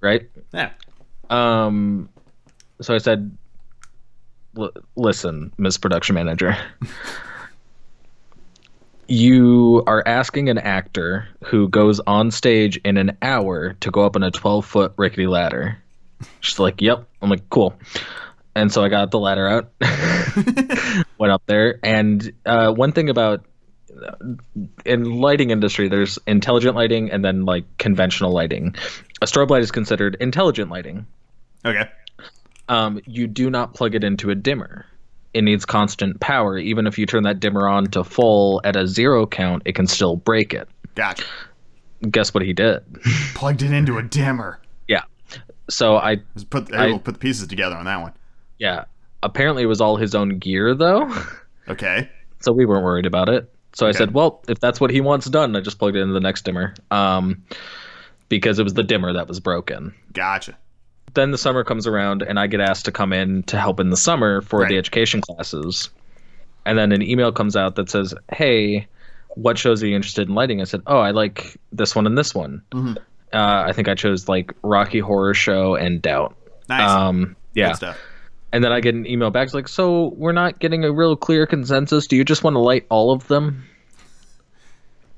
Right? 0.00 0.28
Yeah. 0.52 0.70
Um, 1.30 2.08
so 2.80 2.94
I 2.94 2.98
said, 2.98 3.36
"L- 4.56 4.70
listen, 4.96 5.52
Miss 5.58 5.76
Production 5.78 6.14
Manager. 6.14 6.56
you 9.08 9.82
are 9.86 10.02
asking 10.06 10.48
an 10.48 10.58
actor 10.58 11.28
who 11.44 11.68
goes 11.68 12.00
on 12.00 12.30
stage 12.30 12.76
in 12.78 12.96
an 12.96 13.16
hour 13.22 13.74
to 13.80 13.90
go 13.90 14.02
up 14.02 14.16
on 14.16 14.22
a 14.22 14.30
12 14.30 14.64
foot 14.64 14.92
rickety 14.96 15.26
ladder. 15.26 15.78
She's 16.40 16.58
like, 16.58 16.80
"Yep." 16.80 17.06
I'm 17.20 17.30
like, 17.30 17.48
"Cool." 17.50 17.78
And 18.54 18.72
so 18.72 18.82
I 18.82 18.88
got 18.88 19.10
the 19.10 19.18
ladder 19.18 19.46
out, 19.48 19.72
went 21.18 21.32
up 21.32 21.42
there, 21.46 21.78
and 21.82 22.32
uh, 22.46 22.72
one 22.72 22.92
thing 22.92 23.10
about 23.10 23.44
in 24.84 25.04
lighting 25.04 25.50
industry, 25.50 25.88
there's 25.88 26.18
intelligent 26.26 26.76
lighting 26.76 27.10
and 27.10 27.24
then 27.24 27.44
like 27.44 27.64
conventional 27.78 28.32
lighting. 28.32 28.74
A 29.22 29.26
strobe 29.26 29.50
light 29.50 29.62
is 29.62 29.70
considered 29.70 30.16
intelligent 30.20 30.70
lighting. 30.70 31.06
Okay. 31.64 31.88
Um, 32.68 33.00
you 33.06 33.26
do 33.26 33.50
not 33.50 33.74
plug 33.74 33.94
it 33.94 34.04
into 34.04 34.30
a 34.30 34.34
dimmer. 34.34 34.86
It 35.36 35.42
needs 35.42 35.66
constant 35.66 36.18
power. 36.20 36.56
Even 36.56 36.86
if 36.86 36.98
you 36.98 37.04
turn 37.04 37.24
that 37.24 37.40
dimmer 37.40 37.68
on 37.68 37.88
to 37.88 38.02
full 38.04 38.62
at 38.64 38.74
a 38.74 38.86
zero 38.86 39.26
count, 39.26 39.62
it 39.66 39.74
can 39.74 39.86
still 39.86 40.16
break 40.16 40.54
it. 40.54 40.66
Gotcha. 40.94 41.24
Guess 42.10 42.32
what 42.32 42.42
he 42.42 42.54
did? 42.54 42.82
Plugged 43.34 43.60
it 43.62 43.70
into 43.70 43.98
a 43.98 44.02
dimmer. 44.02 44.60
yeah. 44.88 45.02
So 45.68 45.96
I 45.98 46.16
Just 46.34 46.48
put 46.48 46.72
I- 46.72 46.86
we'll 46.86 47.00
put 47.00 47.14
the 47.14 47.20
pieces 47.20 47.46
together 47.48 47.76
on 47.76 47.84
that 47.84 48.00
one. 48.00 48.12
yeah. 48.58 48.84
Apparently 49.22 49.62
it 49.64 49.66
was 49.66 49.80
all 49.80 49.96
his 49.96 50.14
own 50.14 50.38
gear 50.38 50.74
though. 50.74 51.12
Okay. 51.68 52.08
so 52.40 52.52
we 52.52 52.64
weren't 52.64 52.84
worried 52.84 53.06
about 53.06 53.28
it. 53.28 53.52
So 53.74 53.86
I 53.88 53.92
said, 53.92 54.14
well, 54.14 54.42
if 54.48 54.60
that's 54.60 54.80
what 54.80 54.90
he 54.90 55.00
wants 55.02 55.26
done, 55.28 55.54
I 55.56 55.60
just 55.60 55.78
plugged 55.80 55.96
it 55.96 56.00
into 56.00 56.14
the 56.14 56.20
next 56.20 56.44
dimmer. 56.46 56.72
Um, 56.92 57.42
because 58.30 58.58
it 58.58 58.62
was 58.62 58.72
the 58.74 58.82
dimmer 58.84 59.12
that 59.12 59.26
was 59.28 59.38
broken. 59.40 59.92
Gotcha. 60.12 60.56
Then 61.16 61.30
the 61.30 61.38
summer 61.38 61.64
comes 61.64 61.86
around, 61.86 62.20
and 62.22 62.38
I 62.38 62.46
get 62.46 62.60
asked 62.60 62.84
to 62.84 62.92
come 62.92 63.12
in 63.14 63.42
to 63.44 63.58
help 63.58 63.80
in 63.80 63.88
the 63.88 63.96
summer 63.96 64.42
for 64.42 64.60
Right. 64.60 64.68
the 64.68 64.76
education 64.76 65.22
classes. 65.22 65.88
And 66.66 66.76
then 66.78 66.92
an 66.92 67.00
email 67.00 67.32
comes 67.32 67.56
out 67.56 67.76
that 67.76 67.88
says, 67.88 68.12
"Hey, 68.32 68.86
what 69.30 69.56
shows 69.56 69.82
are 69.82 69.86
you 69.86 69.96
interested 69.96 70.28
in 70.28 70.34
lighting?" 70.34 70.60
I 70.60 70.64
said, 70.64 70.82
"Oh, 70.86 70.98
I 70.98 71.12
like 71.12 71.56
this 71.72 71.96
one 71.96 72.06
and 72.06 72.18
this 72.18 72.34
one." 72.34 72.60
Mhm. 72.72 72.98
Uh, 73.32 73.64
I 73.66 73.72
think 73.72 73.88
I 73.88 73.94
chose 73.94 74.28
like 74.28 74.52
Rocky 74.62 74.98
Horror 74.98 75.32
Show 75.32 75.74
and 75.74 76.02
Doubt. 76.02 76.36
Nice. 76.68 76.88
Um, 76.90 77.34
yeah. 77.54 77.74
And 78.52 78.62
then 78.62 78.70
I 78.72 78.80
get 78.80 78.94
an 78.94 79.06
email 79.06 79.30
back 79.30 79.46
it's 79.46 79.54
like, 79.54 79.68
"So 79.68 80.12
we're 80.16 80.32
not 80.32 80.58
getting 80.58 80.84
a 80.84 80.92
real 80.92 81.16
clear 81.16 81.46
consensus. 81.46 82.06
Do 82.06 82.16
you 82.16 82.24
just 82.24 82.44
want 82.44 82.54
to 82.54 82.60
light 82.60 82.84
all 82.90 83.10
of 83.10 83.26
them?" 83.28 83.64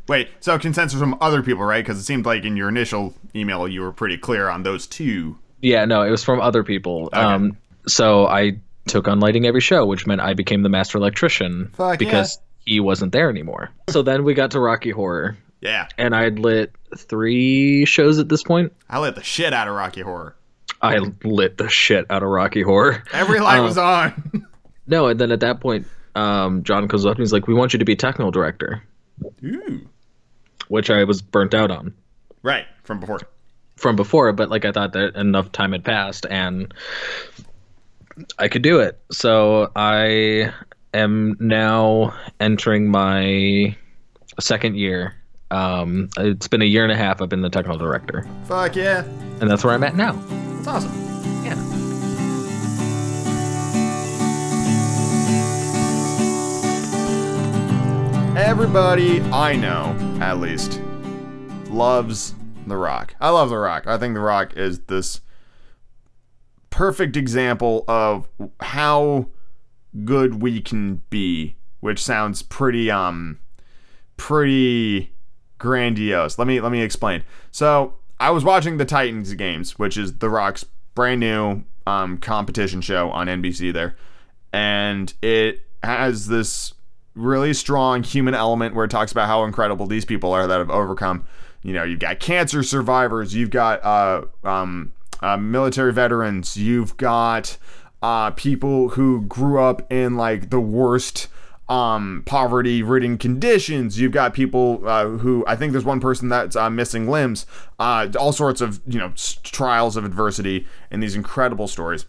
Wait, 0.07 0.29
so 0.41 0.59
consensus 0.59 0.99
from 0.99 1.17
other 1.21 1.43
people, 1.43 1.65
right? 1.65 1.85
Because 1.85 1.99
it 1.99 2.05
seemed 2.05 2.25
like 2.25 2.45
in 2.45 2.57
your 2.57 2.69
initial 2.69 3.15
email 3.35 3.67
you 3.69 3.81
were 3.83 3.93
pretty 3.93 4.17
clear 4.17 4.49
on 4.49 4.63
those 4.63 4.87
two. 4.87 5.37
Yeah, 5.61 5.85
no, 5.85 6.03
it 6.03 6.11
was 6.11 6.23
from 6.25 6.41
other 6.41 6.63
people. 6.63 7.11
Um, 7.13 7.57
so 7.87 8.27
I 8.27 8.59
took 8.87 9.09
on 9.09 9.21
lighting 9.21 9.47
every 9.47 9.61
show, 9.61 9.85
which 9.87 10.07
meant 10.07 10.21
I 10.21 10.35
became 10.35 10.63
the 10.63 10.69
master 10.69 10.99
electrician 10.99 11.71
Fuck 11.75 11.99
because 11.99 12.39
he 12.61 12.81
wasn't 12.81 13.13
there 13.13 13.29
anymore. 13.31 13.71
So 13.89 14.03
then 14.03 14.25
we 14.25 14.35
got 14.35 14.53
to 14.53 14.61
Rocky 14.61 14.91
Horror, 14.91 15.37
Yeah, 15.61 15.89
and 15.99 16.15
I'd 16.15 16.39
lit 16.39 16.73
three 16.97 17.85
shows 17.85 18.19
at 18.19 18.29
this 18.29 18.43
point. 18.43 18.73
I 18.89 18.99
lit 19.01 19.15
the 19.15 19.23
shit 19.23 19.53
out 19.53 19.69
of 19.69 19.75
Rocky 19.75 20.01
Horror. 20.03 20.35
I 20.81 20.99
lit 21.25 21.59
the 21.59 21.69
shit 21.69 22.07
out 22.09 22.23
of 22.23 22.29
Rocky 22.29 22.63
Horror. 22.63 23.03
Every 23.13 23.41
light 23.41 23.59
Uh, 23.59 23.65
was 23.65 23.79
on. 23.79 24.47
No, 24.91 25.09
and 25.09 25.21
then 25.21 25.33
at 25.33 25.41
that 25.41 25.61
point, 25.61 25.87
um, 26.15 26.63
John 26.63 26.89
comes 26.89 27.05
up 27.05 27.13
and 27.13 27.21
he's 27.21 27.31
like, 27.33 27.47
"We 27.47 27.53
want 27.53 27.75
you 27.75 27.79
to 27.81 27.85
be 27.85 27.95
technical 27.95 28.31
director," 28.31 28.83
Ooh. 29.45 29.87
which 30.69 30.89
I 30.89 31.05
was 31.05 31.21
burnt 31.21 31.53
out 31.53 31.71
on 31.71 31.93
Right 32.43 32.65
from 32.85 32.99
before. 33.01 33.21
From 33.79 33.97
before, 33.97 34.33
but 34.33 34.51
like 34.51 34.65
I 34.65 34.73
thought 34.73 34.93
that 34.93 35.15
enough 35.15 35.53
time 35.53 35.73
had 35.73 35.85
passed 35.85 36.27
and 36.29 36.73
I 38.39 38.49
could 38.49 38.63
do 38.63 38.81
it. 38.81 38.99
So 39.13 39.71
I 39.77 40.53
am 40.93 41.37
now 41.41 42.15
entering 42.41 42.91
my 42.91 43.77
second 44.41 44.77
year. 44.77 45.15
Um, 45.51 46.11
it's 46.19 46.49
been 46.49 46.61
a 46.61 46.67
year 46.67 46.83
and 46.83 46.93
a 46.93 46.97
half. 46.97 47.23
I've 47.23 47.29
been 47.29 47.41
the 47.43 47.49
technical 47.49 47.79
director, 47.79 48.27
Fuck 48.45 48.77
yeah, 48.77 49.05
and 49.41 49.51
that's 49.51 49.65
where 49.65 49.73
I'm 49.73 49.83
at 49.85 49.97
now. 49.97 50.13
that's 50.13 50.67
awesome. 50.69 50.93
Yeah. 51.45 51.55
Everybody 58.37 59.21
I 59.33 59.57
know, 59.57 59.97
at 60.21 60.39
least, 60.39 60.81
loves 61.71 62.35
The 62.69 62.77
Rock. 62.77 63.15
I 63.21 63.31
love 63.31 63.51
The 63.51 63.59
Rock. 63.59 63.87
I 63.87 63.99
think 63.99 64.15
The 64.15 64.21
Rock 64.21 64.57
is 64.57 64.81
this 64.81 65.21
perfect 66.71 67.17
example 67.17 67.85
of 67.89 68.29
how 68.61 69.29
good 70.05 70.43
we 70.43 70.61
can 70.61 71.03
be, 71.11 71.57
which 71.81 72.03
sounds 72.03 72.43
pretty 72.43 72.91
um 72.91 73.39
pretty 74.17 75.13
grandiose. 75.59 76.39
Let 76.39 76.47
me 76.47 76.61
let 76.61 76.73
me 76.73 76.83
explain. 76.83 77.25
So, 77.51 77.95
I 78.21 78.31
was 78.31 78.45
watching 78.45 78.77
the 78.77 78.85
Titans 78.85 79.33
games, 79.35 79.79
which 79.79 79.97
is 79.97 80.19
The 80.19 80.29
Rock's 80.29 80.65
brand 80.95 81.21
new 81.21 81.65
um 81.87 82.19
competition 82.19 82.81
show 82.81 83.11
on 83.11 83.27
NBC 83.27 83.73
there. 83.73 83.97
And 84.53 85.13
it 85.23 85.63
has 85.83 86.27
this 86.27 86.75
really 87.15 87.53
strong 87.53 88.03
human 88.03 88.35
element 88.35 88.75
where 88.75 88.85
it 88.85 88.91
talks 88.91 89.13
about 89.13 89.27
how 89.27 89.45
incredible 89.45 89.87
these 89.87 90.05
people 90.05 90.33
are 90.33 90.47
that 90.47 90.59
have 90.59 90.71
overcome. 90.71 91.27
You 91.63 91.73
know, 91.73 91.83
you've 91.83 91.99
got 91.99 92.21
cancer 92.21 92.63
survivors, 92.63 93.35
you've 93.35 93.51
got 93.51 93.85
uh, 93.85 94.23
um, 94.45 94.93
uh, 95.21 95.37
military 95.37 95.93
veterans, 95.93 96.57
you've 96.57 96.97
got 96.97 97.57
uh, 98.03 98.31
people 98.33 98.91
who 98.91 99.23
grew 99.23 99.61
up 99.61 99.91
in 99.93 100.17
like 100.17 100.51
the 100.51 100.61
worst 100.61 101.29
um, 101.69 102.23
poverty 102.25 102.83
ridden 102.83 103.19
conditions. 103.19 104.01
You've 104.01 104.13
got 104.13 104.33
people 104.33 104.83
uh, 104.87 105.07
who 105.07 105.45
I 105.47 105.57
think 105.57 105.73
there's 105.73 105.85
one 105.85 106.01
person 106.01 106.29
that's 106.29 106.57
uh, 106.57 106.71
missing 106.71 107.09
limbs. 107.09 107.47
Uh, 107.79 108.09
all 108.19 108.33
sorts 108.33 108.61
of 108.61 108.81
you 108.87 108.99
know 108.99 109.13
trials 109.43 109.97
of 109.97 110.05
adversity 110.05 110.67
and 110.91 111.03
these 111.03 111.15
incredible 111.15 111.69
stories. 111.69 112.07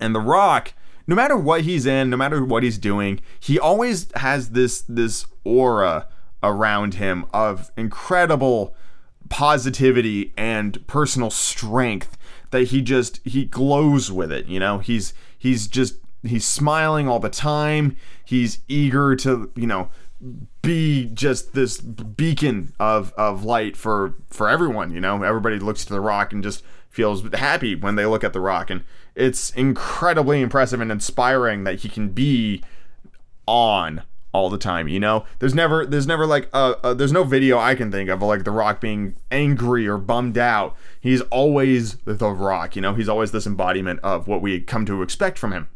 And 0.00 0.14
The 0.14 0.20
Rock, 0.20 0.74
no 1.06 1.14
matter 1.14 1.36
what 1.36 1.62
he's 1.62 1.86
in, 1.86 2.10
no 2.10 2.16
matter 2.16 2.44
what 2.44 2.62
he's 2.62 2.78
doing, 2.78 3.20
he 3.40 3.58
always 3.58 4.08
has 4.16 4.50
this 4.50 4.82
this 4.82 5.26
aura 5.44 6.08
around 6.44 6.94
him 6.94 7.26
of 7.32 7.70
incredible 7.76 8.74
positivity 9.28 10.32
and 10.36 10.86
personal 10.86 11.30
strength 11.30 12.16
that 12.50 12.68
he 12.68 12.82
just 12.82 13.20
he 13.24 13.44
glows 13.44 14.12
with 14.12 14.30
it, 14.30 14.46
you 14.46 14.60
know? 14.60 14.78
He's 14.78 15.14
he's 15.36 15.66
just 15.66 15.96
he's 16.22 16.46
smiling 16.46 17.08
all 17.08 17.18
the 17.18 17.30
time. 17.30 17.96
He's 18.24 18.60
eager 18.68 19.16
to, 19.16 19.50
you 19.56 19.66
know, 19.66 19.90
be 20.62 21.06
just 21.06 21.54
this 21.54 21.80
beacon 21.80 22.72
of, 22.78 23.12
of 23.14 23.44
light 23.44 23.76
for 23.76 24.14
for 24.30 24.48
everyone 24.48 24.90
you 24.90 25.00
know 25.00 25.22
everybody 25.22 25.58
looks 25.58 25.84
to 25.84 25.92
the 25.92 26.00
rock 26.00 26.32
and 26.32 26.42
just 26.42 26.64
feels 26.88 27.22
happy 27.34 27.74
when 27.74 27.96
they 27.96 28.06
look 28.06 28.24
at 28.24 28.32
the 28.32 28.40
rock 28.40 28.70
and 28.70 28.82
it's 29.14 29.50
incredibly 29.50 30.40
impressive 30.40 30.80
and 30.80 30.90
inspiring 30.90 31.64
that 31.64 31.80
he 31.80 31.88
can 31.88 32.08
be 32.08 32.62
on 33.46 34.02
all 34.34 34.50
the 34.50 34.58
time 34.58 34.88
you 34.88 35.00
know? 35.00 35.24
There's 35.38 35.54
never 35.54 35.86
there's 35.86 36.06
never 36.06 36.26
like 36.26 36.50
a, 36.52 36.74
a 36.84 36.94
there's 36.94 37.12
no 37.12 37.24
video 37.24 37.58
i 37.58 37.74
can 37.74 37.90
think 37.90 38.10
of 38.10 38.20
like 38.20 38.44
the 38.44 38.50
rock 38.50 38.80
being 38.80 39.16
angry 39.30 39.86
or 39.86 39.96
bummed 39.96 40.36
out. 40.36 40.76
He's 41.00 41.22
always 41.22 41.96
the 42.04 42.28
rock 42.28 42.76
you 42.76 42.82
know? 42.82 42.94
He's 42.94 43.08
always 43.08 43.30
this 43.30 43.46
embodiment 43.46 44.00
of 44.02 44.28
what 44.28 44.42
we 44.42 44.60
come 44.60 44.84
to 44.86 45.00
expect 45.02 45.38
from 45.38 45.52
him. 45.52 45.68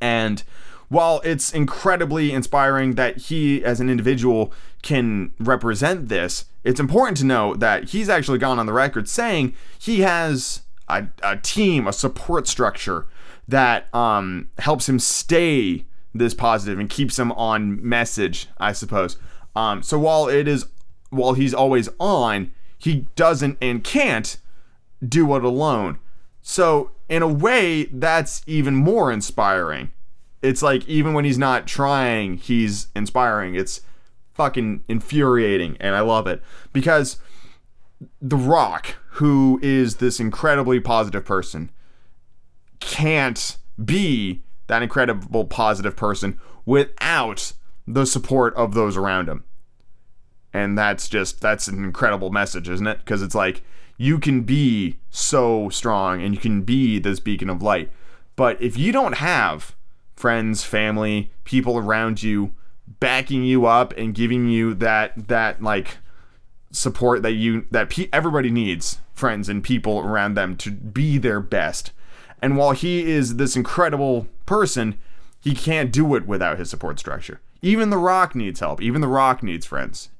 And 0.00 0.44
while 0.88 1.20
it's 1.24 1.52
incredibly 1.52 2.32
inspiring 2.32 2.94
that 2.96 3.16
he, 3.16 3.64
as 3.64 3.80
an 3.80 3.88
individual, 3.88 4.52
can 4.82 5.32
represent 5.38 6.08
this, 6.08 6.46
it's 6.64 6.80
important 6.80 7.16
to 7.18 7.24
know 7.24 7.54
that 7.54 7.90
he's 7.90 8.08
actually 8.08 8.38
gone 8.38 8.58
on 8.58 8.66
the 8.66 8.72
record 8.72 9.08
saying 9.08 9.54
he 9.78 10.00
has 10.00 10.62
a, 10.88 11.06
a 11.22 11.36
team, 11.36 11.86
a 11.86 11.92
support 11.92 12.48
structure 12.48 13.06
that 13.46 13.92
um, 13.94 14.48
helps 14.58 14.88
him 14.88 14.98
stay 14.98 15.84
this 16.14 16.34
positive 16.34 16.78
and 16.78 16.90
keeps 16.90 17.18
him 17.18 17.32
on 17.32 17.86
message, 17.86 18.48
I 18.58 18.72
suppose. 18.72 19.16
Um, 19.54 19.82
so 19.82 19.98
while 19.98 20.28
it 20.28 20.48
is, 20.48 20.66
while 21.10 21.34
he's 21.34 21.54
always 21.54 21.88
on, 21.98 22.52
he 22.78 23.06
doesn't 23.14 23.58
and 23.60 23.84
can't 23.84 24.36
do 25.06 25.34
it 25.36 25.44
alone. 25.44 25.98
So, 26.42 26.92
in 27.08 27.22
a 27.22 27.28
way, 27.28 27.84
that's 27.84 28.42
even 28.46 28.74
more 28.74 29.12
inspiring. 29.12 29.90
It's 30.42 30.62
like 30.62 30.88
even 30.88 31.12
when 31.12 31.24
he's 31.24 31.38
not 31.38 31.66
trying, 31.66 32.38
he's 32.38 32.88
inspiring. 32.96 33.54
It's 33.54 33.82
fucking 34.32 34.84
infuriating, 34.88 35.76
and 35.80 35.94
I 35.94 36.00
love 36.00 36.26
it 36.26 36.42
because 36.72 37.18
The 38.22 38.36
Rock, 38.36 38.96
who 39.12 39.60
is 39.62 39.96
this 39.96 40.18
incredibly 40.18 40.80
positive 40.80 41.24
person, 41.24 41.70
can't 42.78 43.58
be 43.82 44.42
that 44.70 44.84
incredible 44.84 45.44
positive 45.44 45.96
person 45.96 46.38
without 46.64 47.52
the 47.88 48.06
support 48.06 48.54
of 48.54 48.72
those 48.72 48.96
around 48.96 49.28
him. 49.28 49.42
And 50.52 50.78
that's 50.78 51.08
just 51.08 51.40
that's 51.40 51.66
an 51.66 51.82
incredible 51.82 52.30
message, 52.30 52.68
isn't 52.68 52.86
it? 52.86 52.98
Because 52.98 53.20
it's 53.20 53.34
like 53.34 53.62
you 53.96 54.20
can 54.20 54.42
be 54.42 54.98
so 55.10 55.68
strong 55.70 56.22
and 56.22 56.32
you 56.32 56.40
can 56.40 56.62
be 56.62 57.00
this 57.00 57.18
beacon 57.18 57.50
of 57.50 57.62
light. 57.62 57.90
But 58.36 58.62
if 58.62 58.78
you 58.78 58.92
don't 58.92 59.14
have 59.14 59.74
friends, 60.14 60.62
family, 60.62 61.32
people 61.42 61.76
around 61.76 62.22
you 62.22 62.52
backing 63.00 63.42
you 63.42 63.66
up 63.66 63.92
and 63.96 64.14
giving 64.14 64.48
you 64.48 64.74
that 64.74 65.26
that 65.28 65.60
like 65.60 65.98
support 66.70 67.22
that 67.22 67.32
you 67.32 67.66
that 67.72 67.90
pe- 67.90 68.08
everybody 68.12 68.52
needs 68.52 69.00
friends 69.14 69.48
and 69.48 69.64
people 69.64 69.98
around 69.98 70.34
them 70.34 70.56
to 70.58 70.70
be 70.70 71.18
their 71.18 71.40
best 71.40 71.90
and 72.42 72.56
while 72.56 72.72
he 72.72 73.10
is 73.10 73.36
this 73.36 73.56
incredible 73.56 74.26
person 74.46 74.98
he 75.42 75.54
can't 75.54 75.90
do 75.90 76.14
it 76.14 76.26
without 76.26 76.58
his 76.58 76.68
support 76.68 76.98
structure. 76.98 77.40
Even 77.62 77.88
the 77.88 77.96
rock 77.96 78.34
needs 78.34 78.60
help. 78.60 78.82
Even 78.82 79.00
the 79.00 79.08
rock 79.08 79.42
needs 79.42 79.64
friends. 79.64 80.10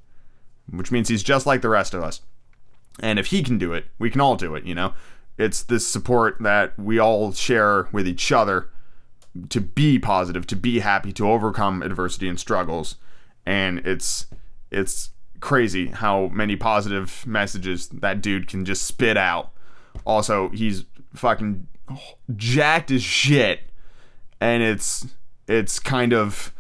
Which 0.70 0.90
means 0.90 1.08
he's 1.08 1.22
just 1.22 1.44
like 1.44 1.60
the 1.60 1.68
rest 1.68 1.92
of 1.92 2.02
us. 2.02 2.22
And 3.00 3.18
if 3.18 3.26
he 3.26 3.42
can 3.42 3.58
do 3.58 3.72
it 3.72 3.86
we 3.98 4.10
can 4.10 4.20
all 4.20 4.36
do 4.36 4.54
it 4.54 4.64
you 4.64 4.74
know? 4.74 4.94
It's 5.36 5.62
this 5.62 5.86
support 5.86 6.36
that 6.40 6.78
we 6.78 6.98
all 6.98 7.32
share 7.32 7.88
with 7.92 8.06
each 8.06 8.30
other 8.30 8.68
to 9.48 9.60
be 9.60 9.98
positive, 9.98 10.46
to 10.48 10.56
be 10.56 10.80
happy, 10.80 11.12
to 11.12 11.28
overcome 11.28 11.82
adversity 11.82 12.28
and 12.28 12.38
struggles. 12.38 12.96
And 13.46 13.78
it's 13.86 14.26
it's 14.70 15.10
crazy 15.40 15.86
how 15.88 16.28
many 16.28 16.56
positive 16.56 17.26
messages 17.26 17.88
that 17.88 18.20
dude 18.20 18.48
can 18.48 18.64
just 18.64 18.82
spit 18.82 19.16
out. 19.16 19.52
Also, 20.04 20.50
he's 20.50 20.84
fucking 21.14 21.66
jacked 22.36 22.90
as 22.90 23.02
shit. 23.02 23.60
And 24.40 24.62
it's 24.62 25.06
it's 25.46 25.78
kind 25.78 26.12
of 26.12 26.52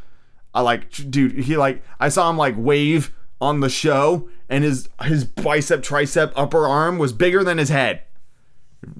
I 0.54 0.60
like 0.60 0.90
dude, 1.10 1.32
he 1.32 1.56
like 1.56 1.82
I 1.98 2.08
saw 2.08 2.28
him 2.30 2.36
like 2.36 2.54
wave 2.56 3.14
on 3.40 3.60
the 3.60 3.68
show 3.70 4.28
and 4.48 4.64
his 4.64 4.88
his 5.02 5.24
bicep 5.24 5.82
tricep 5.82 6.32
upper 6.36 6.66
arm 6.66 6.98
was 6.98 7.12
bigger 7.12 7.42
than 7.42 7.58
his 7.58 7.68
head. 7.68 8.02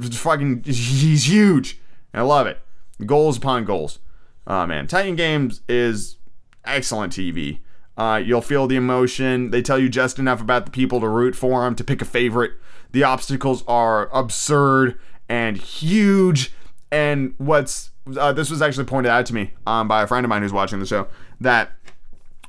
Fucking 0.00 0.64
he's 0.64 1.28
huge. 1.28 1.80
I 2.12 2.22
love 2.22 2.46
it 2.46 2.60
goals 3.06 3.36
upon 3.36 3.64
goals. 3.64 3.98
Oh 4.46 4.66
man, 4.66 4.86
Titan 4.86 5.16
Games 5.16 5.60
is 5.68 6.16
excellent 6.64 7.12
TV. 7.12 7.60
Uh, 7.96 8.20
you'll 8.24 8.40
feel 8.40 8.66
the 8.66 8.76
emotion. 8.76 9.50
They 9.50 9.62
tell 9.62 9.78
you 9.78 9.88
just 9.88 10.18
enough 10.18 10.40
about 10.40 10.64
the 10.64 10.70
people 10.70 11.00
to 11.00 11.08
root 11.08 11.36
for 11.36 11.64
them, 11.64 11.74
to 11.74 11.84
pick 11.84 12.00
a 12.00 12.06
favorite. 12.06 12.52
The 12.92 13.04
obstacles 13.04 13.62
are 13.68 14.08
absurd 14.12 14.98
and 15.30 15.56
huge. 15.56 16.52
And 16.92 17.34
what's 17.38 17.92
uh, 18.18 18.32
this 18.32 18.50
was 18.50 18.60
actually 18.60 18.84
pointed 18.84 19.08
out 19.10 19.24
to 19.26 19.34
me 19.34 19.52
um, 19.66 19.88
by 19.88 20.02
a 20.02 20.06
friend 20.06 20.26
of 20.26 20.28
mine 20.28 20.42
who's 20.42 20.52
watching 20.52 20.80
the 20.80 20.86
show 20.86 21.06
that 21.40 21.70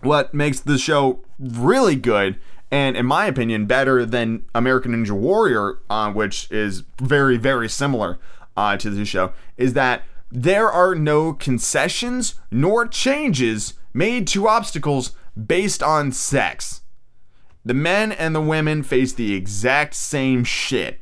what 0.01 0.33
makes 0.33 0.59
the 0.59 0.79
show 0.79 1.23
really 1.39 1.95
good 1.95 2.37
and 2.71 2.97
in 2.97 3.05
my 3.05 3.27
opinion 3.27 3.67
better 3.67 4.05
than 4.05 4.43
American 4.55 4.93
Ninja 4.93 5.11
Warrior, 5.11 5.77
uh, 5.89 6.11
which 6.11 6.51
is 6.51 6.83
very 6.99 7.37
very 7.37 7.69
similar 7.69 8.17
uh, 8.57 8.75
to 8.77 8.89
the 8.89 9.05
show, 9.05 9.31
is 9.57 9.73
that 9.73 10.03
there 10.31 10.71
are 10.71 10.95
no 10.95 11.33
concessions 11.33 12.35
nor 12.49 12.87
changes 12.87 13.75
made 13.93 14.25
to 14.27 14.47
obstacles 14.47 15.11
based 15.45 15.83
on 15.83 16.11
sex. 16.11 16.81
The 17.63 17.75
men 17.75 18.11
and 18.11 18.33
the 18.33 18.41
women 18.41 18.81
face 18.81 19.13
the 19.13 19.35
exact 19.35 19.93
same 19.93 20.43
shit. 20.43 21.00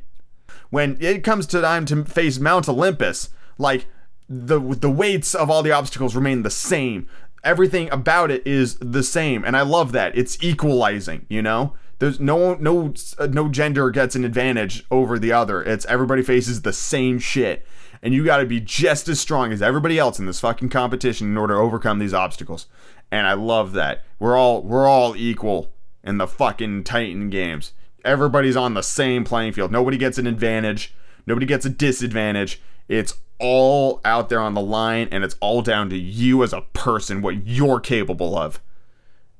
When 0.70 0.96
it 1.00 1.24
comes 1.24 1.46
to 1.48 1.60
time 1.60 1.84
to 1.86 2.04
face 2.04 2.38
Mount 2.38 2.68
Olympus, 2.68 3.30
like 3.58 3.86
the 4.28 4.60
the 4.60 4.90
weights 4.90 5.34
of 5.34 5.50
all 5.50 5.62
the 5.62 5.72
obstacles 5.72 6.14
remain 6.14 6.42
the 6.42 6.50
same. 6.50 7.08
Everything 7.42 7.90
about 7.90 8.30
it 8.30 8.46
is 8.46 8.76
the 8.76 9.02
same, 9.02 9.44
and 9.44 9.56
I 9.56 9.62
love 9.62 9.92
that. 9.92 10.16
It's 10.16 10.42
equalizing, 10.42 11.26
you 11.28 11.42
know? 11.42 11.74
There's 11.98 12.20
no 12.20 12.54
no 12.54 12.94
uh, 13.18 13.26
no 13.26 13.48
gender 13.48 13.90
gets 13.90 14.14
an 14.14 14.24
advantage 14.24 14.84
over 14.90 15.18
the 15.18 15.32
other. 15.32 15.62
It's 15.62 15.84
everybody 15.86 16.22
faces 16.22 16.62
the 16.62 16.72
same 16.72 17.18
shit 17.18 17.66
and 18.02 18.14
you 18.14 18.24
got 18.24 18.38
to 18.38 18.46
be 18.46 18.60
just 18.60 19.08
as 19.08 19.20
strong 19.20 19.52
as 19.52 19.62
everybody 19.62 19.98
else 19.98 20.18
in 20.18 20.26
this 20.26 20.40
fucking 20.40 20.70
competition 20.70 21.28
in 21.28 21.36
order 21.36 21.54
to 21.54 21.60
overcome 21.60 21.98
these 21.98 22.14
obstacles. 22.14 22.66
And 23.10 23.26
I 23.26 23.34
love 23.34 23.72
that. 23.72 24.04
We're 24.18 24.36
all 24.36 24.62
we're 24.62 24.88
all 24.88 25.16
equal 25.16 25.72
in 26.02 26.18
the 26.18 26.26
fucking 26.26 26.84
Titan 26.84 27.28
games. 27.28 27.72
Everybody's 28.04 28.56
on 28.56 28.74
the 28.74 28.82
same 28.82 29.24
playing 29.24 29.52
field. 29.52 29.70
Nobody 29.70 29.96
gets 29.96 30.18
an 30.18 30.26
advantage. 30.26 30.94
Nobody 31.26 31.46
gets 31.46 31.66
a 31.66 31.70
disadvantage. 31.70 32.60
It's 32.88 33.14
all 33.38 34.00
out 34.04 34.28
there 34.28 34.40
on 34.40 34.54
the 34.54 34.60
line 34.60 35.08
and 35.10 35.24
it's 35.24 35.36
all 35.40 35.62
down 35.62 35.88
to 35.90 35.96
you 35.96 36.42
as 36.42 36.52
a 36.52 36.60
person 36.72 37.22
what 37.22 37.46
you're 37.46 37.80
capable 37.80 38.36
of. 38.36 38.60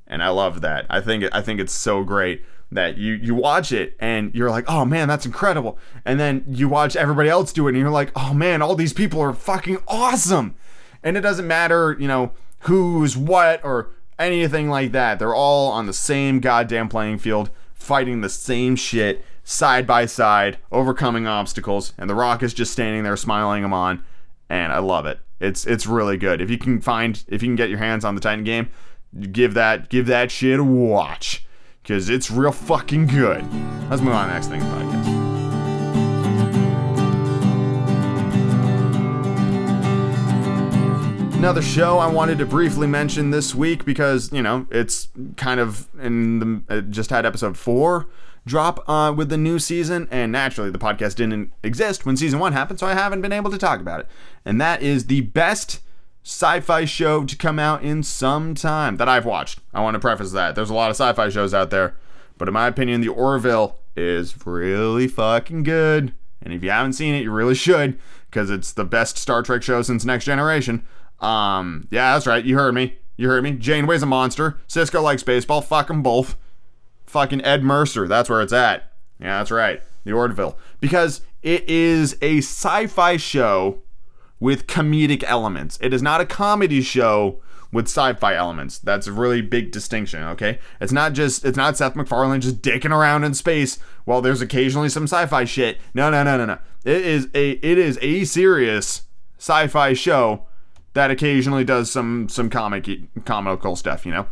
And 0.07 0.23
I 0.23 0.29
love 0.29 0.61
that. 0.63 0.87
I 0.91 1.01
think 1.01 1.25
I 1.33 1.41
think 1.41 1.61
it's 1.61 1.73
so 1.73 2.03
great 2.03 2.45
that 2.73 2.97
you 2.97 3.15
you 3.15 3.35
watch 3.35 3.73
it 3.73 3.97
and 4.01 4.35
you're 4.35 4.51
like, 4.51 4.65
oh 4.69 4.85
man, 4.85 5.09
that's 5.09 5.27
incredible. 5.27 5.79
And 6.05 6.19
then 6.19 6.45
you 6.49 6.69
watch 6.69 6.97
everybody 6.97 7.29
else 7.29 7.53
do 7.53 7.67
it 7.67 7.71
and 7.71 7.79
you're 7.79 7.91
like, 7.91 8.13
oh 8.17 8.33
man, 8.33 8.63
all 8.63 8.75
these 8.75 8.93
people 8.93 9.21
are 9.21 9.33
fucking 9.33 9.79
awesome. 9.87 10.55
And 11.03 11.17
it 11.17 11.21
doesn't 11.21 11.47
matter, 11.47 11.97
you 11.99 12.09
know, 12.09 12.33
who's 12.61 13.17
what 13.17 13.65
or 13.65 13.91
anything 14.19 14.69
like 14.69 14.93
that. 14.93 15.19
They're 15.19 15.35
all 15.35 15.71
on 15.71 15.87
the 15.87 15.93
same 15.93 16.41
goddamn 16.41 16.89
playing 16.89 17.19
field, 17.19 17.51
fighting 17.81 18.21
the 18.21 18.29
same 18.29 18.77
shit 18.77 19.25
side 19.43 19.87
by 19.87 20.07
side, 20.07 20.59
overcoming 20.71 21.27
obstacles, 21.27 21.93
and 21.99 22.09
The 22.09 22.15
Rock 22.15 22.43
is 22.43 22.55
just 22.55 22.73
standing 22.73 23.03
there 23.03 23.17
smiling 23.17 23.63
them 23.63 23.73
on, 23.73 24.05
and 24.49 24.73
I 24.73 24.79
love 24.79 25.07
it. 25.07 25.19
It's 25.41 25.67
it's 25.67 25.87
really 25.87 26.17
good. 26.17 26.41
If 26.41 26.51
you 26.51 26.59
can 26.59 26.81
find 26.81 27.23
if 27.29 27.43
you 27.43 27.49
can 27.49 27.57
get 27.57 27.71
your 27.71 27.79
hands 27.79 28.05
on 28.05 28.15
the 28.15 28.21
Titan 28.21 28.45
game, 28.45 28.69
give 29.33 29.55
that 29.55 29.89
give 29.89 30.07
that 30.07 30.31
shit 30.31 30.61
a 30.61 30.65
watch 30.65 31.47
because 31.83 32.09
it's 32.09 32.31
real 32.31 32.53
fucking 32.53 33.07
good. 33.07 33.43
Let's 33.89 34.03
move 34.03 34.15
on 34.15 34.27
to 34.27 34.29
the 34.29 34.35
next 34.35 34.49
thing 34.49 34.61
podcast. 34.61 35.30
Another 41.41 41.63
show 41.63 41.99
I 41.99 42.07
wanted 42.07 42.37
to 42.41 42.45
briefly 42.45 42.87
mention 42.87 43.31
this 43.31 43.55
week 43.55 43.87
because, 43.87 44.31
you 44.31 44.43
know, 44.43 44.67
it's 44.71 45.09
kind 45.39 45.59
of 45.59 45.89
in 45.99 46.65
the, 46.69 46.83
just 46.83 47.09
had 47.09 47.25
episode 47.25 47.57
four 47.57 48.09
drop 48.45 48.87
uh, 48.87 49.11
with 49.17 49.31
the 49.31 49.39
new 49.39 49.59
season, 49.59 50.07
and 50.11 50.33
naturally 50.33 50.71
the 50.71 50.79
podcast 50.79 51.15
didn't 51.15 51.51
exist 51.63 52.05
when 52.05 52.19
season 52.19 52.41
one 52.41 52.53
happened, 52.53 52.79
so 52.79 52.87
I 52.87 52.93
haven't 52.93 53.23
been 53.23 53.33
able 53.33 53.51
to 53.53 53.57
talk 53.57 53.81
about 53.81 54.01
it. 54.01 54.07
And 54.45 54.61
that 54.61 54.83
is 54.83 55.07
the 55.07 55.23
best 55.23 55.81
sci 56.23 56.61
fi 56.61 56.85
show 56.85 57.25
to 57.25 57.37
come 57.39 57.59
out 57.59 57.83
in 57.83 58.03
some 58.03 58.55
time 58.55 58.99
that 58.99 59.09
I've 59.09 59.25
watched. 59.25 59.61
I 59.73 59.81
want 59.81 59.95
to 59.95 59.99
preface 59.99 60.33
that. 60.33 60.55
There's 60.55 60.69
a 60.69 60.75
lot 60.75 60.91
of 60.91 60.97
sci 60.97 61.11
fi 61.15 61.31
shows 61.31 61.55
out 61.55 61.71
there, 61.71 61.97
but 62.37 62.49
in 62.49 62.55
my 62.55 62.67
opinion, 62.67 63.01
The 63.01 63.09
Orville 63.09 63.79
is 63.97 64.47
really 64.47 65.09
fucking 65.09 65.63
good. 65.63 66.13
And 66.43 66.53
if 66.53 66.63
you 66.63 66.71
haven't 66.71 66.93
seen 66.93 67.15
it, 67.15 67.23
you 67.23 67.31
really 67.31 67.55
should, 67.55 67.99
because 68.29 68.51
it's 68.51 68.75
the 68.75 68.85
best 68.85 69.17
Star 69.17 69.43
Trek 69.43 69.63
show 69.63 69.81
since 69.81 70.05
Next 70.05 70.27
Generation. 70.27 70.87
Um, 71.21 71.87
yeah, 71.91 72.15
that's 72.15 72.27
right. 72.27 72.45
You 72.45 72.57
heard 72.57 72.75
me. 72.75 72.99
You 73.17 73.29
heard 73.29 73.45
me. 73.45 73.53
Janeway's 73.53 74.03
a 74.03 74.07
monster. 74.07 74.59
Sisko 74.69 75.03
likes 75.03 75.23
baseball. 75.23 75.61
Fuck 75.61 75.89
them 75.89 76.03
both. 76.03 76.37
Fucking 77.07 77.45
Ed 77.45 77.63
Mercer. 77.63 78.09
That's 78.09 78.31
where 78.31 78.41
it's 78.41 78.53
at. 78.53 78.93
Yeah, 79.19 79.39
that's 79.39 79.51
right. 79.51 79.83
The 80.05 80.13
Orville. 80.13 80.57
Because 80.81 81.21
it 81.43 81.69
is 81.69 82.17
a 82.23 82.39
sci 82.39 82.87
fi 82.87 83.17
show 83.17 83.83
with 84.41 84.67
comedic 84.67 85.23
elements. 85.25 85.79
It 85.83 85.93
is 85.93 86.03
not 86.03 86.21
a 86.21 86.27
comedy 86.27 86.81
show 86.81 87.41
with 87.73 87.87
sci-fi 87.87 88.35
elements. 88.35 88.79
That's 88.79 89.07
a 89.07 89.13
really 89.13 89.43
big 89.43 89.71
distinction, 89.71 90.23
okay? 90.25 90.59
It's 90.81 90.93
not 90.93 91.13
just 91.13 91.45
it's 91.45 91.57
not 91.57 91.77
Seth 91.77 91.95
MacFarlane 91.95 92.41
just 92.41 92.63
dicking 92.63 92.91
around 92.91 93.25
in 93.25 93.35
space 93.35 93.79
while 94.05 94.21
there's 94.21 94.41
occasionally 94.41 94.89
some 94.89 95.05
sci-fi 95.05 95.45
shit. 95.45 95.79
No, 95.95 96.11
no, 96.11 96.23
no, 96.25 96.37
no, 96.37 96.47
no. 96.47 96.59
It 96.85 97.05
is 97.05 97.29
a 97.35 97.51
it 97.51 97.79
is 97.79 97.99
a 98.03 98.25
serious 98.25 99.03
sci-fi 99.39 99.93
show 99.93 100.47
that 100.95 101.11
occasionally 101.11 101.65
does 101.65 101.91
some 101.91 102.29
some 102.29 102.51
comic 102.51 102.89
comical 103.25 103.77
stuff, 103.77 104.05
you 104.05 104.13
know? 104.13 104.27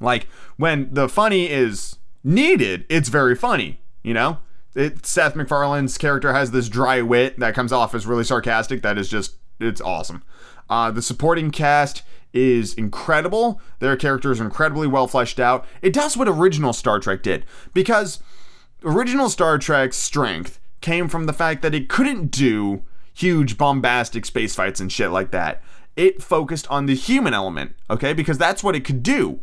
Like 0.00 0.28
when 0.56 0.92
the 0.92 1.08
funny 1.08 1.48
is 1.48 1.96
needed, 2.22 2.84
it's 2.88 3.08
very 3.08 3.34
funny, 3.34 3.80
you 4.02 4.14
know? 4.14 4.38
it, 4.76 5.06
Seth 5.06 5.34
MacFarlane's 5.34 5.98
character 5.98 6.32
has 6.32 6.50
this 6.50 6.68
dry 6.68 7.00
wit 7.00 7.38
that 7.40 7.54
comes 7.54 7.72
off 7.72 7.94
as 7.94 8.06
really 8.06 8.24
sarcastic. 8.24 8.82
That 8.82 8.98
is 8.98 9.08
just 9.08 9.36
it's 9.58 9.80
awesome. 9.80 10.22
Uh, 10.68 10.90
the 10.90 11.02
supporting 11.02 11.50
cast 11.50 12.02
is 12.32 12.74
incredible. 12.74 13.60
Their 13.78 13.96
characters 13.96 14.40
are 14.40 14.44
incredibly 14.44 14.86
well 14.86 15.08
fleshed 15.08 15.40
out. 15.40 15.66
It 15.80 15.92
does 15.92 16.16
what 16.16 16.28
original 16.28 16.72
Star 16.72 17.00
Trek 17.00 17.22
did 17.22 17.44
because 17.72 18.20
original 18.84 19.30
Star 19.30 19.58
Trek's 19.58 19.96
strength 19.96 20.60
came 20.82 21.08
from 21.08 21.24
the 21.26 21.32
fact 21.32 21.62
that 21.62 21.74
it 21.74 21.88
couldn't 21.88 22.30
do 22.30 22.82
huge 23.14 23.56
bombastic 23.56 24.26
space 24.26 24.54
fights 24.54 24.78
and 24.78 24.92
shit 24.92 25.10
like 25.10 25.30
that. 25.30 25.62
It 25.96 26.22
focused 26.22 26.68
on 26.70 26.86
the 26.86 26.94
human 26.94 27.34
element, 27.34 27.74
okay? 27.88 28.12
Because 28.12 28.38
that's 28.38 28.62
what 28.62 28.76
it 28.76 28.84
could 28.84 29.02
do 29.02 29.40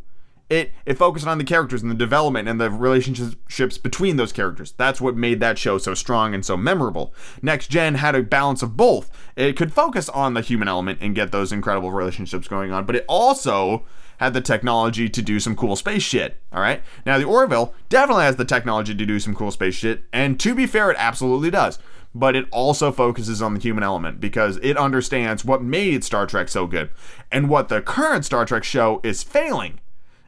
it 0.53 0.71
it 0.85 0.97
focused 0.97 1.25
on 1.25 1.37
the 1.37 1.43
characters 1.43 1.81
and 1.81 1.89
the 1.89 1.95
development 1.95 2.47
and 2.47 2.59
the 2.59 2.69
relationships 2.69 3.77
between 3.77 4.17
those 4.17 4.31
characters. 4.31 4.73
That's 4.73 5.01
what 5.01 5.15
made 5.15 5.39
that 5.39 5.57
show 5.57 5.77
so 5.77 5.93
strong 5.93 6.33
and 6.33 6.45
so 6.45 6.57
memorable. 6.57 7.13
Next 7.41 7.69
Gen 7.69 7.95
had 7.95 8.15
a 8.15 8.23
balance 8.23 8.61
of 8.61 8.77
both. 8.77 9.09
It 9.35 9.57
could 9.57 9.73
focus 9.73 10.09
on 10.09 10.33
the 10.33 10.41
human 10.41 10.67
element 10.67 10.99
and 11.01 11.15
get 11.15 11.31
those 11.31 11.51
incredible 11.51 11.91
relationships 11.91 12.47
going 12.47 12.71
on, 12.71 12.85
but 12.85 12.95
it 12.95 13.05
also 13.07 13.83
had 14.17 14.33
the 14.33 14.41
technology 14.41 15.09
to 15.09 15.21
do 15.21 15.39
some 15.39 15.55
cool 15.55 15.75
space 15.75 16.03
shit. 16.03 16.37
All 16.51 16.61
right. 16.61 16.81
Now 17.05 17.17
the 17.17 17.25
Orville 17.25 17.73
definitely 17.89 18.25
has 18.25 18.35
the 18.35 18.45
technology 18.45 18.93
to 18.93 19.05
do 19.05 19.19
some 19.19 19.35
cool 19.35 19.51
space 19.51 19.75
shit, 19.75 20.03
and 20.13 20.39
to 20.39 20.53
be 20.53 20.67
fair, 20.67 20.91
it 20.91 20.97
absolutely 20.99 21.49
does. 21.49 21.79
But 22.15 22.35
it 22.35 22.45
also 22.51 22.91
focuses 22.91 23.41
on 23.41 23.53
the 23.53 23.59
human 23.59 23.83
element 23.83 24.19
because 24.19 24.57
it 24.61 24.77
understands 24.77 25.43
what 25.43 25.63
made 25.63 26.03
Star 26.03 26.25
Trek 26.25 26.47
so 26.47 26.67
good 26.67 26.89
and 27.31 27.49
what 27.49 27.69
the 27.69 27.81
current 27.81 28.25
Star 28.25 28.45
Trek 28.45 28.63
show 28.63 28.99
is 29.03 29.23
failing. 29.23 29.79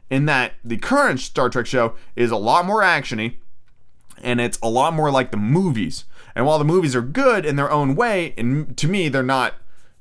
In 0.08 0.26
that 0.26 0.54
the 0.64 0.76
current 0.76 1.20
Star 1.20 1.48
Trek 1.48 1.66
show 1.66 1.94
is 2.14 2.30
a 2.30 2.36
lot 2.36 2.64
more 2.64 2.82
actiony 2.82 3.36
and 4.22 4.40
it's 4.40 4.58
a 4.62 4.68
lot 4.68 4.94
more 4.94 5.10
like 5.10 5.30
the 5.30 5.36
movies. 5.36 6.04
And 6.34 6.46
while 6.46 6.58
the 6.58 6.64
movies 6.64 6.96
are 6.96 7.02
good 7.02 7.46
in 7.46 7.56
their 7.56 7.70
own 7.70 7.94
way, 7.94 8.34
and 8.36 8.76
to 8.76 8.88
me 8.88 9.08
they're 9.08 9.22
not 9.22 9.54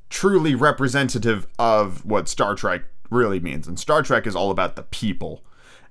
truly 0.09 0.55
representative 0.55 1.47
of 1.57 2.05
what 2.05 2.27
Star 2.27 2.55
Trek 2.55 2.83
really 3.09 3.39
means. 3.39 3.67
And 3.67 3.79
Star 3.79 4.01
Trek 4.01 4.25
is 4.25 4.35
all 4.35 4.51
about 4.51 4.75
the 4.75 4.83
people 4.83 5.43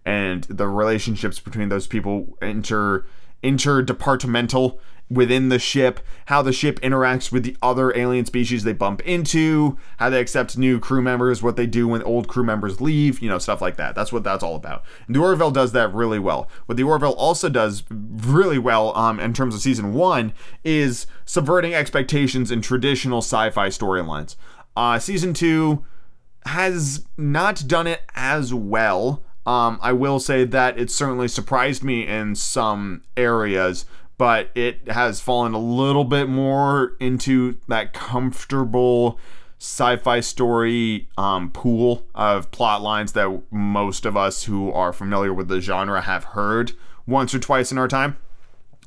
and 0.05 0.45
the 0.45 0.69
relationships 0.69 1.39
between 1.39 1.69
those 1.69 1.87
people 1.87 2.37
inter 2.43 3.07
interdepartmental 3.43 4.79
within 5.11 5.49
the 5.49 5.59
ship, 5.59 6.01
how 6.27 6.43
the 6.43 6.53
ship 6.53 6.81
interacts 6.81 7.31
with 7.31 7.45
the 7.45 7.57
other 7.61 7.97
alien 7.97 8.25
species 8.25 8.65
they 8.65 8.73
bump 8.73 9.01
into, 9.03 9.79
how 9.99 10.09
they 10.11 10.21
accept 10.21 10.57
new 10.57 10.81
crew 10.81 11.03
members, 11.03 11.43
what 11.43 11.57
they 11.57 11.67
do 11.67 11.87
when 11.87 12.03
old 12.03 12.27
crew 12.27 12.45
members 12.45 12.81
leave, 12.81 13.21
you 13.21 13.29
know, 13.29 13.39
stuff 13.39 13.61
like 13.61 13.77
that. 13.77 13.95
That's 13.95 14.13
what 14.13 14.25
that's 14.25 14.43
all 14.43 14.57
about. 14.57 14.83
And 15.07 15.15
the 15.15 15.21
Orville 15.21 15.51
does 15.51 15.73
that 15.73 15.93
really 15.93 16.19
well. 16.19 16.49
What 16.67 16.77
the 16.77 16.83
Orville 16.85 17.13
also 17.13 17.49
does 17.49 17.85
really 17.91 18.59
well 18.59 18.97
um, 18.97 19.21
in 19.21 19.33
terms 19.35 19.55
of 19.55 19.61
season 19.61 19.93
one 19.93 20.33
is 20.65 21.07
subverting 21.25 21.75
expectations 21.75 22.51
in 22.51 22.61
traditional 22.63 23.19
sci-fi 23.19 23.69
storylines. 23.69 24.37
Uh, 24.77 24.99
season 24.99 25.35
two 25.35 25.85
has 26.47 27.07
not 27.17 27.63
done 27.67 27.87
it 27.87 28.03
as 28.15 28.53
well. 28.53 29.23
Um, 29.47 29.79
I 29.83 29.93
will 29.93 30.21
say 30.21 30.45
that 30.45 30.79
it 30.79 30.91
certainly 30.91 31.29
surprised 31.29 31.85
me 31.85 32.07
in 32.07 32.35
some 32.35 33.03
areas, 33.17 33.85
but 34.25 34.51
it 34.55 34.89
has 34.89 35.21
fallen 35.21 35.53
a 35.53 35.59
little 35.59 36.03
bit 36.03 36.31
more 36.31 36.97
into 36.99 37.59
that 37.69 37.93
comfortable 37.93 39.19
sci-fi 39.59 40.19
story 40.21 41.07
um, 41.19 41.51
pool 41.51 42.07
of 42.15 42.51
plot 42.51 42.81
lines 42.81 43.13
that 43.13 43.43
most 43.51 44.07
of 44.07 44.17
us 44.17 44.45
who 44.45 44.73
are 44.73 44.95
familiar 44.95 45.35
with 45.35 45.49
the 45.49 45.61
genre 45.61 46.01
have 46.01 46.25
heard 46.25 46.73
once 47.07 47.35
or 47.35 47.39
twice 47.39 47.71
in 47.71 47.77
our 47.77 47.87
time. 47.87 48.17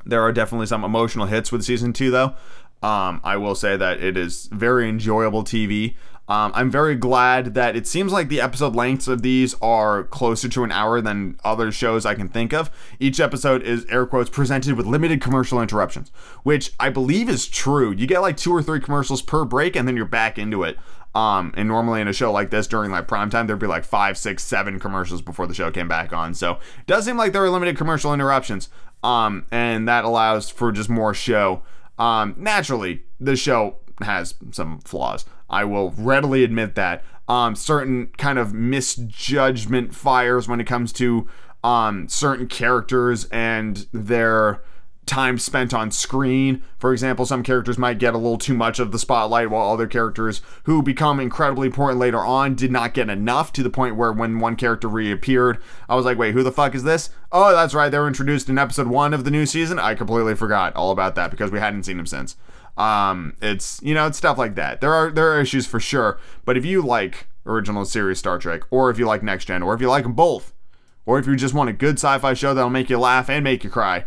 There 0.08 0.24
are 0.24 0.32
definitely 0.32 0.66
some 0.66 0.84
emotional 0.84 1.28
hits 1.28 1.52
with 1.52 1.64
season 1.64 1.94
two, 1.94 2.10
though. 2.10 2.34
Um, 2.82 3.22
I 3.24 3.38
will 3.38 3.54
say 3.54 3.78
that 3.78 4.04
it 4.04 4.18
is 4.18 4.50
very 4.52 4.90
enjoyable 4.90 5.44
TV. 5.44 5.94
Um, 6.30 6.52
I'm 6.54 6.70
very 6.70 6.96
glad 6.96 7.54
that 7.54 7.78
it 7.78 7.88
seems 7.88 8.12
like 8.12 8.28
the 8.28 8.42
episode 8.42 8.76
lengths 8.76 9.08
of 9.08 9.22
these 9.22 9.56
are 9.62 10.04
closer 10.04 10.50
to 10.50 10.64
an 10.64 10.72
hour 10.74 11.00
than 11.00 11.40
other 11.44 11.72
shows 11.72 12.06
I 12.06 12.16
can 12.16 12.28
think 12.28 12.54
of. 12.54 12.70
Each 13.00 13.20
episode 13.20 13.64
is 13.64 13.86
air 13.86 14.06
quotes 14.06 14.30
presented 14.30 14.76
with 14.76 14.86
limited 14.86 15.22
commercial 15.22 15.62
interruptions, 15.62 16.10
which 16.44 16.74
I 16.80 16.90
believe 16.90 17.30
is 17.30 17.48
true. 17.48 17.92
You 17.92 18.08
get 18.08 18.20
like 18.20 18.36
two 18.36 18.54
or 18.54 18.62
three 18.62 18.82
commercials 18.82 19.22
per 19.22 19.46
break, 19.46 19.76
and 19.76 19.88
then 19.88 19.96
you're 19.96 20.06
back 20.06 20.38
into 20.38 20.64
it. 20.64 20.78
Um, 21.16 21.54
and 21.58 21.68
normally 21.68 22.02
in 22.02 22.08
a 22.08 22.14
show 22.14 22.32
like 22.32 22.52
this 22.52 22.68
during 22.68 22.92
like 22.92 23.08
prime 23.08 23.30
time, 23.30 23.48
there'd 23.48 23.58
be 23.58 23.66
like 23.66 23.86
five, 23.86 24.18
six, 24.18 24.44
seven 24.44 24.80
commercials 24.80 25.22
before 25.22 25.48
the 25.48 25.54
show 25.54 25.72
came 25.72 25.88
back 25.88 26.14
on. 26.14 26.34
So 26.34 26.60
it 26.80 26.86
does 26.86 27.06
seem 27.06 27.18
like 27.18 27.34
there 27.34 27.44
are 27.44 27.50
limited 27.50 27.78
commercial 27.78 28.14
interruptions. 28.14 28.70
Um, 29.02 29.46
and 29.52 29.88
that 29.88 30.06
allows 30.06 30.50
for 30.50 30.72
just 30.72 30.90
more 30.90 31.14
show. 31.14 31.64
Um, 31.98 32.36
naturally, 32.38 33.04
the 33.20 33.36
show 33.36 33.78
has 34.02 34.36
some 34.52 34.80
flaws. 34.82 35.26
I 35.50 35.64
will 35.66 35.92
readily 35.92 36.44
admit 36.44 36.76
that. 36.76 37.04
Um, 37.28 37.56
certain 37.56 38.08
kind 38.18 38.40
of 38.40 38.54
misjudgment 38.54 39.94
fires 39.94 40.48
when 40.48 40.62
it 40.62 40.66
comes 40.66 40.94
to 40.94 41.28
um, 41.64 42.08
certain 42.08 42.48
characters 42.48 43.26
and 43.26 43.86
their 43.92 44.62
time 45.08 45.40
spent 45.40 45.74
on 45.74 45.90
screen. 45.90 46.62
For 46.78 46.92
example, 46.92 47.26
some 47.26 47.42
characters 47.42 47.78
might 47.78 47.98
get 47.98 48.14
a 48.14 48.18
little 48.18 48.38
too 48.38 48.54
much 48.54 48.78
of 48.78 48.92
the 48.92 49.00
spotlight, 49.00 49.50
while 49.50 49.72
other 49.72 49.88
characters 49.88 50.42
who 50.64 50.84
become 50.84 51.20
incredibly 51.20 51.68
important 51.68 52.00
later 52.00 52.20
on 52.20 52.56
did 52.56 52.72
not 52.72 52.94
get 52.94 53.10
enough 53.10 53.52
to 53.54 53.64
the 53.64 53.70
point 53.70 53.96
where 53.96 54.12
when 54.12 54.40
one 54.40 54.56
character 54.56 54.88
reappeared, 54.88 55.58
I 55.90 55.96
was 55.96 56.06
like, 56.06 56.18
wait, 56.18 56.34
who 56.34 56.44
the 56.44 56.52
fuck 56.52 56.76
is 56.76 56.84
this? 56.84 57.10
Oh, 57.32 57.52
that's 57.54 57.74
right, 57.74 57.90
they 57.90 57.98
were 57.98 58.08
introduced 58.08 58.50
in 58.50 58.58
episode 58.58 58.88
one 58.88 59.14
of 59.14 59.24
the 59.24 59.32
new 59.32 59.46
season. 59.46 59.80
I 59.80 59.96
completely 59.96 60.36
forgot 60.36 60.76
all 60.76 60.92
about 60.92 61.16
that 61.16 61.32
because 61.32 61.52
we 61.52 61.60
hadn't 61.60 61.84
seen 61.84 61.98
them 61.98 62.06
since. 62.06 62.36
Um, 62.78 63.36
it's 63.42 63.82
you 63.82 63.94
know 63.94 64.08
it's 64.08 64.18
stuff 64.18 64.38
like 64.38 64.56
that. 64.56 64.82
There 64.82 64.94
are 64.94 65.12
there 65.12 65.32
are 65.32 65.42
issues 65.42 65.66
for 65.66 65.80
sure, 65.80 66.20
but 66.46 66.58
if 66.58 66.66
you 66.66 66.82
like 66.82 67.28
original 67.46 67.86
series 67.86 68.20
Star 68.20 68.38
Trek, 68.38 68.62
or 68.70 68.90
if 68.90 69.00
you 69.00 69.06
like 69.06 69.24
Next 69.24 69.46
Gen, 69.46 69.64
or 69.64 69.74
if 69.74 69.82
you 69.82 69.90
like 69.90 70.04
them 70.04 70.14
both, 70.14 70.54
or 71.06 71.18
if 71.18 71.26
you 71.26 71.36
just 71.36 71.54
want 71.54 71.70
a 71.70 71.74
good 71.74 71.96
sci-fi 71.96 72.34
show 72.34 72.54
that'll 72.54 72.70
make 72.70 72.90
you 72.90 73.00
laugh 73.00 73.30
and 73.30 73.44
make 73.44 73.64
you 73.64 73.70
cry, 73.70 74.06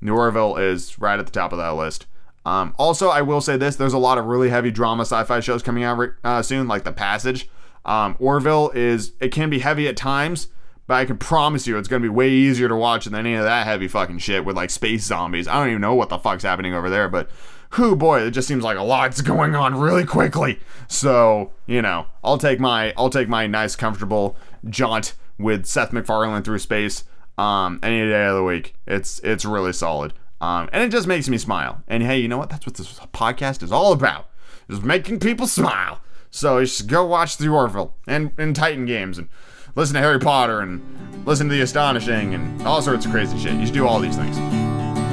New 0.00 0.14
Orville 0.14 0.56
is 0.56 0.98
right 0.98 1.18
at 1.18 1.26
the 1.26 1.32
top 1.32 1.52
of 1.52 1.58
that 1.58 1.74
list. 1.74 2.06
Um, 2.44 2.74
also, 2.76 3.08
I 3.08 3.22
will 3.22 3.40
say 3.40 3.56
this: 3.56 3.76
there's 3.76 3.92
a 3.92 3.98
lot 3.98 4.18
of 4.18 4.26
really 4.26 4.50
heavy 4.50 4.70
drama 4.70 5.02
sci-fi 5.02 5.40
shows 5.40 5.62
coming 5.62 5.84
out 5.84 5.98
uh, 6.22 6.42
soon, 6.42 6.68
like 6.68 6.84
The 6.84 6.92
Passage. 6.92 7.48
Um, 7.84 8.16
Orville 8.18 8.70
is 8.74 9.12
it 9.20 9.30
can 9.30 9.48
be 9.48 9.60
heavy 9.60 9.88
at 9.88 9.96
times, 9.96 10.48
but 10.86 10.94
I 10.94 11.04
can 11.04 11.16
promise 11.16 11.66
you 11.66 11.78
it's 11.78 11.88
gonna 11.88 12.02
be 12.02 12.08
way 12.08 12.30
easier 12.30 12.68
to 12.68 12.76
watch 12.76 13.06
than 13.06 13.14
any 13.14 13.34
of 13.34 13.44
that 13.44 13.66
heavy 13.66 13.88
fucking 13.88 14.18
shit 14.18 14.44
with 14.44 14.56
like 14.56 14.70
space 14.70 15.04
zombies. 15.04 15.48
I 15.48 15.54
don't 15.54 15.70
even 15.70 15.80
know 15.80 15.94
what 15.94 16.10
the 16.10 16.18
fuck's 16.18 16.42
happening 16.42 16.74
over 16.74 16.90
there, 16.90 17.08
but 17.08 17.30
who 17.74 17.96
boy, 17.96 18.20
it 18.22 18.32
just 18.32 18.48
seems 18.48 18.64
like 18.64 18.76
a 18.76 18.82
lot's 18.82 19.20
going 19.20 19.54
on 19.54 19.74
really 19.78 20.04
quickly. 20.04 20.60
So, 20.88 21.52
you 21.66 21.82
know, 21.82 22.06
I'll 22.22 22.38
take 22.38 22.60
my 22.60 22.92
I'll 22.96 23.10
take 23.10 23.28
my 23.28 23.46
nice 23.46 23.76
comfortable 23.76 24.36
jaunt 24.68 25.14
with 25.38 25.66
Seth 25.66 25.92
MacFarlane 25.92 26.42
through 26.42 26.58
space 26.58 27.04
um, 27.38 27.80
any 27.82 28.08
day 28.08 28.26
of 28.26 28.36
the 28.36 28.44
week. 28.44 28.74
It's 28.86 29.18
it's 29.20 29.44
really 29.44 29.72
solid. 29.72 30.12
Um, 30.40 30.68
and 30.72 30.82
it 30.82 30.90
just 30.90 31.06
makes 31.06 31.28
me 31.28 31.38
smile. 31.38 31.82
And 31.86 32.02
hey, 32.02 32.18
you 32.18 32.28
know 32.28 32.38
what? 32.38 32.50
That's 32.50 32.66
what 32.66 32.74
this 32.74 32.98
podcast 33.12 33.62
is 33.62 33.70
all 33.70 33.92
about. 33.92 34.28
Is 34.68 34.80
making 34.80 35.20
people 35.20 35.46
smile. 35.46 36.00
So 36.30 36.58
you 36.58 36.66
should 36.66 36.88
go 36.88 37.06
watch 37.06 37.36
The 37.36 37.48
Orville 37.48 37.94
and, 38.06 38.32
and 38.38 38.56
Titan 38.56 38.86
games 38.86 39.18
and 39.18 39.28
listen 39.74 39.94
to 39.94 40.00
Harry 40.00 40.18
Potter 40.18 40.60
and 40.60 41.26
listen 41.26 41.48
to 41.48 41.54
The 41.54 41.60
Astonishing 41.60 42.34
and 42.34 42.62
all 42.62 42.80
sorts 42.80 43.04
of 43.04 43.12
crazy 43.12 43.38
shit. 43.38 43.54
You 43.54 43.66
should 43.66 43.74
do 43.74 43.86
all 43.86 44.00
these 44.00 44.16
things. 44.16 44.38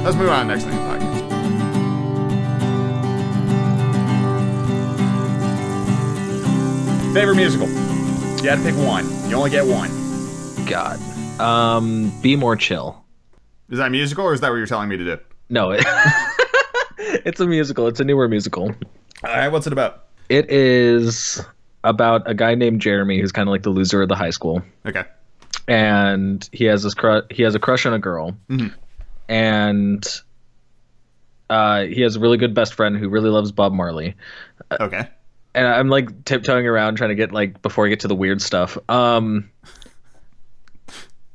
Let's 0.02 0.16
move 0.16 0.30
on 0.30 0.48
to 0.48 0.54
the 0.54 0.54
next 0.54 0.64
thing 0.64 0.78
podcast. 0.78 1.09
Favorite 7.12 7.34
musical? 7.36 7.66
You 7.68 8.48
had 8.50 8.58
to 8.58 8.62
pick 8.62 8.76
one. 8.76 9.04
You 9.28 9.34
only 9.36 9.50
get 9.50 9.66
one. 9.66 9.90
God. 10.66 10.98
Um, 11.40 12.12
be 12.22 12.36
more 12.36 12.54
chill. 12.54 13.04
Is 13.68 13.78
that 13.78 13.90
musical 13.90 14.24
or 14.24 14.32
is 14.32 14.40
that 14.40 14.50
what 14.50 14.56
you're 14.56 14.66
telling 14.66 14.88
me 14.88 14.96
to 14.96 15.04
do? 15.04 15.18
No, 15.48 15.72
it, 15.72 15.84
it's 16.98 17.40
a 17.40 17.46
musical. 17.46 17.88
It's 17.88 17.98
a 17.98 18.04
newer 18.04 18.28
musical. 18.28 18.66
All 19.24 19.30
right, 19.34 19.48
what's 19.48 19.66
it 19.66 19.72
about? 19.72 20.04
It 20.28 20.50
is 20.50 21.44
about 21.82 22.22
a 22.30 22.34
guy 22.34 22.54
named 22.54 22.80
Jeremy 22.80 23.20
who's 23.20 23.32
kind 23.32 23.48
of 23.48 23.50
like 23.50 23.62
the 23.64 23.70
loser 23.70 24.00
of 24.02 24.08
the 24.08 24.14
high 24.14 24.30
school, 24.30 24.62
Okay. 24.86 25.02
and 25.66 26.48
he 26.52 26.64
has 26.66 26.82
this 26.84 26.94
cru- 26.94 27.22
he 27.30 27.42
has 27.42 27.54
a 27.56 27.58
crush 27.58 27.86
on 27.86 27.92
a 27.92 27.98
girl, 27.98 28.36
Mhm. 28.48 28.72
and 29.28 30.20
uh, 31.48 31.82
he 31.84 32.02
has 32.02 32.14
a 32.16 32.20
really 32.20 32.36
good 32.36 32.54
best 32.54 32.74
friend 32.74 32.96
who 32.96 33.08
really 33.08 33.30
loves 33.30 33.50
Bob 33.50 33.72
Marley. 33.72 34.14
Okay. 34.80 35.08
And 35.54 35.66
I'm 35.66 35.88
like 35.88 36.24
tiptoeing 36.24 36.66
around 36.66 36.96
trying 36.96 37.10
to 37.10 37.14
get 37.16 37.32
like 37.32 37.60
before 37.62 37.86
I 37.86 37.88
get 37.88 38.00
to 38.00 38.08
the 38.08 38.14
weird 38.14 38.40
stuff. 38.42 38.78
Um 38.88 39.50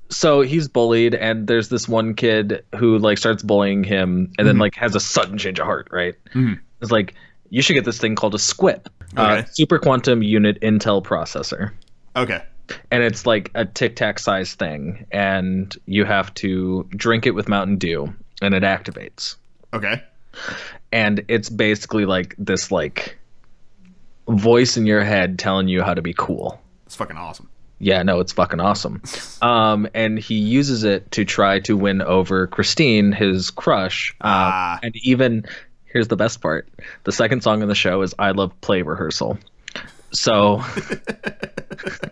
so 0.10 0.42
he's 0.42 0.68
bullied 0.68 1.16
and 1.16 1.48
there's 1.48 1.70
this 1.70 1.88
one 1.90 2.14
kid 2.14 2.64
who 2.76 2.98
like 3.00 3.18
starts 3.18 3.44
bullying 3.44 3.84
him 3.84 4.32
and 4.38 4.48
then 4.48 4.58
like 4.58 4.76
has 4.76 4.96
a 4.96 5.00
sudden 5.00 5.38
change 5.38 5.60
of 5.60 5.66
heart, 5.66 5.88
right? 5.92 6.16
Mhm. 6.34 6.60
It's 6.82 6.92
like 6.92 7.16
you 7.50 7.62
should 7.62 7.74
get 7.74 7.86
this 7.86 7.98
thing 7.98 8.16
called 8.16 8.36
a 8.36 8.40
SQUIP. 8.40 8.88
Uh, 9.18 9.44
super 9.46 9.80
quantum 9.80 10.22
unit 10.22 10.60
intel 10.62 11.02
processor. 11.04 11.72
Okay. 12.16 12.42
And 12.92 13.04
it's 13.04 13.26
like 13.26 13.50
a 13.56 13.66
tic 13.66 13.96
tac 13.96 14.20
size 14.20 14.54
thing 14.56 15.06
and 15.12 15.76
you 15.86 16.06
have 16.06 16.34
to 16.36 16.88
drink 16.92 17.26
it 17.26 17.32
with 17.32 17.48
Mountain 17.48 17.78
Dew 17.78 18.14
and 18.42 18.54
it 18.54 18.64
activates 18.64 19.36
Okay. 19.74 20.02
and 20.92 21.24
it's 21.28 21.50
basically 21.50 22.06
like 22.06 22.36
this 22.38 22.72
like 22.72 23.18
voice 24.28 24.78
in 24.78 24.86
your 24.86 25.04
head 25.04 25.38
telling 25.40 25.68
you 25.68 25.82
how 25.84 25.94
to 25.94 26.02
be 26.02 26.14
cool. 26.18 26.60
It's 26.86 26.96
fucking 26.96 27.18
awesome. 27.18 27.50
Yeah, 27.80 28.04
no, 28.04 28.20
it's 28.22 28.32
fucking 28.32 28.60
awesome. 28.60 29.02
Um, 29.42 29.88
and 29.94 30.18
he 30.18 30.36
uses 30.36 30.84
it 30.86 31.12
to 31.12 31.24
try 31.26 31.60
to 31.60 31.78
win 31.78 32.02
over 32.02 32.48
Christine, 32.48 33.12
his 33.12 33.52
crush. 33.52 34.12
Um, 34.22 34.32
Ah. 34.32 34.80
And 34.82 34.96
even 35.04 35.46
here's 35.86 36.08
the 36.08 36.16
best 36.16 36.42
part: 36.42 36.68
the 37.04 37.12
second 37.12 37.44
song 37.44 37.62
in 37.62 37.68
the 37.68 37.76
show 37.76 38.02
is 38.02 38.16
"I 38.18 38.32
Love 38.32 38.60
Play 38.62 38.82
Rehearsal." 38.82 39.38
So 40.12 40.64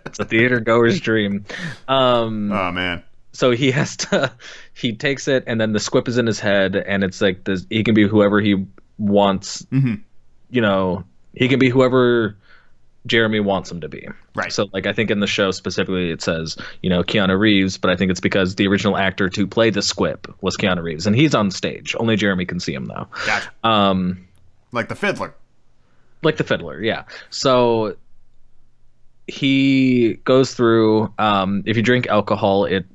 it's 0.06 0.20
a 0.20 0.26
theater 0.26 0.60
goer's 0.60 1.00
dream. 1.00 1.46
Um, 1.88 2.52
Oh 2.52 2.72
man. 2.72 3.02
so 3.32 3.52
he 3.52 3.72
has 3.72 3.98
to 3.98 4.32
he 4.74 4.94
takes 4.94 5.28
it 5.28 5.44
and 5.48 5.60
then 5.60 5.72
the 5.74 5.80
squip 5.80 6.08
is 6.08 6.18
in 6.18 6.28
his 6.28 6.40
head 6.40 6.76
and 6.76 7.04
it's 7.04 7.22
like 7.22 7.46
this 7.46 7.66
he 7.70 7.84
can 7.84 7.96
be 7.96 8.08
whoever 8.08 8.40
he 8.42 8.66
wants 9.00 9.64
Mhm. 9.72 10.02
you 10.52 10.62
know 10.62 11.04
he 11.34 11.48
can 11.48 11.60
be 11.60 11.70
whoever 11.70 12.36
Jeremy 13.06 13.40
wants 13.40 13.70
him 13.72 13.82
to 13.82 13.90
be. 13.90 14.08
Right. 14.36 14.52
So 14.52 14.68
like 14.72 14.86
I 14.86 14.94
think 14.94 15.12
in 15.12 15.20
the 15.20 15.28
show 15.28 15.52
specifically 15.52 16.12
it 16.12 16.22
says, 16.22 16.58
you 16.82 16.90
know, 16.90 17.04
Keanu 17.04 17.38
Reeves, 17.38 17.78
but 17.78 17.90
I 17.90 17.96
think 17.96 18.12
it's 18.12 18.22
because 18.22 18.56
the 18.56 18.68
original 18.68 18.98
actor 18.98 19.30
to 19.30 19.48
play 19.48 19.70
the 19.70 19.82
Squip 19.82 20.28
was 20.42 20.56
Keanu 20.56 20.82
Reeves 20.84 21.06
and 21.06 21.16
he's 21.16 21.36
on 21.36 21.52
stage. 21.52 21.96
Only 22.00 22.16
Jeremy 22.16 22.46
can 22.46 22.60
see 22.60 22.74
him 22.74 22.86
though. 22.86 23.08
Gotcha. 23.26 23.52
Um 23.64 24.28
like 24.72 24.88
the 24.90 24.96
fiddler. 24.96 25.34
like 26.22 26.38
the 26.38 26.44
fiddler, 26.44 26.82
yeah. 26.82 27.04
So 27.30 27.98
he 29.28 30.14
goes 30.24 30.54
through 30.54 31.14
um 31.18 31.64
if 31.66 31.76
you 31.76 31.84
drink 31.84 32.08
alcohol 32.08 32.66
it 32.66 32.86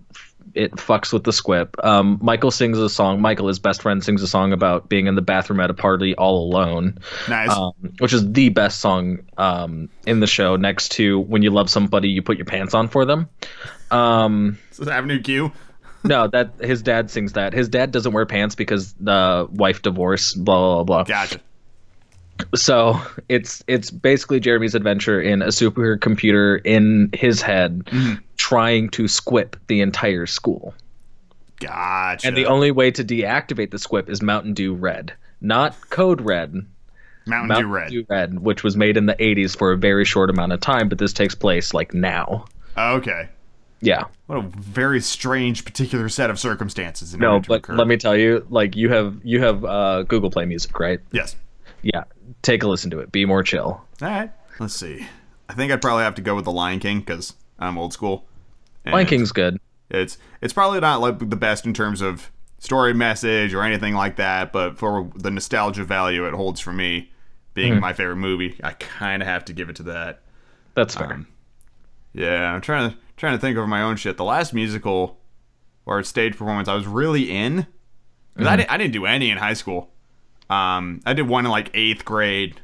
it 0.54 0.72
fucks 0.72 1.12
with 1.12 1.24
the 1.24 1.32
squip. 1.32 1.82
Um, 1.84 2.18
Michael 2.22 2.50
sings 2.50 2.78
a 2.78 2.88
song. 2.88 3.20
Michael, 3.20 3.48
his 3.48 3.58
best 3.58 3.82
friend, 3.82 4.02
sings 4.02 4.22
a 4.22 4.26
song 4.26 4.52
about 4.52 4.88
being 4.88 5.06
in 5.06 5.14
the 5.14 5.22
bathroom 5.22 5.60
at 5.60 5.70
a 5.70 5.74
party 5.74 6.14
all 6.14 6.48
alone. 6.48 6.98
Nice. 7.28 7.50
um, 7.50 7.72
which 7.98 8.12
is 8.12 8.30
the 8.32 8.48
best 8.50 8.80
song 8.80 9.20
um, 9.36 9.88
in 10.06 10.20
the 10.20 10.26
show. 10.26 10.56
Next 10.56 10.90
to 10.92 11.20
"When 11.20 11.42
You 11.42 11.50
Love 11.50 11.70
Somebody, 11.70 12.08
You 12.08 12.22
Put 12.22 12.36
Your 12.36 12.46
Pants 12.46 12.74
On 12.74 12.88
for 12.88 13.04
Them." 13.04 13.28
Um, 13.90 14.58
this 14.70 14.80
is 14.80 14.88
Avenue 14.88 15.20
Q. 15.22 15.52
no, 16.04 16.28
that 16.28 16.54
his 16.60 16.82
dad 16.82 17.10
sings 17.10 17.32
that. 17.32 17.52
His 17.52 17.68
dad 17.68 17.90
doesn't 17.90 18.12
wear 18.12 18.26
pants 18.26 18.54
because 18.54 18.92
the 18.94 19.48
wife 19.50 19.82
divorced. 19.82 20.42
Blah 20.42 20.82
blah 20.82 20.84
blah. 20.84 21.04
Gotcha. 21.04 21.40
So 22.54 23.00
it's 23.28 23.64
it's 23.66 23.90
basically 23.90 24.40
Jeremy's 24.40 24.74
adventure 24.74 25.20
in 25.20 25.42
a 25.42 25.48
supercomputer 25.48 26.60
in 26.64 27.10
his 27.12 27.42
head, 27.42 27.88
trying 28.48 28.88
to 28.88 29.06
squip 29.06 29.56
the 29.66 29.80
entire 29.82 30.24
school. 30.24 30.74
Gotcha. 31.60 32.26
And 32.26 32.36
the 32.36 32.46
only 32.46 32.70
way 32.70 32.90
to 32.90 33.04
deactivate 33.04 33.70
the 33.70 33.78
squip 33.78 34.08
is 34.08 34.22
Mountain 34.22 34.54
Dew 34.54 34.74
Red, 34.74 35.12
not 35.42 35.76
Code 35.90 36.22
Red. 36.22 36.64
Mountain 37.26 37.48
Mountain 37.48 37.66
Dew 37.66 37.74
Red. 37.74 37.90
Dew 37.90 38.06
Red, 38.08 38.38
which 38.40 38.64
was 38.64 38.74
made 38.74 38.96
in 38.96 39.04
the 39.04 39.14
80s 39.16 39.56
for 39.56 39.72
a 39.72 39.76
very 39.76 40.06
short 40.06 40.30
amount 40.30 40.52
of 40.52 40.60
time, 40.60 40.88
but 40.88 40.98
this 40.98 41.12
takes 41.12 41.34
place 41.34 41.74
like 41.74 41.92
now. 41.92 42.46
Okay. 42.76 43.28
Yeah. 43.80 44.04
What 44.28 44.38
a 44.38 44.42
very 44.42 45.00
strange 45.02 45.64
particular 45.66 46.08
set 46.08 46.30
of 46.30 46.38
circumstances. 46.38 47.12
in 47.12 47.20
No, 47.20 47.40
but 47.40 47.58
occur. 47.58 47.76
let 47.76 47.86
me 47.86 47.98
tell 47.98 48.16
you, 48.16 48.46
like 48.48 48.76
you 48.76 48.88
have 48.90 49.20
you 49.22 49.42
have 49.42 49.62
uh, 49.64 50.02
Google 50.04 50.30
Play 50.30 50.46
Music, 50.46 50.78
right? 50.80 51.00
Yes. 51.12 51.36
Yeah. 51.82 52.04
Take 52.40 52.62
a 52.62 52.68
listen 52.68 52.90
to 52.92 53.00
it. 53.00 53.12
Be 53.12 53.26
more 53.26 53.42
chill. 53.42 53.84
All 54.00 54.08
right. 54.08 54.30
Let's 54.58 54.74
see. 54.74 55.06
I 55.50 55.54
think 55.54 55.70
I'd 55.70 55.82
probably 55.82 56.04
have 56.04 56.14
to 56.14 56.22
go 56.22 56.34
with 56.34 56.44
the 56.46 56.52
Lion 56.52 56.80
King 56.80 57.00
because 57.00 57.34
I'm 57.58 57.76
old 57.76 57.92
school. 57.92 58.24
Lion 58.86 59.06
King's 59.06 59.32
good. 59.32 59.58
It's 59.90 60.18
it's 60.40 60.52
probably 60.52 60.80
not 60.80 61.00
like 61.00 61.18
the 61.18 61.36
best 61.36 61.66
in 61.66 61.74
terms 61.74 62.00
of 62.00 62.30
story 62.58 62.92
message 62.94 63.54
or 63.54 63.62
anything 63.62 63.94
like 63.94 64.16
that, 64.16 64.52
but 64.52 64.78
for 64.78 65.10
the 65.14 65.30
nostalgia 65.30 65.84
value 65.84 66.26
it 66.26 66.34
holds 66.34 66.60
for 66.60 66.72
me, 66.72 67.10
being 67.54 67.74
Hmm. 67.74 67.80
my 67.80 67.92
favorite 67.92 68.16
movie, 68.16 68.58
I 68.64 68.72
kind 68.72 69.22
of 69.22 69.28
have 69.28 69.44
to 69.46 69.52
give 69.52 69.68
it 69.70 69.76
to 69.76 69.82
that. 69.84 70.22
That's 70.74 70.94
fair. 70.94 71.12
Um, 71.12 71.26
Yeah, 72.14 72.52
I'm 72.52 72.60
trying 72.60 72.90
to 72.90 72.96
trying 73.16 73.34
to 73.34 73.38
think 73.40 73.56
of 73.58 73.68
my 73.68 73.82
own 73.82 73.96
shit. 73.96 74.16
The 74.16 74.24
last 74.24 74.52
musical 74.54 75.18
or 75.86 76.02
stage 76.02 76.32
performance 76.36 76.68
I 76.68 76.74
was 76.74 76.86
really 76.86 77.30
in, 77.30 77.66
'cause 78.36 78.46
I, 78.46 78.56
didn't, 78.56 78.70
I 78.70 78.76
didn't 78.76 78.92
do 78.92 79.06
any 79.06 79.30
in 79.30 79.38
high 79.38 79.54
school. 79.54 79.90
Um, 80.50 81.00
I 81.06 81.12
did 81.14 81.28
one 81.28 81.44
in 81.44 81.50
like 81.50 81.70
eighth 81.74 82.04
grade, 82.04 82.60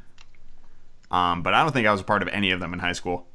um, 1.11 1.43
but 1.43 1.55
I 1.55 1.63
don't 1.63 1.73
think 1.73 1.87
I 1.87 1.93
was 1.93 2.01
a 2.01 2.05
part 2.05 2.23
of 2.23 2.29
any 2.29 2.51
of 2.51 2.61
them 2.61 2.73
in 2.73 2.79
high 2.81 2.93
school. 2.93 3.27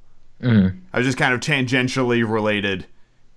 I 0.44 0.98
was 0.98 1.06
just 1.06 1.18
kind 1.18 1.34
of 1.34 1.40
tangentially 1.42 2.28
related 2.30 2.86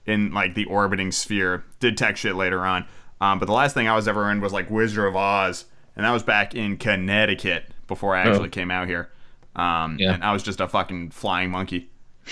in 0.06 0.32
like 0.32 0.54
the 0.54 0.64
orbiting 0.66 1.12
sphere. 1.12 1.64
Did 1.80 1.96
tech 1.96 2.16
shit 2.16 2.34
later 2.36 2.60
on, 2.64 2.86
um, 3.20 3.38
but 3.38 3.46
the 3.46 3.52
last 3.52 3.74
thing 3.74 3.88
I 3.88 3.94
was 3.96 4.06
ever 4.08 4.30
in 4.30 4.40
was 4.40 4.52
like 4.52 4.70
Wizard 4.70 5.06
of 5.08 5.16
Oz, 5.16 5.64
and 5.96 6.04
that 6.04 6.10
was 6.12 6.22
back 6.22 6.54
in 6.54 6.76
Connecticut 6.76 7.64
before 7.88 8.14
I 8.16 8.20
actually 8.22 8.48
came 8.50 8.70
out 8.70 8.86
here. 8.88 9.10
Um, 9.56 9.96
Yeah. 10.00 10.14
and 10.14 10.24
I 10.24 10.32
was 10.32 10.42
just 10.42 10.60
a 10.60 10.68
fucking 10.68 11.10
flying 11.10 11.50
monkey. 11.50 11.88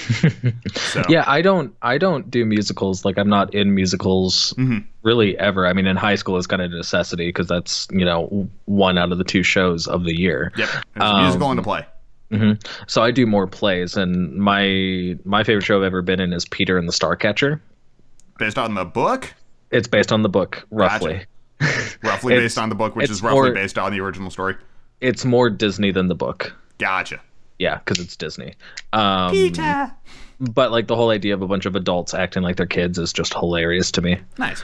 so, 0.73 1.03
yeah, 1.09 1.25
I 1.27 1.43
don't 1.43 1.75
I 1.83 1.99
don't 1.99 2.31
do 2.31 2.45
musicals. 2.45 3.05
Like 3.05 3.19
I'm 3.19 3.29
not 3.29 3.53
in 3.55 3.75
musicals 3.75 4.55
Mm-hmm. 4.57 4.79
really 5.03 5.37
ever. 5.39 5.67
I 5.67 5.73
mean, 5.73 5.87
in 5.87 5.97
high 5.97 6.15
school 6.15 6.37
it's 6.39 6.47
kind 6.47 6.63
of 6.63 6.73
a 6.73 6.77
necessity 6.77 7.27
because 7.29 7.49
that's 7.49 7.89
you 7.91 8.05
know 8.05 8.49
one 8.67 8.99
out 8.99 9.11
of 9.13 9.19
the 9.19 9.25
two 9.25 9.43
shows 9.43 9.87
of 9.89 10.05
the 10.05 10.17
year. 10.17 10.53
Yep. 10.57 10.69
There's 10.95 11.11
a 11.11 11.21
musical 11.23 11.47
Um, 11.49 11.53
into 11.53 11.63
play. 11.65 11.87
So 12.87 13.03
I 13.03 13.11
do 13.11 13.27
more 13.27 13.47
plays, 13.47 13.97
and 13.97 14.35
my 14.37 15.17
my 15.25 15.43
favorite 15.45 15.65
show 15.65 15.79
I've 15.79 15.85
ever 15.85 16.03
been 16.03 16.21
in 16.21 16.33
is 16.33 16.45
Peter 16.47 16.79
and 16.79 16.87
the 16.89 16.93
Starcatcher. 16.93 17.61
Based 18.39 18.57
on 18.59 18.75
the 18.75 18.85
book? 18.85 19.33
It's 19.71 19.89
based 19.89 20.13
on 20.13 20.23
the 20.23 20.29
book, 20.29 20.67
roughly. 20.71 21.25
Roughly 22.03 22.35
based 22.39 22.57
on 22.59 22.69
the 22.69 22.75
book, 22.75 22.97
which 22.97 23.11
is 23.11 23.23
roughly 23.23 23.35
more- 23.41 23.53
based 23.53 23.79
on 23.79 23.93
the 23.93 24.01
original 24.01 24.31
story. 24.31 24.57
It's 25.01 25.25
more 25.25 25.51
Disney 25.51 25.91
than 25.93 26.09
the 26.09 26.15
book. 26.15 26.55
Gotcha. 26.79 27.21
Yeah, 27.59 27.79
because 27.79 27.99
it's 28.03 28.17
Disney. 28.17 28.55
Um, 28.93 29.31
But 30.41 30.71
like 30.73 30.87
the 30.87 30.97
whole 30.97 31.11
idea 31.11 31.35
of 31.35 31.43
a 31.43 31.47
bunch 31.47 31.67
of 31.67 31.77
adults 31.77 32.15
acting 32.15 32.43
like 32.43 32.57
they're 32.57 32.65
kids 32.67 32.99
is 32.99 33.13
just 33.13 33.35
hilarious 33.35 33.91
to 33.93 34.01
me. 34.03 34.19
Nice. 34.39 34.63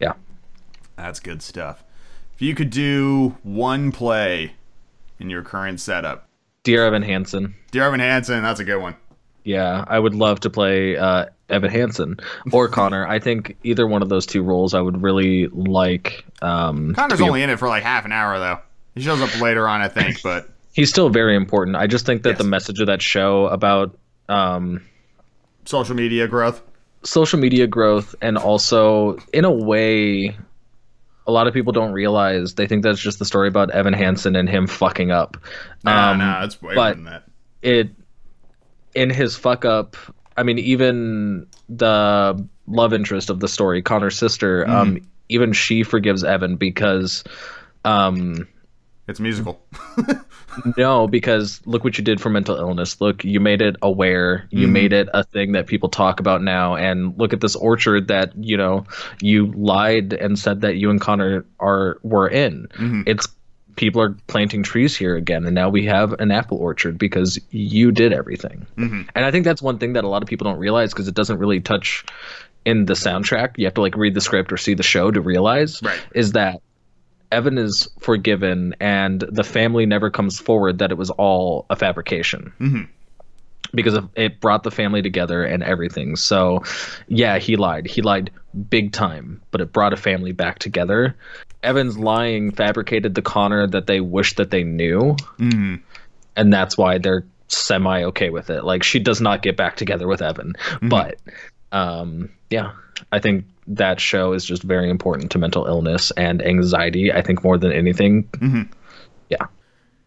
Yeah. 0.00 0.12
That's 0.96 1.18
good 1.18 1.42
stuff. 1.42 1.82
If 2.34 2.42
you 2.42 2.54
could 2.54 2.70
do 2.70 3.36
one 3.42 3.90
play 3.90 4.52
in 5.18 5.28
your 5.30 5.42
current 5.42 5.80
setup, 5.80 6.25
Dear 6.66 6.84
Evan 6.84 7.02
Hansen. 7.02 7.54
Dear 7.70 7.84
Evan 7.84 8.00
Hansen, 8.00 8.42
that's 8.42 8.58
a 8.58 8.64
good 8.64 8.78
one. 8.82 8.96
Yeah, 9.44 9.84
I 9.86 10.00
would 10.00 10.16
love 10.16 10.40
to 10.40 10.50
play 10.50 10.96
uh, 10.96 11.26
Evan 11.48 11.70
Hansen 11.70 12.16
or 12.50 12.66
Connor. 12.78 13.06
I 13.06 13.20
think 13.20 13.56
either 13.62 13.86
one 13.86 14.02
of 14.02 14.08
those 14.08 14.26
two 14.26 14.42
roles 14.42 14.74
I 14.74 14.80
would 14.80 15.00
really 15.00 15.46
like. 15.46 16.24
Um, 16.42 16.92
Connor's 16.96 17.20
only 17.20 17.44
in 17.44 17.50
it 17.50 17.60
for 17.60 17.68
like 17.68 17.84
half 17.84 18.04
an 18.04 18.10
hour, 18.10 18.40
though. 18.40 18.58
He 18.96 19.02
shows 19.02 19.20
up 19.22 19.40
later 19.40 19.68
on, 19.68 19.80
I 19.80 19.86
think, 19.86 20.20
but 20.22 20.48
He's 20.72 20.90
still 20.90 21.08
very 21.08 21.36
important. 21.36 21.76
I 21.76 21.86
just 21.86 22.04
think 22.04 22.24
that 22.24 22.30
Yes. 22.30 22.38
the 22.38 22.44
message 22.44 22.80
of 22.80 22.88
that 22.88 23.00
show 23.00 23.46
about 23.46 23.96
um, 24.28 24.82
social 25.66 25.94
media 25.94 26.26
growth. 26.26 26.60
social 27.04 27.38
media 27.38 27.68
growth 27.68 28.16
and 28.20 28.36
also 28.36 29.18
in 29.32 29.44
a 29.44 29.52
way 29.52 30.36
a 31.26 31.32
lot 31.32 31.46
of 31.46 31.54
people 31.54 31.72
don't 31.72 31.92
realize 31.92 32.54
they 32.54 32.66
think 32.66 32.82
that's 32.82 33.00
just 33.00 33.18
the 33.18 33.24
story 33.24 33.48
about 33.48 33.70
Evan 33.70 33.92
Hansen 33.92 34.36
and 34.36 34.48
him 34.48 34.66
fucking 34.66 35.10
up. 35.10 35.36
No, 35.84 35.92
Um, 35.92 36.18
no, 36.18 36.40
it's 36.44 36.60
way 36.62 36.74
more 36.74 36.94
than 36.94 37.04
that. 37.04 37.24
it 37.62 37.90
in 38.94 39.10
his 39.10 39.36
fuck 39.36 39.64
up 39.64 39.96
I 40.36 40.42
mean 40.42 40.58
even 40.58 41.46
the 41.68 42.46
love 42.66 42.92
interest 42.92 43.30
of 43.30 43.40
the 43.40 43.48
story, 43.48 43.82
Connor's 43.82 44.16
sister, 44.16 44.68
um 44.68 44.98
even 45.28 45.52
she 45.52 45.82
forgives 45.82 46.22
Evan 46.24 46.56
because 46.56 47.24
um 47.84 48.46
It's 49.08 49.20
musical. 49.20 49.60
no, 50.76 51.06
because 51.06 51.60
look 51.66 51.84
what 51.84 51.98
you 51.98 52.04
did 52.04 52.20
for 52.20 52.30
mental 52.30 52.56
illness. 52.56 53.00
Look, 53.00 53.24
you 53.24 53.40
made 53.40 53.62
it 53.62 53.76
aware. 53.82 54.46
You 54.50 54.64
mm-hmm. 54.64 54.72
made 54.72 54.92
it 54.92 55.08
a 55.12 55.24
thing 55.24 55.52
that 55.52 55.66
people 55.66 55.88
talk 55.88 56.20
about 56.20 56.42
now. 56.42 56.76
And 56.76 57.18
look 57.18 57.32
at 57.32 57.40
this 57.40 57.56
orchard 57.56 58.08
that 58.08 58.32
you 58.36 58.56
know 58.56 58.86
you 59.20 59.52
lied 59.52 60.12
and 60.12 60.38
said 60.38 60.62
that 60.62 60.76
you 60.76 60.90
and 60.90 61.00
Connor 61.00 61.44
are 61.60 61.98
were 62.02 62.28
in. 62.28 62.68
Mm-hmm. 62.74 63.02
It's 63.06 63.28
people 63.76 64.00
are 64.00 64.16
planting 64.26 64.62
trees 64.62 64.96
here 64.96 65.16
again, 65.16 65.44
and 65.44 65.54
now 65.54 65.68
we 65.68 65.84
have 65.86 66.14
an 66.14 66.30
apple 66.30 66.58
orchard 66.58 66.98
because 66.98 67.38
you 67.50 67.92
did 67.92 68.12
everything. 68.12 68.66
Mm-hmm. 68.76 69.02
And 69.14 69.24
I 69.24 69.30
think 69.30 69.44
that's 69.44 69.62
one 69.62 69.78
thing 69.78 69.92
that 69.94 70.04
a 70.04 70.08
lot 70.08 70.22
of 70.22 70.28
people 70.28 70.46
don't 70.46 70.58
realize 70.58 70.92
because 70.92 71.08
it 71.08 71.14
doesn't 71.14 71.38
really 71.38 71.60
touch 71.60 72.04
in 72.64 72.84
the 72.84 72.94
soundtrack. 72.94 73.58
You 73.58 73.66
have 73.66 73.74
to 73.74 73.80
like 73.80 73.96
read 73.96 74.14
the 74.14 74.20
script 74.20 74.52
or 74.52 74.56
see 74.56 74.74
the 74.74 74.82
show 74.82 75.10
to 75.10 75.20
realize 75.20 75.82
Right. 75.82 76.00
is 76.14 76.32
that 76.32 76.60
Evan 77.32 77.58
is 77.58 77.88
forgiven, 78.00 78.74
and 78.80 79.20
the 79.20 79.44
family 79.44 79.86
never 79.86 80.10
comes 80.10 80.38
forward 80.38 80.78
that 80.78 80.90
it 80.90 80.98
was 80.98 81.10
all 81.10 81.66
a 81.70 81.76
fabrication. 81.76 82.52
Mm-hmm. 82.60 82.82
Because 83.74 83.98
it 84.14 84.40
brought 84.40 84.62
the 84.62 84.70
family 84.70 85.02
together 85.02 85.44
and 85.44 85.62
everything. 85.62 86.16
So, 86.16 86.62
yeah, 87.08 87.38
he 87.38 87.56
lied. 87.56 87.86
He 87.86 88.00
lied 88.00 88.30
big 88.70 88.92
time, 88.92 89.42
but 89.50 89.60
it 89.60 89.72
brought 89.72 89.92
a 89.92 89.96
family 89.96 90.32
back 90.32 90.60
together. 90.60 91.16
Evan's 91.62 91.98
lying 91.98 92.52
fabricated 92.52 93.16
the 93.16 93.22
Connor 93.22 93.66
that 93.66 93.88
they 93.88 94.00
wish 94.00 94.36
that 94.36 94.50
they 94.50 94.62
knew, 94.62 95.16
Mm-hmm. 95.38 95.76
and 96.36 96.52
that's 96.52 96.78
why 96.78 96.98
they're 96.98 97.24
semi 97.48 98.04
okay 98.04 98.30
with 98.30 98.50
it. 98.50 98.64
Like 98.64 98.82
she 98.82 98.98
does 99.00 99.20
not 99.20 99.42
get 99.42 99.56
back 99.56 99.76
together 99.76 100.06
with 100.06 100.22
Evan, 100.22 100.54
but 100.80 101.18
um, 101.72 102.30
yeah, 102.50 102.72
I 103.10 103.18
think 103.18 103.44
that 103.68 104.00
show 104.00 104.32
is 104.32 104.44
just 104.44 104.62
very 104.62 104.88
important 104.88 105.30
to 105.32 105.38
mental 105.38 105.66
illness 105.66 106.10
and 106.12 106.40
anxiety. 106.42 107.12
I 107.12 107.22
think 107.22 107.42
more 107.42 107.58
than 107.58 107.72
anything. 107.72 108.28
Yeah. 109.28 109.46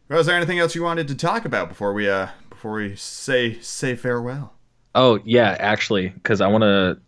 Well, 0.07 0.20
is 0.20 0.26
there 0.26 0.36
anything 0.36 0.60
else 0.60 0.76
you 0.76 0.84
wanted 0.84 1.07
to 1.10 1.16
talk 1.16 1.45
about 1.45 1.70
before 1.70 1.93
we 1.93 2.10
uh 2.10 2.28
before 2.49 2.74
we 2.74 2.95
say 2.95 3.60
say 3.60 3.95
farewell? 3.95 4.53
Oh 4.95 5.20
yeah, 5.24 5.55
actually, 5.60 6.10
because 6.10 6.41
I 6.41 6.47
want 6.47 6.64
to. 6.64 6.99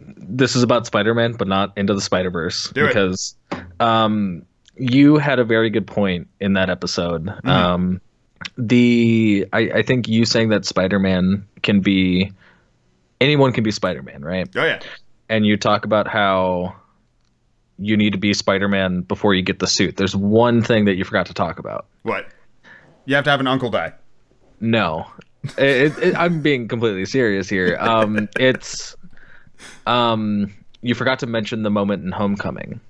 This 0.00 0.56
is 0.56 0.62
about 0.62 0.86
Spider-Man, 0.86 1.34
but 1.34 1.46
not 1.48 1.76
into 1.76 1.92
the 1.94 2.00
Spider-Verse 2.00 2.70
Do 2.70 2.84
it. 2.84 2.88
because 2.88 3.36
um, 3.78 4.46
you 4.76 5.18
had 5.18 5.38
a 5.38 5.44
very 5.44 5.68
good 5.68 5.86
point 5.86 6.28
in 6.40 6.54
that 6.54 6.70
episode. 6.70 7.26
Mm-hmm. 7.26 7.48
Um, 7.48 8.00
the 8.56 9.46
I, 9.52 9.58
I 9.76 9.82
think 9.82 10.08
you 10.08 10.24
saying 10.24 10.48
that 10.48 10.64
Spider-Man 10.64 11.46
can 11.62 11.80
be 11.80 12.32
anyone 13.20 13.52
can 13.52 13.64
be 13.64 13.70
Spider-Man, 13.70 14.22
right? 14.22 14.48
Oh 14.56 14.64
yeah. 14.64 14.80
And 15.28 15.46
you 15.46 15.56
talk 15.56 15.84
about 15.84 16.08
how 16.08 16.76
you 17.78 17.96
need 17.96 18.12
to 18.12 18.18
be 18.18 18.32
Spider-Man 18.34 19.02
before 19.02 19.34
you 19.34 19.42
get 19.42 19.58
the 19.58 19.66
suit. 19.66 19.96
There's 19.96 20.14
one 20.14 20.62
thing 20.62 20.84
that 20.84 20.94
you 20.94 21.04
forgot 21.04 21.26
to 21.26 21.34
talk 21.34 21.58
about. 21.58 21.86
What? 22.02 22.26
You 23.04 23.16
have 23.16 23.24
to 23.24 23.30
have 23.30 23.40
an 23.40 23.46
uncle 23.46 23.70
die. 23.70 23.92
No. 24.60 25.06
it, 25.58 25.98
it, 25.98 26.16
I'm 26.16 26.40
being 26.40 26.68
completely 26.68 27.04
serious 27.04 27.48
here. 27.48 27.76
Um, 27.78 28.28
it's 28.38 28.96
um, 29.86 30.54
you 30.80 30.94
forgot 30.94 31.20
to 31.20 31.26
mention 31.26 31.62
the 31.62 31.70
moment 31.70 32.04
in 32.04 32.12
Homecoming 32.12 32.80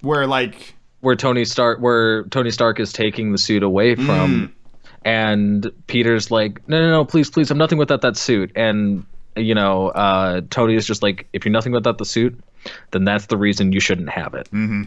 Where 0.00 0.26
like 0.26 0.74
where 1.00 1.16
Tony 1.16 1.44
Stark, 1.44 1.80
where 1.80 2.24
Tony 2.24 2.50
Stark 2.50 2.80
is 2.80 2.92
taking 2.92 3.32
the 3.32 3.38
suit 3.38 3.62
away 3.62 3.94
from, 3.94 4.52
and 5.04 5.70
Peter's 5.86 6.30
like, 6.30 6.68
no, 6.68 6.80
no, 6.80 6.90
no, 6.90 7.04
please, 7.04 7.30
please, 7.30 7.50
I'm 7.50 7.58
nothing 7.58 7.78
without 7.78 8.00
that 8.02 8.16
suit, 8.16 8.52
and 8.56 9.06
you 9.38 9.54
know, 9.54 9.88
uh, 9.88 10.40
Tony 10.50 10.74
is 10.74 10.86
just 10.86 11.02
like, 11.02 11.28
if 11.32 11.44
you're 11.44 11.52
nothing 11.52 11.72
without 11.72 11.98
the 11.98 12.04
suit, 12.04 12.38
then 12.90 13.04
that's 13.04 13.26
the 13.26 13.36
reason 13.36 13.72
you 13.72 13.80
shouldn't 13.80 14.10
have 14.10 14.34
it. 14.34 14.46
Mm-hmm. 14.52 14.82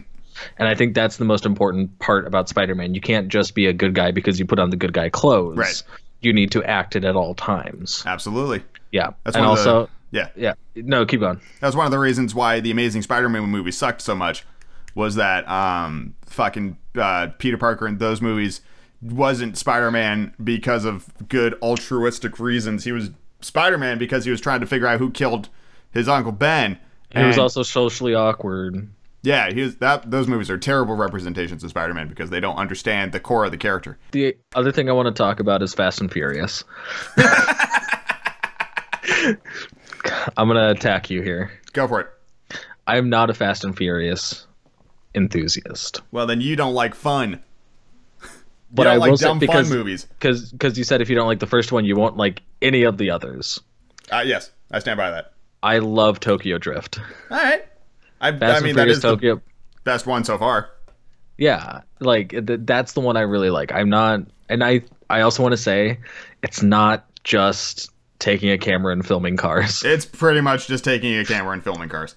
And 0.58 0.68
I 0.68 0.74
think 0.74 0.94
that's 0.94 1.18
the 1.18 1.24
most 1.24 1.44
important 1.46 1.98
part 1.98 2.26
about 2.26 2.48
Spider-Man. 2.48 2.94
You 2.94 3.00
can't 3.00 3.28
just 3.28 3.54
be 3.54 3.66
a 3.66 3.72
good 3.72 3.94
guy 3.94 4.10
because 4.10 4.38
you 4.38 4.46
put 4.46 4.58
on 4.58 4.70
the 4.70 4.76
good 4.76 4.92
guy 4.92 5.08
clothes. 5.08 5.56
Right. 5.58 5.82
You 6.20 6.32
need 6.32 6.50
to 6.52 6.64
act 6.64 6.96
it 6.96 7.04
at 7.04 7.16
all 7.16 7.34
times. 7.34 8.02
absolutely. 8.06 8.62
Yeah. 8.92 9.10
That's 9.24 9.36
and 9.36 9.44
of 9.44 9.56
the- 9.56 9.70
also, 9.70 9.90
Yeah. 10.10 10.28
yeah. 10.36 10.54
No, 10.76 11.04
keep 11.04 11.20
going. 11.20 11.40
That's 11.60 11.76
one 11.76 11.84
of 11.86 11.92
the 11.92 11.98
reasons 11.98 12.34
why 12.34 12.60
the 12.60 12.70
Amazing 12.70 13.02
Spider-Man 13.02 13.42
movie 13.44 13.72
sucked 13.72 14.00
so 14.02 14.14
much. 14.14 14.44
Was 14.94 15.14
that 15.14 15.48
um 15.48 16.14
fucking 16.26 16.76
uh, 16.96 17.28
Peter 17.38 17.56
Parker 17.56 17.86
in 17.88 17.96
those 17.98 18.20
movies 18.20 18.60
wasn't 19.00 19.56
Spider-Man 19.58 20.34
because 20.44 20.84
of 20.84 21.06
good 21.28 21.54
altruistic 21.62 22.38
reasons. 22.38 22.84
He 22.84 22.92
was 22.92 23.10
Spider-Man 23.42 23.98
because 23.98 24.24
he 24.24 24.30
was 24.30 24.40
trying 24.40 24.60
to 24.60 24.66
figure 24.66 24.86
out 24.86 24.98
who 24.98 25.10
killed 25.10 25.48
his 25.90 26.08
uncle 26.08 26.32
Ben. 26.32 26.78
It 27.10 27.26
was 27.26 27.36
also 27.38 27.62
socially 27.62 28.14
awkward. 28.14 28.88
yeah. 29.22 29.50
He 29.52 29.60
was 29.60 29.76
that. 29.76 30.10
Those 30.10 30.26
movies 30.28 30.48
are 30.48 30.56
terrible 30.56 30.94
representations 30.96 31.62
of 31.62 31.68
Spider-Man 31.70 32.08
because 32.08 32.30
they 32.30 32.40
don't 32.40 32.56
understand 32.56 33.12
the 33.12 33.20
core 33.20 33.44
of 33.44 33.50
the 33.50 33.58
character. 33.58 33.98
The 34.12 34.36
other 34.54 34.72
thing 34.72 34.88
I 34.88 34.92
want 34.92 35.14
to 35.14 35.22
talk 35.22 35.38
about 35.40 35.62
is 35.62 35.74
Fast 35.74 36.00
and 36.00 36.10
Furious. 36.10 36.64
I'm 40.36 40.48
gonna 40.48 40.70
attack 40.70 41.10
you 41.10 41.22
here. 41.22 41.50
Go 41.72 41.86
for 41.88 42.00
it. 42.00 42.08
I 42.86 42.96
am 42.98 43.08
not 43.10 43.30
a 43.30 43.34
Fast 43.34 43.64
and 43.64 43.76
Furious 43.76 44.46
enthusiast, 45.14 46.00
Well, 46.10 46.26
then 46.26 46.40
you 46.40 46.56
don't 46.56 46.72
like 46.74 46.94
fun. 46.94 47.42
But 48.72 48.86
I 48.86 48.96
like 48.96 49.10
will 49.10 49.16
say 49.16 49.26
dumb 49.26 49.38
because 49.38 49.68
fun 49.68 49.78
movies. 49.78 50.04
because 50.18 50.50
because 50.52 50.76
you 50.78 50.84
said 50.84 51.00
if 51.00 51.08
you 51.08 51.14
don't 51.14 51.26
like 51.28 51.40
the 51.40 51.46
first 51.46 51.72
one, 51.72 51.84
you 51.84 51.94
won't 51.96 52.16
like 52.16 52.42
any 52.60 52.82
of 52.84 52.98
the 52.98 53.10
others. 53.10 53.60
Uh, 54.10 54.22
yes, 54.24 54.50
I 54.70 54.78
stand 54.80 54.96
by 54.96 55.10
that. 55.10 55.32
I 55.62 55.78
love 55.78 56.18
Tokyo 56.20 56.58
Drift. 56.58 56.98
All 57.30 57.36
right. 57.38 57.64
I, 58.20 58.32
Fast 58.36 58.62
I 58.62 58.64
mean, 58.64 58.76
that 58.76 58.88
is 58.88 59.00
the 59.00 59.10
Tokyo. 59.10 59.40
best 59.84 60.06
one 60.06 60.24
so 60.24 60.38
far. 60.38 60.70
Yeah, 61.38 61.80
like 62.00 62.30
th- 62.30 62.60
that's 62.64 62.92
the 62.92 63.00
one 63.00 63.16
I 63.16 63.22
really 63.22 63.50
like. 63.50 63.72
I'm 63.72 63.88
not, 63.88 64.20
and 64.48 64.62
I 64.62 64.82
I 65.10 65.22
also 65.22 65.42
want 65.42 65.52
to 65.52 65.56
say, 65.56 65.98
it's 66.42 66.62
not 66.62 67.06
just 67.24 67.90
taking 68.18 68.50
a 68.50 68.58
camera 68.58 68.92
and 68.92 69.04
filming 69.04 69.36
cars. 69.36 69.82
It's 69.84 70.04
pretty 70.06 70.40
much 70.40 70.68
just 70.68 70.84
taking 70.84 71.16
a 71.18 71.24
camera 71.24 71.52
and 71.52 71.64
filming 71.64 71.88
cars. 71.88 72.14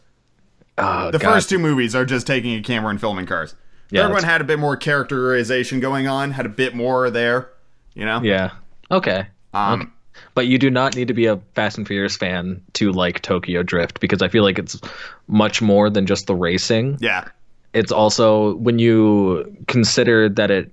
Oh, 0.77 1.09
The 1.11 1.17
God. 1.19 1.33
first 1.33 1.49
two 1.49 1.57
movies 1.57 1.95
are 1.95 2.05
just 2.05 2.27
taking 2.27 2.59
a 2.59 2.61
camera 2.61 2.89
and 2.91 2.99
filming 2.99 3.25
cars. 3.25 3.55
Yeah, 3.89 4.03
third 4.03 4.13
one 4.13 4.23
had 4.23 4.41
a 4.41 4.43
bit 4.43 4.59
more 4.59 4.75
characterization 4.77 5.79
going 5.79 6.07
on, 6.07 6.31
had 6.31 6.45
a 6.45 6.49
bit 6.49 6.75
more 6.75 7.09
there, 7.09 7.49
you 7.93 8.05
know? 8.05 8.21
Yeah. 8.21 8.51
Okay. 8.91 9.27
Um, 9.53 9.81
okay. 9.81 9.89
But 10.33 10.47
you 10.47 10.57
do 10.57 10.69
not 10.69 10.95
need 10.95 11.07
to 11.07 11.13
be 11.13 11.25
a 11.25 11.37
Fast 11.53 11.77
and 11.77 11.87
Furious 11.87 12.15
fan 12.15 12.61
to 12.73 12.91
like 12.91 13.21
Tokyo 13.21 13.63
Drift 13.63 13.99
because 13.99 14.21
I 14.21 14.27
feel 14.27 14.43
like 14.43 14.59
it's 14.59 14.79
much 15.27 15.61
more 15.61 15.89
than 15.89 16.05
just 16.05 16.27
the 16.27 16.35
racing. 16.35 16.97
Yeah. 16.99 17.27
It's 17.73 17.91
also 17.91 18.55
when 18.55 18.79
you 18.79 19.57
consider 19.67 20.29
that 20.29 20.51
it, 20.51 20.71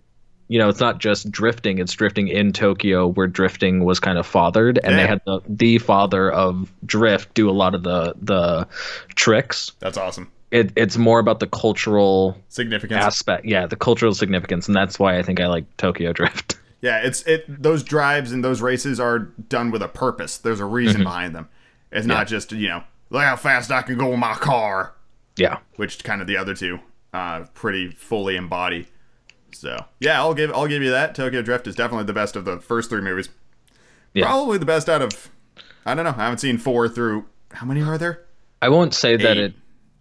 you 0.49 0.59
know, 0.59 0.69
it's 0.69 0.81
not 0.81 0.99
just 0.99 1.31
drifting; 1.31 1.79
it's 1.79 1.93
drifting 1.93 2.29
in 2.29 2.53
Tokyo, 2.53 3.09
where 3.09 3.27
drifting 3.27 3.85
was 3.85 3.99
kind 3.99 4.19
of 4.19 4.27
fathered, 4.27 4.79
and 4.85 4.99
they 4.99 5.07
had 5.07 5.21
the 5.25 5.41
the 5.49 5.79
father 5.79 6.31
of 6.31 6.71
drift 6.85 7.33
do 7.35 7.49
a 7.49 7.53
lot 7.53 7.75
of 7.75 7.83
the 7.83 8.15
the 8.21 8.69
tricks. 9.15 9.73
That's 9.81 9.97
awesome. 9.97 10.31
It, 10.53 10.71
it's 10.77 10.97
more 10.97 11.19
about 11.19 11.41
the 11.41 11.47
cultural 11.49 12.37
Significance. 12.49 13.03
aspect, 13.03 13.45
yeah, 13.47 13.67
the 13.67 13.75
cultural 13.75 14.15
significance, 14.15 14.69
and 14.69 14.77
that's 14.77 14.99
why 14.99 15.19
I 15.19 15.23
think 15.23 15.41
I 15.41 15.47
like 15.49 15.65
Tokyo 15.79 16.13
Drift. 16.19 16.57
Yeah, 16.83 16.99
it's 16.99 17.23
it 17.23 17.45
those 17.63 17.83
drives 17.83 18.33
and 18.33 18.45
those 18.45 18.61
races 18.61 19.01
are 19.01 19.19
done 19.21 19.71
with 19.71 19.83
a 19.83 19.89
purpose. 19.89 20.37
There's 20.39 20.61
a 20.61 20.65
reason 20.65 20.97
Mm-hmm. 20.97 21.05
behind 21.05 21.35
them. 21.35 21.49
It's 21.91 22.07
not 22.07 22.27
just, 22.27 22.53
you 22.53 22.69
know, 22.69 22.83
look 23.11 23.23
how 23.23 23.37
fast 23.37 23.71
I 23.71 23.83
can 23.83 23.97
go 23.99 24.13
in 24.13 24.21
my 24.21 24.35
car, 24.35 24.95
yeah. 25.37 25.59
which 25.77 26.03
kind 26.05 26.21
of 26.21 26.27
the 26.27 26.37
other 26.37 26.55
two 26.55 26.79
uh 27.15 27.45
pretty 27.55 27.91
fully 27.91 28.37
embody. 28.37 28.89
So, 29.53 29.85
yeah, 30.01 30.19
I'll 30.21 30.35
give 30.35 30.51
I'll 30.53 30.67
give 30.67 30.83
you 30.83 30.91
that. 30.91 31.15
Tokyo 31.15 31.41
Drift 31.43 31.67
is 31.67 31.75
definitely 31.77 32.05
the 32.07 32.13
best 32.15 32.37
of 32.37 32.45
the 32.45 32.59
first 32.61 32.91
three 32.91 33.01
movies. 33.03 33.29
Yeah. 34.13 34.27
Probably 34.27 34.59
the 34.59 34.67
best 34.67 34.89
out 34.89 35.03
of 35.03 35.31
I 35.87 35.95
don't 35.95 36.05
know. 36.05 36.11
I 36.17 36.25
haven't 36.25 36.39
seen 36.39 36.59
4 36.59 36.89
through 36.89 37.27
how 37.53 37.67
many 37.67 37.81
are 37.83 37.97
there? 37.99 38.25
I 38.61 38.69
won't 38.69 38.95
say 38.95 39.17
that 39.17 39.37
it. 39.37 39.55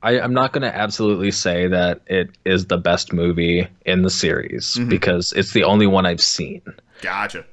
I, 0.03 0.19
I'm 0.19 0.33
not 0.33 0.51
going 0.53 0.63
to 0.63 0.75
absolutely 0.75 1.31
say 1.31 1.67
that 1.67 2.01
it 2.07 2.31
is 2.45 2.65
the 2.67 2.77
best 2.77 3.13
movie 3.13 3.67
in 3.85 4.01
the 4.01 4.09
series 4.09 4.75
Mm-hmm. 4.75 4.89
because 4.89 5.31
it's 5.33 5.53
the 5.53 5.63
only 5.63 5.85
one 5.87 6.05
I've 6.05 6.21
seen. 6.21 6.61
Gotcha. 7.01 7.45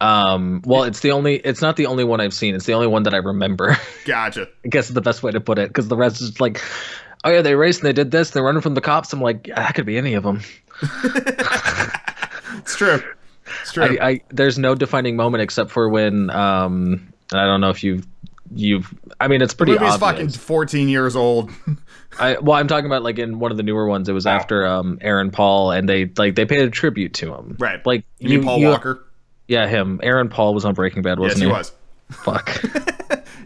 Um, 0.00 0.60
well, 0.66 0.82
it's 0.82 1.00
the 1.00 1.12
only. 1.12 1.36
It's 1.36 1.62
not 1.62 1.76
the 1.76 1.86
only 1.86 2.04
one 2.04 2.20
I've 2.20 2.34
seen. 2.34 2.54
It's 2.54 2.66
the 2.66 2.74
only 2.74 2.88
one 2.88 3.04
that 3.04 3.14
I 3.14 3.18
remember. 3.18 3.76
Gotcha. 4.04 4.48
I 4.64 4.68
guess 4.68 4.88
the 4.88 5.00
best 5.00 5.22
way 5.22 5.32
to 5.32 5.40
put 5.40 5.58
it 5.58 5.68
because 5.68 5.88
the 5.88 5.96
rest 5.96 6.20
is 6.20 6.40
like, 6.40 6.60
oh 7.24 7.30
yeah, 7.30 7.40
they 7.42 7.54
raced 7.54 7.80
and 7.80 7.88
they 7.88 7.92
did 7.94 8.10
this. 8.10 8.30
They're 8.30 8.42
running 8.42 8.60
from 8.60 8.74
the 8.74 8.80
cops. 8.82 9.12
I'm 9.12 9.22
like, 9.22 9.46
yeah, 9.46 9.54
that 9.54 9.74
could 9.74 9.86
be 9.86 9.96
any 9.96 10.14
of 10.14 10.24
them. 10.24 10.40
It's 12.58 12.76
true. 12.76 13.02
It's 13.62 13.72
true. 13.72 13.84
I, 13.84 14.08
I 14.08 14.20
there's 14.30 14.58
no 14.58 14.74
defining 14.74 15.16
moment 15.16 15.42
except 15.42 15.70
for 15.70 15.88
when 15.88 16.30
um, 16.30 17.12
I 17.32 17.44
don't 17.44 17.60
know 17.60 17.70
if 17.70 17.82
you've 17.84 18.06
you've. 18.52 18.92
I 19.20 19.28
mean, 19.28 19.42
it's 19.42 19.54
pretty 19.54 19.74
the 19.74 19.80
movie's 19.80 20.00
obvious. 20.02 20.34
fucking 20.36 20.46
14 20.46 20.88
years 20.88 21.14
old. 21.16 21.50
I 22.18 22.38
well, 22.38 22.56
I'm 22.56 22.68
talking 22.68 22.86
about 22.86 23.02
like 23.02 23.18
in 23.18 23.38
one 23.38 23.50
of 23.50 23.56
the 23.56 23.62
newer 23.62 23.86
ones. 23.86 24.08
It 24.08 24.12
was 24.12 24.26
after 24.26 24.66
um 24.66 24.98
Aaron 25.00 25.30
Paul, 25.30 25.70
and 25.72 25.88
they 25.88 26.06
like 26.16 26.34
they 26.36 26.44
paid 26.46 26.60
a 26.60 26.70
tribute 26.70 27.14
to 27.14 27.34
him. 27.34 27.56
right. 27.58 27.84
Like 27.86 28.04
you, 28.18 28.38
mean 28.38 28.44
Paul 28.44 28.58
you- 28.58 28.68
Walker? 28.68 29.04
Yeah, 29.48 29.66
him. 29.66 30.00
Aaron 30.02 30.28
Paul 30.30 30.54
was 30.54 30.64
on 30.64 30.72
Breaking 30.74 31.02
Bad, 31.02 31.18
wasn't 31.18 31.42
he 31.42 31.46
he? 31.48 31.52
was. 31.52 31.72
Fuck. 32.10 32.62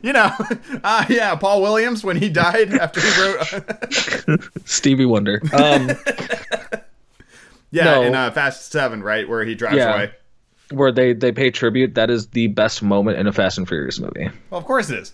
You 0.01 0.12
know, 0.12 0.30
uh, 0.84 1.05
yeah, 1.09 1.34
Paul 1.34 1.61
Williams 1.61 2.05
when 2.05 2.16
he 2.16 2.28
died 2.28 2.72
after 2.72 3.01
he 3.01 3.20
wrote, 3.20 4.49
Stevie 4.64 5.05
Wonder. 5.07 5.40
Um, 5.53 5.90
yeah, 7.72 7.84
No. 7.84 8.03
in 8.03 8.14
uh, 8.14 8.30
Fast 8.30 8.70
Seven, 8.70 9.03
right, 9.03 9.28
where 9.28 9.44
he 9.44 9.57
drives 9.57 9.76
Yeah. 9.76 9.94
away. 9.94 10.12
Where 10.70 10.92
they 10.92 11.12
they 11.12 11.32
pay 11.32 11.50
tribute. 11.50 11.94
That 11.94 12.10
is 12.10 12.28
the 12.28 12.48
best 12.48 12.82
moment 12.82 13.18
in 13.18 13.26
a 13.26 13.32
Fast 13.32 13.58
and 13.58 13.66
Furious 13.68 13.98
movie 13.98 14.28
Well, 14.50 14.58
of 14.60 14.64
course 14.66 14.90
it 14.90 14.98
is. 14.98 15.12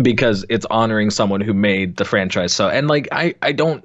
because 0.00 0.44
it's 0.48 0.66
honoring 0.70 1.10
someone 1.10 1.40
who 1.40 1.54
made 1.54 1.96
the 1.96 2.04
franchise. 2.04 2.52
So 2.52 2.68
and 2.68 2.88
like 2.88 3.08
I 3.12 3.34
I 3.42 3.52
don't 3.52 3.84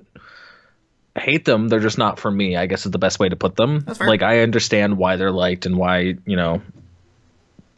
hate 1.17 1.45
them. 1.45 1.69
They're 1.69 1.79
just 1.79 1.97
not 1.97 2.19
for 2.19 2.29
me. 2.29 2.57
I 2.57 2.65
guess 2.65 2.85
is 2.85 2.91
the 2.91 2.97
best 2.99 3.19
way 3.19 3.29
to 3.29 3.35
put 3.35 3.55
them. 3.55 3.85
Like 3.99 4.21
I 4.23 4.39
understand 4.41 4.97
why 4.97 5.15
they're 5.15 5.31
liked 5.31 5.65
and 5.65 5.77
why 5.77 6.15
you 6.25 6.35
know 6.35 6.61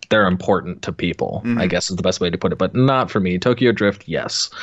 they're 0.09 0.27
important 0.27 0.81
to 0.83 0.91
people. 0.93 1.41
Mm-hmm. 1.45 1.59
I 1.59 1.67
guess 1.67 1.89
is 1.91 1.95
the 1.97 2.01
best 2.03 2.19
way 2.21 2.29
to 2.29 2.37
put 2.37 2.51
it, 2.53 2.57
but 2.57 2.73
not 2.73 3.11
for 3.11 3.19
me. 3.19 3.37
Tokyo 3.37 3.71
Drift, 3.71 4.07
yes. 4.07 4.49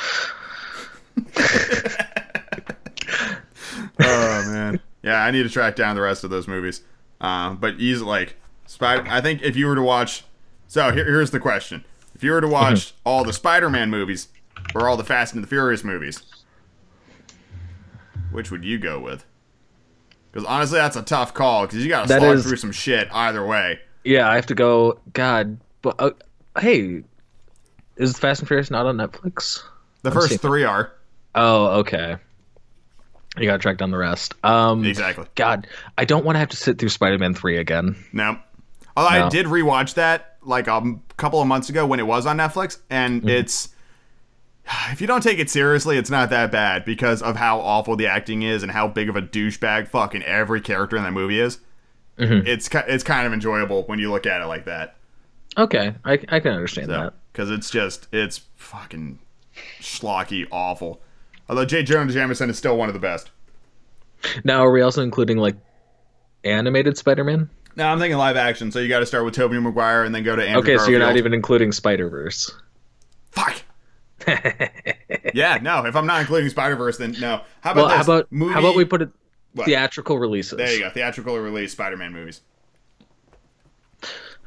Oh 3.97 4.43
man, 4.51 4.81
yeah, 5.03 5.23
I 5.23 5.31
need 5.31 5.43
to 5.43 5.49
track 5.49 5.75
down 5.77 5.95
the 5.95 6.01
rest 6.01 6.23
of 6.25 6.29
those 6.29 6.47
movies. 6.47 6.81
Uh, 7.21 7.53
but 7.53 7.75
he's 7.79 8.01
like, 8.01 8.35
Spider. 8.75 9.05
I 9.09 9.21
think 9.21 9.41
if 9.41 9.55
you 9.55 9.65
were 9.67 9.75
to 9.75 9.81
watch, 9.81 10.23
so 10.67 10.91
here, 10.91 11.05
here's 11.05 11.31
the 11.31 11.39
question: 11.39 11.83
If 12.13 12.23
you 12.23 12.31
were 12.31 12.41
to 12.41 12.47
watch 12.47 12.75
Mm-hmm. 12.89 12.97
all 13.05 13.23
the 13.23 13.33
Spider-Man 13.33 13.89
movies 13.89 14.27
or 14.75 14.87
all 14.87 14.97
the 14.97 15.03
Fast 15.03 15.33
and 15.33 15.41
the 15.43 15.47
Furious 15.47 15.83
movies, 15.83 16.21
which 18.31 18.51
would 18.51 18.63
you 18.63 18.77
go 18.77 18.99
with? 18.99 19.25
Because 20.31 20.45
honestly, 20.47 20.77
that's 20.77 20.95
a 20.97 21.01
tough 21.01 21.33
call 21.33 21.65
because 21.65 21.81
you 21.83 21.89
got 21.89 22.07
to 22.07 22.19
slog 22.19 22.35
is- 22.37 22.45
through 22.45 22.57
some 22.57 22.71
shit 22.71 23.07
either 23.13 23.45
way. 23.45 23.79
Yeah, 24.03 24.29
I 24.29 24.35
have 24.35 24.45
to 24.47 24.55
go. 24.55 24.99
God, 25.13 25.57
but 25.81 25.95
uh, 25.97 26.11
hey, 26.59 27.03
is 27.95 28.19
Fast 28.19 28.41
and 28.41 28.47
Furious 28.47 28.69
not 28.69 28.85
on 28.85 28.97
Netflix? 28.97 29.63
The 30.03 30.11
first 30.11 30.39
three 30.41 30.63
are 30.63 30.91
Oh, 31.33 31.79
okay. 31.79 32.17
You 33.37 33.45
gotta 33.47 33.57
track 33.57 33.77
down 33.79 33.89
the 33.91 33.97
rest. 33.97 34.33
Um, 34.45 34.85
exactly. 34.85 35.25
God, 35.35 35.67
I 35.97 36.05
don't 36.05 36.23
want 36.23 36.35
to 36.35 36.39
have 36.39 36.49
to 36.49 36.55
sit 36.55 36.77
through 36.77 36.89
Spider-Man 36.89 37.33
three 37.33 37.57
again. 37.57 37.95
No. 38.13 38.37
Although 38.95 39.09
I 39.25 39.29
did 39.29 39.45
rewatch 39.47 39.95
that 39.95 40.37
like 40.43 40.67
a 40.67 40.75
m- 40.75 41.01
couple 41.17 41.41
of 41.41 41.47
months 41.47 41.69
ago 41.69 41.85
when 41.85 41.99
it 41.99 42.07
was 42.07 42.25
on 42.25 42.37
Netflix, 42.37 42.77
and 42.89 43.21
Mm-hmm. 43.21 43.29
it's 43.29 43.69
if 44.91 45.01
you 45.01 45.07
don't 45.07 45.21
take 45.21 45.39
it 45.39 45.49
seriously, 45.49 45.97
it's 45.97 46.09
not 46.09 46.29
that 46.29 46.51
bad 46.51 46.85
because 46.85 47.21
of 47.21 47.35
how 47.35 47.59
awful 47.59 47.95
the 47.95 48.07
acting 48.07 48.41
is 48.41 48.63
and 48.63 48.71
how 48.71 48.87
big 48.87 49.09
of 49.09 49.15
a 49.15 49.21
douchebag 49.21 49.87
fucking 49.87 50.23
every 50.23 50.61
character 50.61 50.95
in 50.97 51.03
that 51.03 51.13
movie 51.13 51.39
is. 51.39 51.59
Mm-hmm. 52.17 52.47
It's 52.47 52.69
it's 52.87 53.03
kind 53.03 53.27
of 53.27 53.33
enjoyable 53.33 53.83
when 53.83 53.99
you 53.99 54.09
look 54.11 54.25
at 54.25 54.41
it 54.41 54.45
like 54.45 54.65
that. 54.65 54.95
Okay, 55.57 55.93
I, 56.03 56.13
I 56.29 56.39
can 56.39 56.53
understand 56.53 56.89
that. 56.89 57.13
because 57.31 57.49
it's 57.51 57.69
just 57.69 58.07
it's 58.13 58.41
fucking 58.55 59.19
schlocky 59.81 60.45
awful. 60.51 61.01
Although 61.49 61.65
J. 61.65 61.83
Jonah 61.83 62.11
Jameson 62.11 62.49
is 62.49 62.57
still 62.57 62.77
one 62.77 62.89
of 62.89 62.93
the 62.93 62.99
best. 62.99 63.29
Now, 64.43 64.65
are 64.65 64.71
we 64.71 64.81
also 64.81 65.01
including 65.03 65.37
like 65.37 65.55
animated 66.43 66.97
Spider-Man? 66.97 67.49
No, 67.75 67.87
I'm 67.87 67.99
thinking 67.99 68.17
live 68.17 68.37
action. 68.37 68.71
So 68.71 68.79
you 68.79 68.87
got 68.87 68.99
to 68.99 69.05
start 69.05 69.25
with 69.25 69.33
Tobey 69.33 69.59
Maguire 69.59 70.03
and 70.03 70.15
then 70.15 70.23
go 70.23 70.35
to 70.35 70.41
Andrew 70.45 70.61
Okay, 70.73 70.77
so 70.83 70.89
you're 70.89 70.99
not 70.99 71.17
even 71.17 71.33
including 71.33 71.71
Spider 71.71 72.09
Verse. 72.09 72.51
Fuck. 73.31 73.61
yeah, 75.33 75.59
no. 75.61 75.85
If 75.85 75.95
I'm 75.95 76.05
not 76.07 76.21
including 76.21 76.49
Spider 76.49 76.75
Verse, 76.77 76.97
then 76.97 77.15
no. 77.19 77.41
How 77.61 77.71
about 77.73 77.75
Well, 77.75 77.87
this? 77.97 78.07
how 78.07 78.13
about 78.13 78.31
movie? 78.31 78.53
how 78.53 78.59
about 78.59 78.75
we 78.75 78.85
put 78.85 79.01
it 79.01 79.09
What? 79.53 79.65
theatrical 79.65 80.17
releases? 80.17 80.57
There 80.57 80.71
you 80.73 80.79
go. 80.79 80.89
Theatrical 80.89 81.37
release 81.37 81.73
Spider-Man 81.73 82.13
movies. 82.13 82.41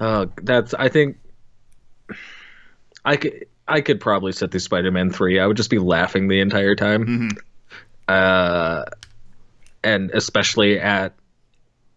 Oh, 0.00 0.30
that's 0.42 0.74
I 0.74 0.88
think 0.88 1.18
I 3.04 3.16
could 3.16 3.46
I 3.66 3.80
could 3.80 4.00
probably 4.00 4.32
set 4.32 4.50
the 4.52 4.60
Spider-Man 4.60 5.10
three. 5.10 5.38
I 5.38 5.46
would 5.46 5.56
just 5.56 5.70
be 5.70 5.78
laughing 5.78 6.28
the 6.28 6.40
entire 6.40 6.74
time, 6.74 7.04
Mm-hmm. 7.06 7.38
uh, 8.08 8.84
and 9.84 10.10
especially 10.12 10.78
at 10.80 11.14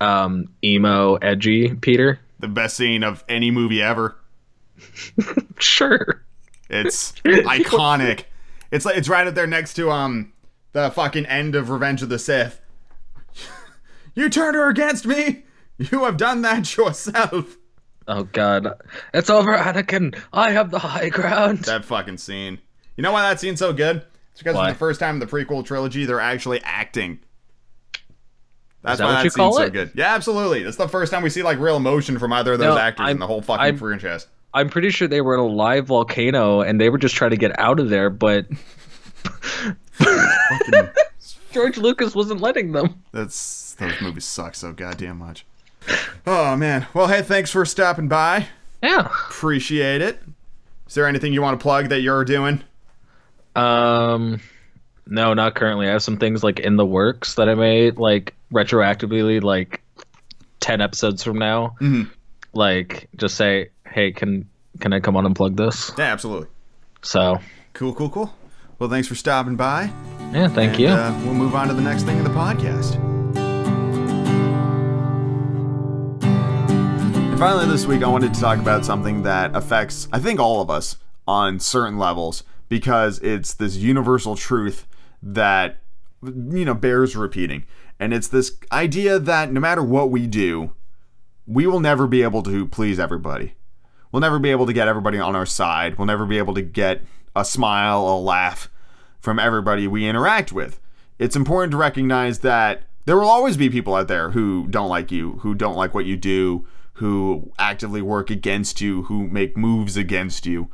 um, 0.01 0.47
emo 0.63 1.15
edgy 1.15 1.73
Peter. 1.75 2.19
The 2.39 2.47
best 2.47 2.75
scene 2.75 3.03
of 3.03 3.23
any 3.29 3.51
movie 3.51 3.81
ever. 3.81 4.17
Sure, 5.59 6.23
It's 6.69 7.11
iconic. 7.23 8.23
It's 8.71 8.83
like 8.83 8.97
it's 8.97 9.07
right 9.09 9.27
up 9.27 9.35
there 9.35 9.45
next 9.45 9.75
to 9.75 9.91
um 9.91 10.33
the 10.71 10.89
fucking 10.89 11.25
end 11.27 11.53
of 11.55 11.69
Revenge 11.69 12.01
of 12.01 12.09
the 12.09 12.17
Sith. 12.17 12.59
you 14.15 14.27
turned 14.29 14.55
her 14.55 14.69
against 14.69 15.05
me. 15.05 15.43
You 15.77 16.05
have 16.05 16.17
done 16.17 16.41
that 16.41 16.75
yourself. 16.77 17.57
oh 18.07 18.23
god, 18.23 18.67
it's 19.13 19.29
over, 19.29 19.55
Anakin. 19.55 20.17
I 20.33 20.51
have 20.51 20.71
the 20.71 20.79
high 20.79 21.09
ground. 21.09 21.59
That 21.59 21.85
fucking 21.85 22.17
scene. 22.17 22.59
You 22.97 23.03
know 23.03 23.11
why 23.11 23.21
that 23.21 23.39
scene's 23.39 23.59
so 23.59 23.73
good? 23.73 24.03
It's 24.31 24.41
because 24.41 24.55
Why? 24.55 24.67
for 24.69 24.73
the 24.73 24.79
first 24.79 24.99
time 24.99 25.15
in 25.15 25.19
the 25.19 25.27
prequel 25.27 25.65
trilogy, 25.65 26.05
they're 26.05 26.19
actually 26.19 26.61
acting. 26.63 27.19
That's 28.83 28.97
that 28.99 29.05
why 29.05 29.11
what 29.11 29.17
that 29.17 29.23
you 29.25 29.29
scene's 29.29 29.55
so 29.55 29.61
it? 29.63 29.73
good. 29.73 29.91
Yeah, 29.95 30.13
absolutely. 30.15 30.63
It's 30.63 30.77
the 30.77 30.87
first 30.87 31.11
time 31.11 31.21
we 31.23 31.29
see 31.29 31.43
like 31.43 31.59
real 31.59 31.77
emotion 31.77 32.17
from 32.19 32.33
either 32.33 32.53
of 32.53 32.59
those 32.59 32.75
No, 32.75 32.77
actors 32.81 33.03
in 33.03 33.07
I'm- 33.07 33.19
the 33.19 33.27
whole 33.27 33.41
fucking 33.41 33.61
I'm- 33.63 33.77
franchise. 33.77 34.27
I'm 34.53 34.69
pretty 34.69 34.89
sure 34.89 35.07
they 35.07 35.21
were 35.21 35.33
in 35.35 35.39
a 35.39 35.45
live 35.47 35.87
volcano 35.87 36.59
and 36.61 36.79
they 36.81 36.89
were 36.89 36.97
just 36.97 37.15
trying 37.15 37.31
to 37.31 37.37
get 37.37 37.57
out 37.57 37.79
of 37.79 37.89
there, 37.89 38.09
but 38.09 38.47
George 41.51 41.77
Lucas 41.77 42.15
wasn't 42.15 42.41
letting 42.41 42.71
them. 42.71 43.01
That's 43.11 43.75
those 43.75 43.99
movies 44.01 44.25
suck 44.25 44.55
so 44.55 44.71
goddamn 44.73 45.17
much. 45.19 45.45
Oh 46.27 46.55
man. 46.55 46.87
Well, 46.93 47.07
hey, 47.07 47.21
thanks 47.21 47.49
for 47.51 47.65
stopping 47.65 48.07
by. 48.07 48.47
Yeah. 48.83 49.05
Appreciate 49.29 50.01
it. 50.01 50.19
Is 50.87 50.93
there 50.95 51.07
anything 51.07 51.33
you 51.33 51.41
want 51.41 51.59
to 51.59 51.63
plug 51.63 51.89
that 51.89 52.01
you're 52.01 52.25
doing? 52.25 52.61
Um, 53.55 54.39
no, 55.07 55.33
not 55.33 55.55
currently. 55.55 55.87
I 55.87 55.91
have 55.91 56.03
some 56.03 56.17
things 56.17 56.43
like 56.43 56.59
in 56.59 56.75
the 56.77 56.85
works 56.85 57.35
that 57.35 57.49
I 57.49 57.55
made, 57.55 57.97
like 57.97 58.33
retroactively, 58.53 59.41
like 59.41 59.81
ten 60.59 60.81
episodes 60.81 61.23
from 61.23 61.37
now. 61.39 61.75
Mhm. 61.81 62.09
Like, 62.53 63.07
just 63.15 63.35
say, 63.35 63.69
hey, 63.87 64.11
can 64.11 64.47
can 64.79 64.93
I 64.93 64.99
come 64.99 65.15
on 65.17 65.25
and 65.25 65.35
plug 65.35 65.55
this? 65.57 65.91
Yeah, 65.97 66.05
absolutely. 66.11 66.47
So, 67.01 67.39
Cool, 67.73 67.93
cool, 67.93 68.09
cool. 68.09 68.33
Well, 68.79 68.89
thanks 68.89 69.07
for 69.07 69.15
stopping 69.15 69.55
by. 69.55 69.91
yeah, 70.33 70.47
thank 70.47 70.71
and, 70.73 70.79
you. 70.79 70.87
Uh, 70.89 71.17
we'll 71.23 71.33
move 71.33 71.55
on 71.55 71.67
to 71.69 71.73
the 71.73 71.81
next 71.81 72.03
thing 72.03 72.17
in 72.17 72.23
the 72.23 72.29
podcast. 72.31 72.97
And 77.23 77.39
finally, 77.39 77.65
this 77.67 77.85
week, 77.85 78.03
I 78.03 78.07
wanted 78.07 78.33
to 78.33 78.39
talk 78.39 78.59
about 78.59 78.85
something 78.85 79.23
that 79.23 79.55
affects, 79.55 80.07
I 80.11 80.19
think, 80.19 80.39
all 80.39 80.61
of 80.61 80.69
us 80.69 80.97
on 81.27 81.59
certain 81.59 81.97
levels 81.97 82.43
because 82.71 83.19
it's 83.19 83.53
this 83.53 83.75
universal 83.75 84.37
truth 84.37 84.87
that, 85.21 85.81
you 86.23 86.63
know, 86.63 86.73
bears 86.73 87.17
repeating. 87.17 87.65
And 87.99 88.13
it's 88.13 88.29
this 88.29 88.55
idea 88.71 89.19
that 89.19 89.51
no 89.51 89.59
matter 89.59 89.83
what 89.83 90.09
we 90.09 90.25
do, 90.25 90.71
we 91.45 91.67
will 91.67 91.81
never 91.81 92.07
be 92.07 92.23
able 92.23 92.41
to 92.43 92.65
please 92.65 92.97
everybody. 92.97 93.55
We'll 94.09 94.21
never 94.21 94.39
be 94.39 94.51
able 94.51 94.67
to 94.67 94.71
get 94.71 94.87
everybody 94.87 95.19
on 95.19 95.35
our 95.35 95.45
side. 95.45 95.97
We'll 95.97 96.05
never 96.05 96.25
be 96.25 96.37
able 96.37 96.53
to 96.53 96.61
get 96.61 97.01
a 97.35 97.43
smile, 97.43 98.07
a 98.07 98.15
laugh 98.17 98.69
from 99.19 99.37
everybody 99.37 99.85
we 99.85 100.07
interact 100.07 100.53
with. 100.53 100.79
It's 101.19 101.35
important 101.35 101.71
to 101.71 101.77
recognize 101.77 102.39
that 102.39 102.83
there 103.03 103.17
will 103.17 103.27
always 103.27 103.57
be 103.57 103.69
people 103.69 103.95
out 103.95 104.07
there 104.07 104.29
who 104.29 104.65
don't 104.69 104.87
like 104.87 105.11
you, 105.11 105.33
who 105.41 105.55
don't 105.55 105.75
like 105.75 105.93
what 105.93 106.05
you 106.05 106.15
do, 106.15 106.65
who 106.93 107.51
actively 107.59 108.01
work 108.01 108.29
against 108.29 108.79
you, 108.79 109.03
who 109.03 109.27
make 109.27 109.57
moves 109.57 109.97
against 109.97 110.45
you. 110.45 110.69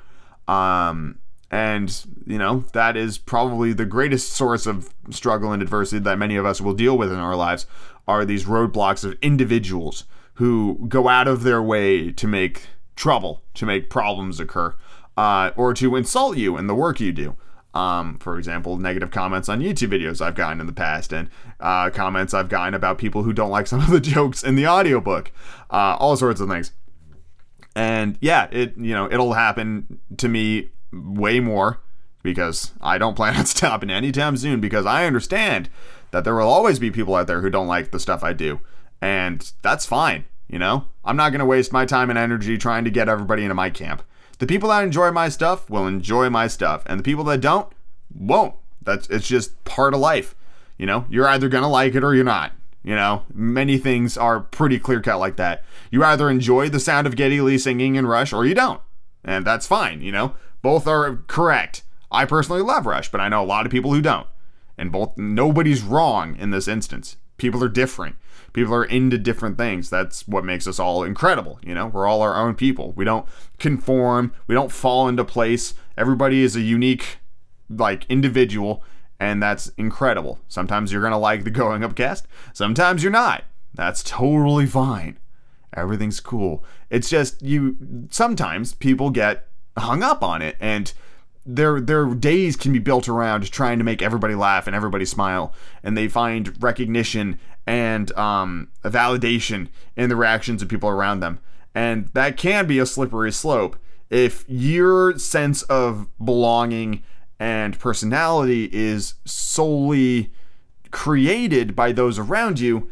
Um, 0.47 1.17
and, 1.49 2.05
you 2.25 2.37
know, 2.37 2.65
that 2.73 2.97
is 2.97 3.17
probably 3.17 3.71
the 3.71 3.85
greatest 3.85 4.33
source 4.33 4.65
of 4.65 4.93
struggle 5.09 5.51
and 5.53 5.61
adversity 5.61 5.99
that 5.99 6.19
many 6.19 6.35
of 6.35 6.45
us 6.45 6.59
will 6.59 6.73
deal 6.73 6.97
with 6.97 7.11
in 7.11 7.19
our 7.19 7.35
lives 7.35 7.65
are 8.07 8.25
these 8.25 8.45
roadblocks 8.45 9.03
of 9.03 9.17
individuals 9.21 10.03
who 10.35 10.85
go 10.87 11.07
out 11.07 11.27
of 11.27 11.43
their 11.43 11.61
way 11.61 12.11
to 12.11 12.27
make 12.27 12.67
trouble, 12.95 13.43
to 13.53 13.65
make 13.65 13.89
problems 13.89 14.39
occur, 14.39 14.75
uh, 15.15 15.51
or 15.55 15.73
to 15.73 15.95
insult 15.95 16.37
you 16.37 16.57
in 16.57 16.67
the 16.67 16.75
work 16.75 16.99
you 16.99 17.11
do. 17.11 17.35
Um, 17.73 18.17
for 18.17 18.37
example, 18.37 18.77
negative 18.77 19.11
comments 19.11 19.49
on 19.49 19.61
YouTube 19.61 19.89
videos 19.89 20.19
I've 20.19 20.35
gotten 20.35 20.59
in 20.59 20.67
the 20.67 20.73
past, 20.73 21.13
and 21.13 21.29
uh, 21.59 21.89
comments 21.91 22.33
I've 22.33 22.49
gotten 22.49 22.73
about 22.73 22.97
people 22.97 23.23
who 23.23 23.33
don't 23.33 23.51
like 23.51 23.67
some 23.67 23.79
of 23.79 23.89
the 23.89 23.99
jokes 24.01 24.43
in 24.43 24.55
the 24.55 24.67
audiobook, 24.67 25.31
uh, 25.69 25.95
all 25.99 26.17
sorts 26.17 26.41
of 26.41 26.49
things. 26.49 26.71
And 27.75 28.17
yeah, 28.19 28.47
it 28.51 28.75
you 28.77 28.93
know 28.93 29.07
it'll 29.11 29.33
happen 29.33 29.99
to 30.17 30.27
me 30.27 30.69
way 30.91 31.39
more 31.39 31.79
because 32.23 32.73
I 32.81 32.97
don't 32.97 33.15
plan 33.15 33.35
on 33.35 33.45
stopping 33.47 33.89
anytime 33.89 34.37
soon 34.37 34.59
because 34.59 34.85
I 34.85 35.05
understand 35.05 35.69
that 36.11 36.23
there 36.23 36.35
will 36.35 36.47
always 36.47 36.79
be 36.79 36.91
people 36.91 37.15
out 37.15 37.27
there 37.27 37.41
who 37.41 37.49
don't 37.49 37.67
like 37.67 37.91
the 37.91 37.99
stuff 37.99 38.23
I 38.23 38.33
do, 38.33 38.59
and 39.01 39.51
that's 39.61 39.85
fine. 39.85 40.25
You 40.47 40.59
know, 40.59 40.85
I'm 41.03 41.17
not 41.17 41.31
gonna 41.31 41.45
waste 41.45 41.73
my 41.73 41.85
time 41.85 42.09
and 42.09 42.17
energy 42.17 42.57
trying 42.57 42.85
to 42.85 42.91
get 42.91 43.09
everybody 43.09 43.43
into 43.43 43.55
my 43.55 43.69
camp. 43.69 44.03
The 44.39 44.47
people 44.47 44.69
that 44.69 44.83
enjoy 44.83 45.11
my 45.11 45.29
stuff 45.29 45.69
will 45.69 45.87
enjoy 45.87 46.29
my 46.29 46.47
stuff, 46.47 46.83
and 46.85 46.99
the 46.99 47.03
people 47.03 47.23
that 47.25 47.41
don't 47.41 47.71
won't. 48.13 48.55
That's 48.81 49.07
it's 49.09 49.27
just 49.27 49.63
part 49.65 49.93
of 49.93 49.99
life. 49.99 50.35
You 50.77 50.85
know, 50.85 51.05
you're 51.09 51.27
either 51.27 51.49
gonna 51.49 51.69
like 51.69 51.95
it 51.95 52.03
or 52.03 52.15
you're 52.15 52.23
not. 52.23 52.53
You 52.83 52.95
know, 52.95 53.23
many 53.33 53.77
things 53.77 54.15
are 54.17 54.39
pretty 54.39 54.79
clear 54.79 55.01
cut 55.01 55.19
like 55.19 55.35
that. 55.35 55.63
You 55.91 56.03
either 56.05 56.29
enjoy 56.29 56.69
the 56.69 56.79
sound 56.79 57.05
of 57.05 57.17
Geddy 57.17 57.41
Lee 57.41 57.57
singing 57.57 57.95
in 57.95 58.07
Rush 58.07 58.31
or 58.31 58.45
you 58.45 58.53
don't. 58.53 58.79
And 59.27 59.45
that's 59.45 59.67
fine, 59.67 60.01
you 60.01 60.11
know? 60.11 60.33
Both 60.61 60.87
are 60.87 61.17
correct. 61.27 61.83
I 62.09 62.25
personally 62.25 62.61
love 62.61 62.85
Rush, 62.85 63.11
but 63.11 63.21
I 63.21 63.29
know 63.29 63.43
a 63.43 63.45
lot 63.45 63.65
of 63.65 63.71
people 63.71 63.93
who 63.93 64.01
don't. 64.01 64.27
And 64.77 64.91
both 64.91 65.17
nobody's 65.17 65.83
wrong 65.83 66.35
in 66.37 66.51
this 66.51 66.67
instance. 66.67 67.17
People 67.37 67.63
are 67.63 67.69
different. 67.69 68.15
People 68.53 68.73
are 68.73 68.85
into 68.85 69.17
different 69.17 69.57
things. 69.57 69.89
That's 69.89 70.27
what 70.27 70.45
makes 70.45 70.65
us 70.65 70.79
all 70.79 71.03
incredible, 71.03 71.59
you 71.61 71.75
know? 71.75 71.87
We're 71.87 72.07
all 72.07 72.21
our 72.21 72.35
own 72.35 72.55
people. 72.55 72.93
We 72.93 73.05
don't 73.05 73.27
conform, 73.59 74.33
we 74.47 74.55
don't 74.55 74.71
fall 74.71 75.07
into 75.07 75.25
place. 75.25 75.73
Everybody 75.97 76.41
is 76.41 76.55
a 76.55 76.61
unique 76.61 77.19
like 77.69 78.05
individual 78.07 78.83
and 79.19 79.41
that's 79.41 79.67
incredible. 79.77 80.39
Sometimes 80.47 80.91
you're 80.91 81.01
going 81.01 81.11
to 81.11 81.17
like 81.17 81.43
the 81.43 81.51
going 81.51 81.83
up 81.83 81.95
cast, 81.95 82.27
sometimes 82.53 83.03
you're 83.03 83.11
not. 83.11 83.43
That's 83.73 84.03
totally 84.03 84.65
fine. 84.65 85.17
Everything's 85.77 86.19
cool. 86.19 86.63
It's 86.89 87.09
just 87.09 87.41
you 87.41 87.77
sometimes 88.09 88.73
people 88.73 89.09
get 89.09 89.47
hung 89.77 90.03
up 90.03 90.23
on 90.23 90.41
it 90.41 90.57
and 90.59 90.91
their 91.45 91.79
their 91.79 92.05
days 92.07 92.57
can 92.57 92.73
be 92.73 92.79
built 92.79 93.07
around 93.07 93.49
trying 93.51 93.77
to 93.77 93.83
make 93.83 94.01
everybody 94.01 94.35
laugh 94.35 94.67
and 94.67 94.75
everybody 94.75 95.05
smile 95.05 95.53
and 95.81 95.97
they 95.97 96.07
find 96.07 96.61
recognition 96.61 97.39
and 97.65 98.15
um, 98.17 98.69
validation 98.83 99.69
in 99.95 100.09
the 100.09 100.15
reactions 100.15 100.61
of 100.61 100.67
people 100.67 100.89
around 100.89 101.21
them 101.21 101.39
and 101.73 102.07
that 102.09 102.35
can 102.35 102.67
be 102.67 102.79
a 102.79 102.85
slippery 102.85 103.31
slope 103.31 103.77
if 104.09 104.43
your 104.47 105.17
sense 105.17 105.63
of 105.63 106.07
belonging 106.23 107.01
and 107.39 107.79
personality 107.79 108.69
is 108.73 109.13
solely 109.23 110.33
created 110.91 111.75
by 111.75 111.91
those 111.91 112.19
around 112.19 112.59
you 112.59 112.89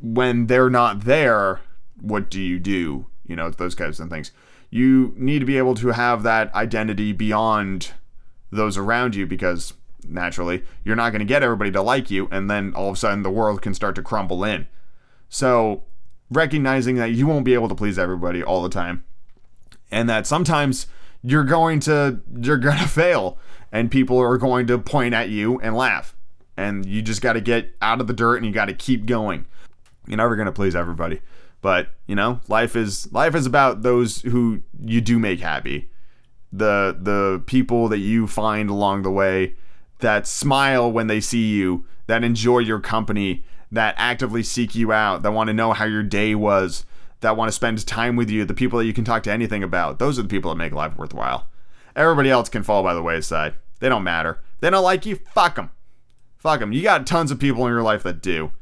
when 0.00 0.46
they're 0.46 0.70
not 0.70 1.00
there 1.00 1.60
what 2.00 2.30
do 2.30 2.40
you 2.40 2.58
do? 2.58 3.06
You 3.26 3.36
know 3.36 3.50
those 3.50 3.74
kinds 3.74 4.00
of 4.00 4.10
things. 4.10 4.32
You 4.70 5.14
need 5.16 5.40
to 5.40 5.44
be 5.44 5.58
able 5.58 5.74
to 5.76 5.88
have 5.88 6.22
that 6.22 6.54
identity 6.54 7.12
beyond 7.12 7.92
those 8.50 8.76
around 8.76 9.14
you 9.14 9.26
because 9.26 9.74
naturally 10.08 10.62
you're 10.84 10.96
not 10.96 11.10
going 11.10 11.20
to 11.20 11.26
get 11.26 11.42
everybody 11.42 11.70
to 11.70 11.82
like 11.82 12.10
you 12.10 12.28
and 12.30 12.50
then 12.50 12.72
all 12.74 12.88
of 12.88 12.94
a 12.94 12.98
sudden 12.98 13.22
the 13.22 13.30
world 13.30 13.62
can 13.62 13.74
start 13.74 13.94
to 13.94 14.02
crumble 14.02 14.44
in. 14.44 14.66
So 15.28 15.84
recognizing 16.30 16.96
that 16.96 17.12
you 17.12 17.26
won't 17.26 17.44
be 17.44 17.54
able 17.54 17.68
to 17.68 17.74
please 17.74 17.98
everybody 17.98 18.42
all 18.42 18.62
the 18.62 18.68
time 18.68 19.04
and 19.90 20.08
that 20.08 20.26
sometimes 20.26 20.86
you're 21.22 21.44
going 21.44 21.80
to 21.80 22.20
you're 22.40 22.58
going 22.58 22.78
to 22.82 22.88
fail 22.88 23.38
and 23.72 23.90
people 23.90 24.18
are 24.18 24.38
going 24.38 24.66
to 24.66 24.78
point 24.78 25.14
at 25.14 25.28
you 25.28 25.60
and 25.60 25.76
laugh 25.76 26.14
and 26.56 26.86
you 26.86 27.02
just 27.02 27.22
got 27.22 27.34
to 27.34 27.40
get 27.40 27.74
out 27.80 28.00
of 28.00 28.06
the 28.06 28.12
dirt 28.12 28.36
and 28.36 28.46
you 28.46 28.52
got 28.52 28.66
to 28.66 28.74
keep 28.74 29.06
going. 29.06 29.46
You're 30.06 30.16
never 30.16 30.36
going 30.36 30.46
to 30.46 30.52
please 30.52 30.74
everybody 30.74 31.20
but 31.60 31.88
you 32.06 32.14
know 32.14 32.40
life 32.48 32.74
is 32.76 33.10
life 33.12 33.34
is 33.34 33.46
about 33.46 33.82
those 33.82 34.22
who 34.22 34.62
you 34.82 35.00
do 35.00 35.18
make 35.18 35.40
happy 35.40 35.90
the 36.52 36.96
the 37.00 37.42
people 37.46 37.88
that 37.88 37.98
you 37.98 38.26
find 38.26 38.70
along 38.70 39.02
the 39.02 39.10
way 39.10 39.54
that 40.00 40.26
smile 40.26 40.90
when 40.90 41.06
they 41.06 41.20
see 41.20 41.48
you 41.48 41.84
that 42.06 42.24
enjoy 42.24 42.58
your 42.58 42.80
company 42.80 43.44
that 43.72 43.94
actively 43.98 44.42
seek 44.42 44.74
you 44.74 44.92
out, 44.92 45.22
that 45.22 45.32
want 45.32 45.48
to 45.48 45.54
know 45.54 45.72
how 45.72 45.84
your 45.84 46.02
day 46.02 46.34
was, 46.34 46.84
that 47.20 47.36
want 47.36 47.48
to 47.48 47.52
spend 47.52 47.86
time 47.86 48.16
with 48.16 48.28
you, 48.28 48.44
the 48.44 48.54
people 48.54 48.78
that 48.78 48.86
you 48.86 48.92
can 48.92 49.04
talk 49.04 49.22
to 49.22 49.32
anything 49.32 49.62
about. 49.62 49.98
Those 49.98 50.18
are 50.18 50.22
the 50.22 50.28
people 50.28 50.50
that 50.50 50.56
make 50.56 50.72
life 50.72 50.96
worthwhile. 50.96 51.46
Everybody 51.94 52.30
else 52.30 52.48
can 52.48 52.62
fall 52.62 52.82
by 52.82 52.94
the 52.94 53.02
wayside. 53.02 53.54
They 53.80 53.88
don't 53.88 54.04
matter. 54.04 54.40
They 54.60 54.70
don't 54.70 54.84
like 54.84 55.06
you. 55.06 55.16
Fuck 55.32 55.56
them. 55.56 55.70
Fuck 56.38 56.60
them. 56.60 56.72
You 56.72 56.82
got 56.82 57.06
tons 57.06 57.30
of 57.30 57.38
people 57.38 57.66
in 57.66 57.72
your 57.72 57.82
life 57.82 58.02
that 58.02 58.22
do. 58.22 58.52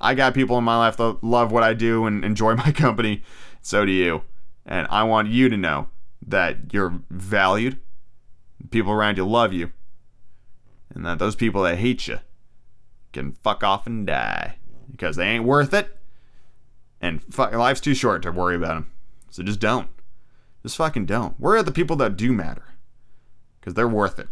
I 0.00 0.14
got 0.14 0.34
people 0.34 0.56
in 0.58 0.64
my 0.64 0.76
life 0.76 0.96
that 0.96 1.22
love 1.22 1.52
what 1.52 1.62
I 1.62 1.74
do 1.74 2.06
and 2.06 2.24
enjoy 2.24 2.54
my 2.56 2.72
company. 2.72 3.22
So 3.60 3.84
do 3.84 3.92
you. 3.92 4.22
And 4.64 4.86
I 4.90 5.02
want 5.04 5.28
you 5.28 5.48
to 5.48 5.56
know 5.56 5.88
that 6.26 6.72
you're 6.72 7.00
valued. 7.10 7.78
People 8.70 8.92
around 8.92 9.16
you 9.16 9.26
love 9.26 9.52
you. 9.52 9.72
And 10.94 11.04
that 11.06 11.18
those 11.18 11.36
people 11.36 11.62
that 11.62 11.78
hate 11.78 12.08
you 12.08 12.18
can 13.12 13.32
fuck 13.32 13.62
off 13.62 13.86
and 13.86 14.06
die 14.06 14.56
because 14.90 15.16
they 15.16 15.26
ain't 15.26 15.44
worth 15.44 15.72
it. 15.72 15.96
And 17.00 17.22
fuck, 17.32 17.52
life's 17.52 17.80
too 17.80 17.94
short 17.94 18.22
to 18.22 18.32
worry 18.32 18.56
about 18.56 18.74
them. 18.74 18.92
So 19.30 19.42
just 19.42 19.60
don't. 19.60 19.88
Just 20.62 20.76
fucking 20.76 21.06
don't. 21.06 21.38
Worry 21.40 21.60
about 21.60 21.66
the 21.66 21.72
people 21.72 21.96
that 21.96 22.16
do 22.16 22.32
matter 22.32 22.64
because 23.58 23.74
they're 23.74 23.88
worth 23.88 24.18
it. 24.18 24.28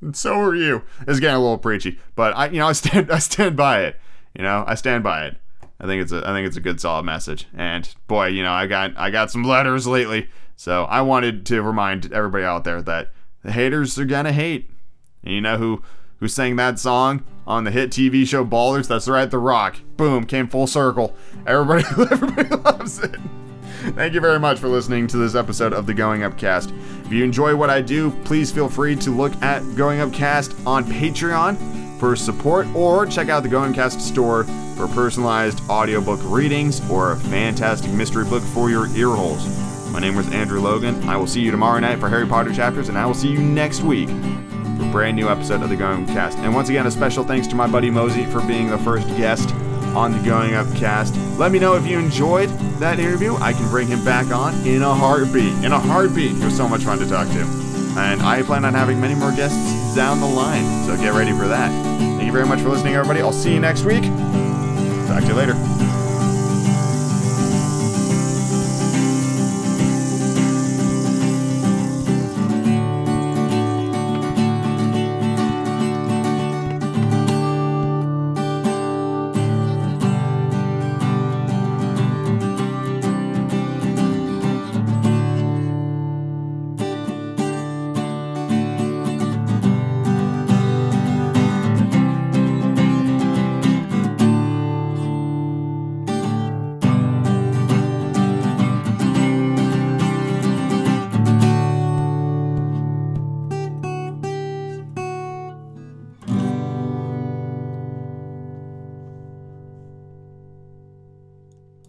And 0.00 0.14
so 0.14 0.38
are 0.38 0.54
you. 0.54 0.82
It's 1.06 1.20
getting 1.20 1.36
a 1.36 1.40
little 1.40 1.58
preachy, 1.58 1.98
but 2.14 2.36
I, 2.36 2.48
you 2.48 2.58
know, 2.58 2.68
I 2.68 2.72
stand, 2.72 3.10
I 3.12 3.18
stand 3.18 3.56
by 3.56 3.84
it. 3.84 4.00
You 4.34 4.42
know, 4.42 4.64
I 4.66 4.74
stand 4.74 5.04
by 5.04 5.26
it. 5.26 5.36
I 5.80 5.86
think 5.86 6.02
it's 6.02 6.12
a, 6.12 6.18
I 6.28 6.32
think 6.32 6.46
it's 6.46 6.56
a 6.56 6.60
good, 6.60 6.80
solid 6.80 7.04
message. 7.04 7.46
And 7.54 7.88
boy, 8.06 8.28
you 8.28 8.42
know, 8.42 8.52
I 8.52 8.66
got, 8.66 8.96
I 8.96 9.10
got 9.10 9.30
some 9.30 9.44
letters 9.44 9.86
lately, 9.86 10.28
so 10.56 10.84
I 10.84 11.02
wanted 11.02 11.46
to 11.46 11.62
remind 11.62 12.12
everybody 12.12 12.44
out 12.44 12.64
there 12.64 12.80
that 12.82 13.10
the 13.42 13.52
haters 13.52 13.98
are 13.98 14.04
gonna 14.04 14.32
hate. 14.32 14.70
And 15.22 15.34
you 15.34 15.40
know 15.40 15.56
who, 15.56 15.82
who 16.18 16.28
sang 16.28 16.56
that 16.56 16.78
song 16.78 17.22
on 17.46 17.64
the 17.64 17.70
hit 17.70 17.90
TV 17.90 18.26
show 18.26 18.44
Ballers? 18.44 18.88
That's 18.88 19.08
right, 19.08 19.30
The 19.30 19.38
Rock. 19.38 19.76
Boom, 19.96 20.24
came 20.24 20.48
full 20.48 20.66
circle. 20.66 21.14
Everybody, 21.46 21.84
everybody 22.10 22.48
loves 22.48 23.00
it. 23.00 23.16
Thank 23.92 24.14
you 24.14 24.20
very 24.20 24.40
much 24.40 24.58
for 24.58 24.68
listening 24.68 25.06
to 25.08 25.18
this 25.18 25.34
episode 25.34 25.74
of 25.74 25.84
the 25.84 25.92
Going 25.92 26.22
Up 26.22 26.38
Cast. 26.38 26.72
If 27.04 27.12
you 27.12 27.22
enjoy 27.22 27.54
what 27.54 27.68
I 27.68 27.82
do, 27.82 28.10
please 28.24 28.50
feel 28.50 28.68
free 28.68 28.96
to 28.96 29.10
look 29.10 29.34
at 29.42 29.60
Going 29.76 30.00
Up 30.00 30.10
Cast 30.10 30.54
on 30.66 30.84
Patreon 30.84 32.00
for 32.00 32.16
support 32.16 32.66
or 32.74 33.04
check 33.04 33.28
out 33.28 33.42
the 33.42 33.48
Going 33.48 33.74
Cast 33.74 34.00
store 34.00 34.44
for 34.76 34.88
personalized 34.88 35.60
audiobook 35.68 36.18
readings 36.24 36.80
or 36.90 37.12
a 37.12 37.16
fantastic 37.16 37.92
mystery 37.92 38.24
book 38.24 38.42
for 38.42 38.70
your 38.70 38.86
ear 38.96 39.10
holes. 39.10 39.46
My 39.92 40.00
name 40.00 40.16
was 40.16 40.32
Andrew 40.32 40.60
Logan. 40.60 41.06
I 41.06 41.18
will 41.18 41.26
see 41.26 41.42
you 41.42 41.50
tomorrow 41.50 41.78
night 41.78 42.00
for 42.00 42.08
Harry 42.08 42.26
Potter 42.26 42.54
chapters, 42.54 42.88
and 42.88 42.96
I 42.96 43.04
will 43.04 43.14
see 43.14 43.28
you 43.28 43.38
next 43.38 43.82
week 43.82 44.08
for 44.08 44.14
a 44.14 44.90
brand 44.90 45.14
new 45.14 45.28
episode 45.28 45.62
of 45.62 45.68
the 45.68 45.76
Going 45.76 46.06
Cast. 46.06 46.38
And 46.38 46.54
once 46.54 46.70
again, 46.70 46.86
a 46.86 46.90
special 46.90 47.22
thanks 47.22 47.46
to 47.48 47.54
my 47.54 47.66
buddy 47.66 47.90
Mozsey 47.90 48.30
for 48.32 48.40
being 48.46 48.70
the 48.70 48.78
first 48.78 49.06
guest 49.08 49.50
on 49.96 50.12
the 50.12 50.18
Going 50.18 50.54
Up 50.54 50.66
cast. 50.74 51.16
Let 51.38 51.52
me 51.52 51.58
know 51.58 51.74
if 51.76 51.86
you 51.86 51.98
enjoyed 51.98 52.48
that 52.78 52.98
interview. 52.98 53.36
I 53.36 53.52
can 53.52 53.68
bring 53.68 53.88
him 53.88 54.04
back 54.04 54.32
on 54.32 54.54
in 54.66 54.82
a 54.82 54.94
heartbeat. 54.94 55.52
In 55.64 55.72
a 55.72 55.78
heartbeat. 55.78 56.32
It 56.32 56.44
was 56.44 56.56
so 56.56 56.68
much 56.68 56.82
fun 56.82 56.98
to 56.98 57.08
talk 57.08 57.28
to. 57.28 57.40
And 57.96 58.22
I 58.22 58.42
plan 58.42 58.64
on 58.64 58.74
having 58.74 59.00
many 59.00 59.14
more 59.14 59.30
guests 59.32 59.94
down 59.94 60.20
the 60.20 60.26
line, 60.26 60.84
so 60.84 60.96
get 60.96 61.12
ready 61.12 61.32
for 61.32 61.46
that. 61.46 61.70
Thank 61.98 62.24
you 62.24 62.32
very 62.32 62.46
much 62.46 62.60
for 62.60 62.70
listening, 62.70 62.94
everybody. 62.94 63.20
I'll 63.20 63.32
see 63.32 63.52
you 63.52 63.60
next 63.60 63.84
week. 63.84 64.02
Talk 65.06 65.20
to 65.22 65.28
you 65.28 65.34
later. 65.34 65.83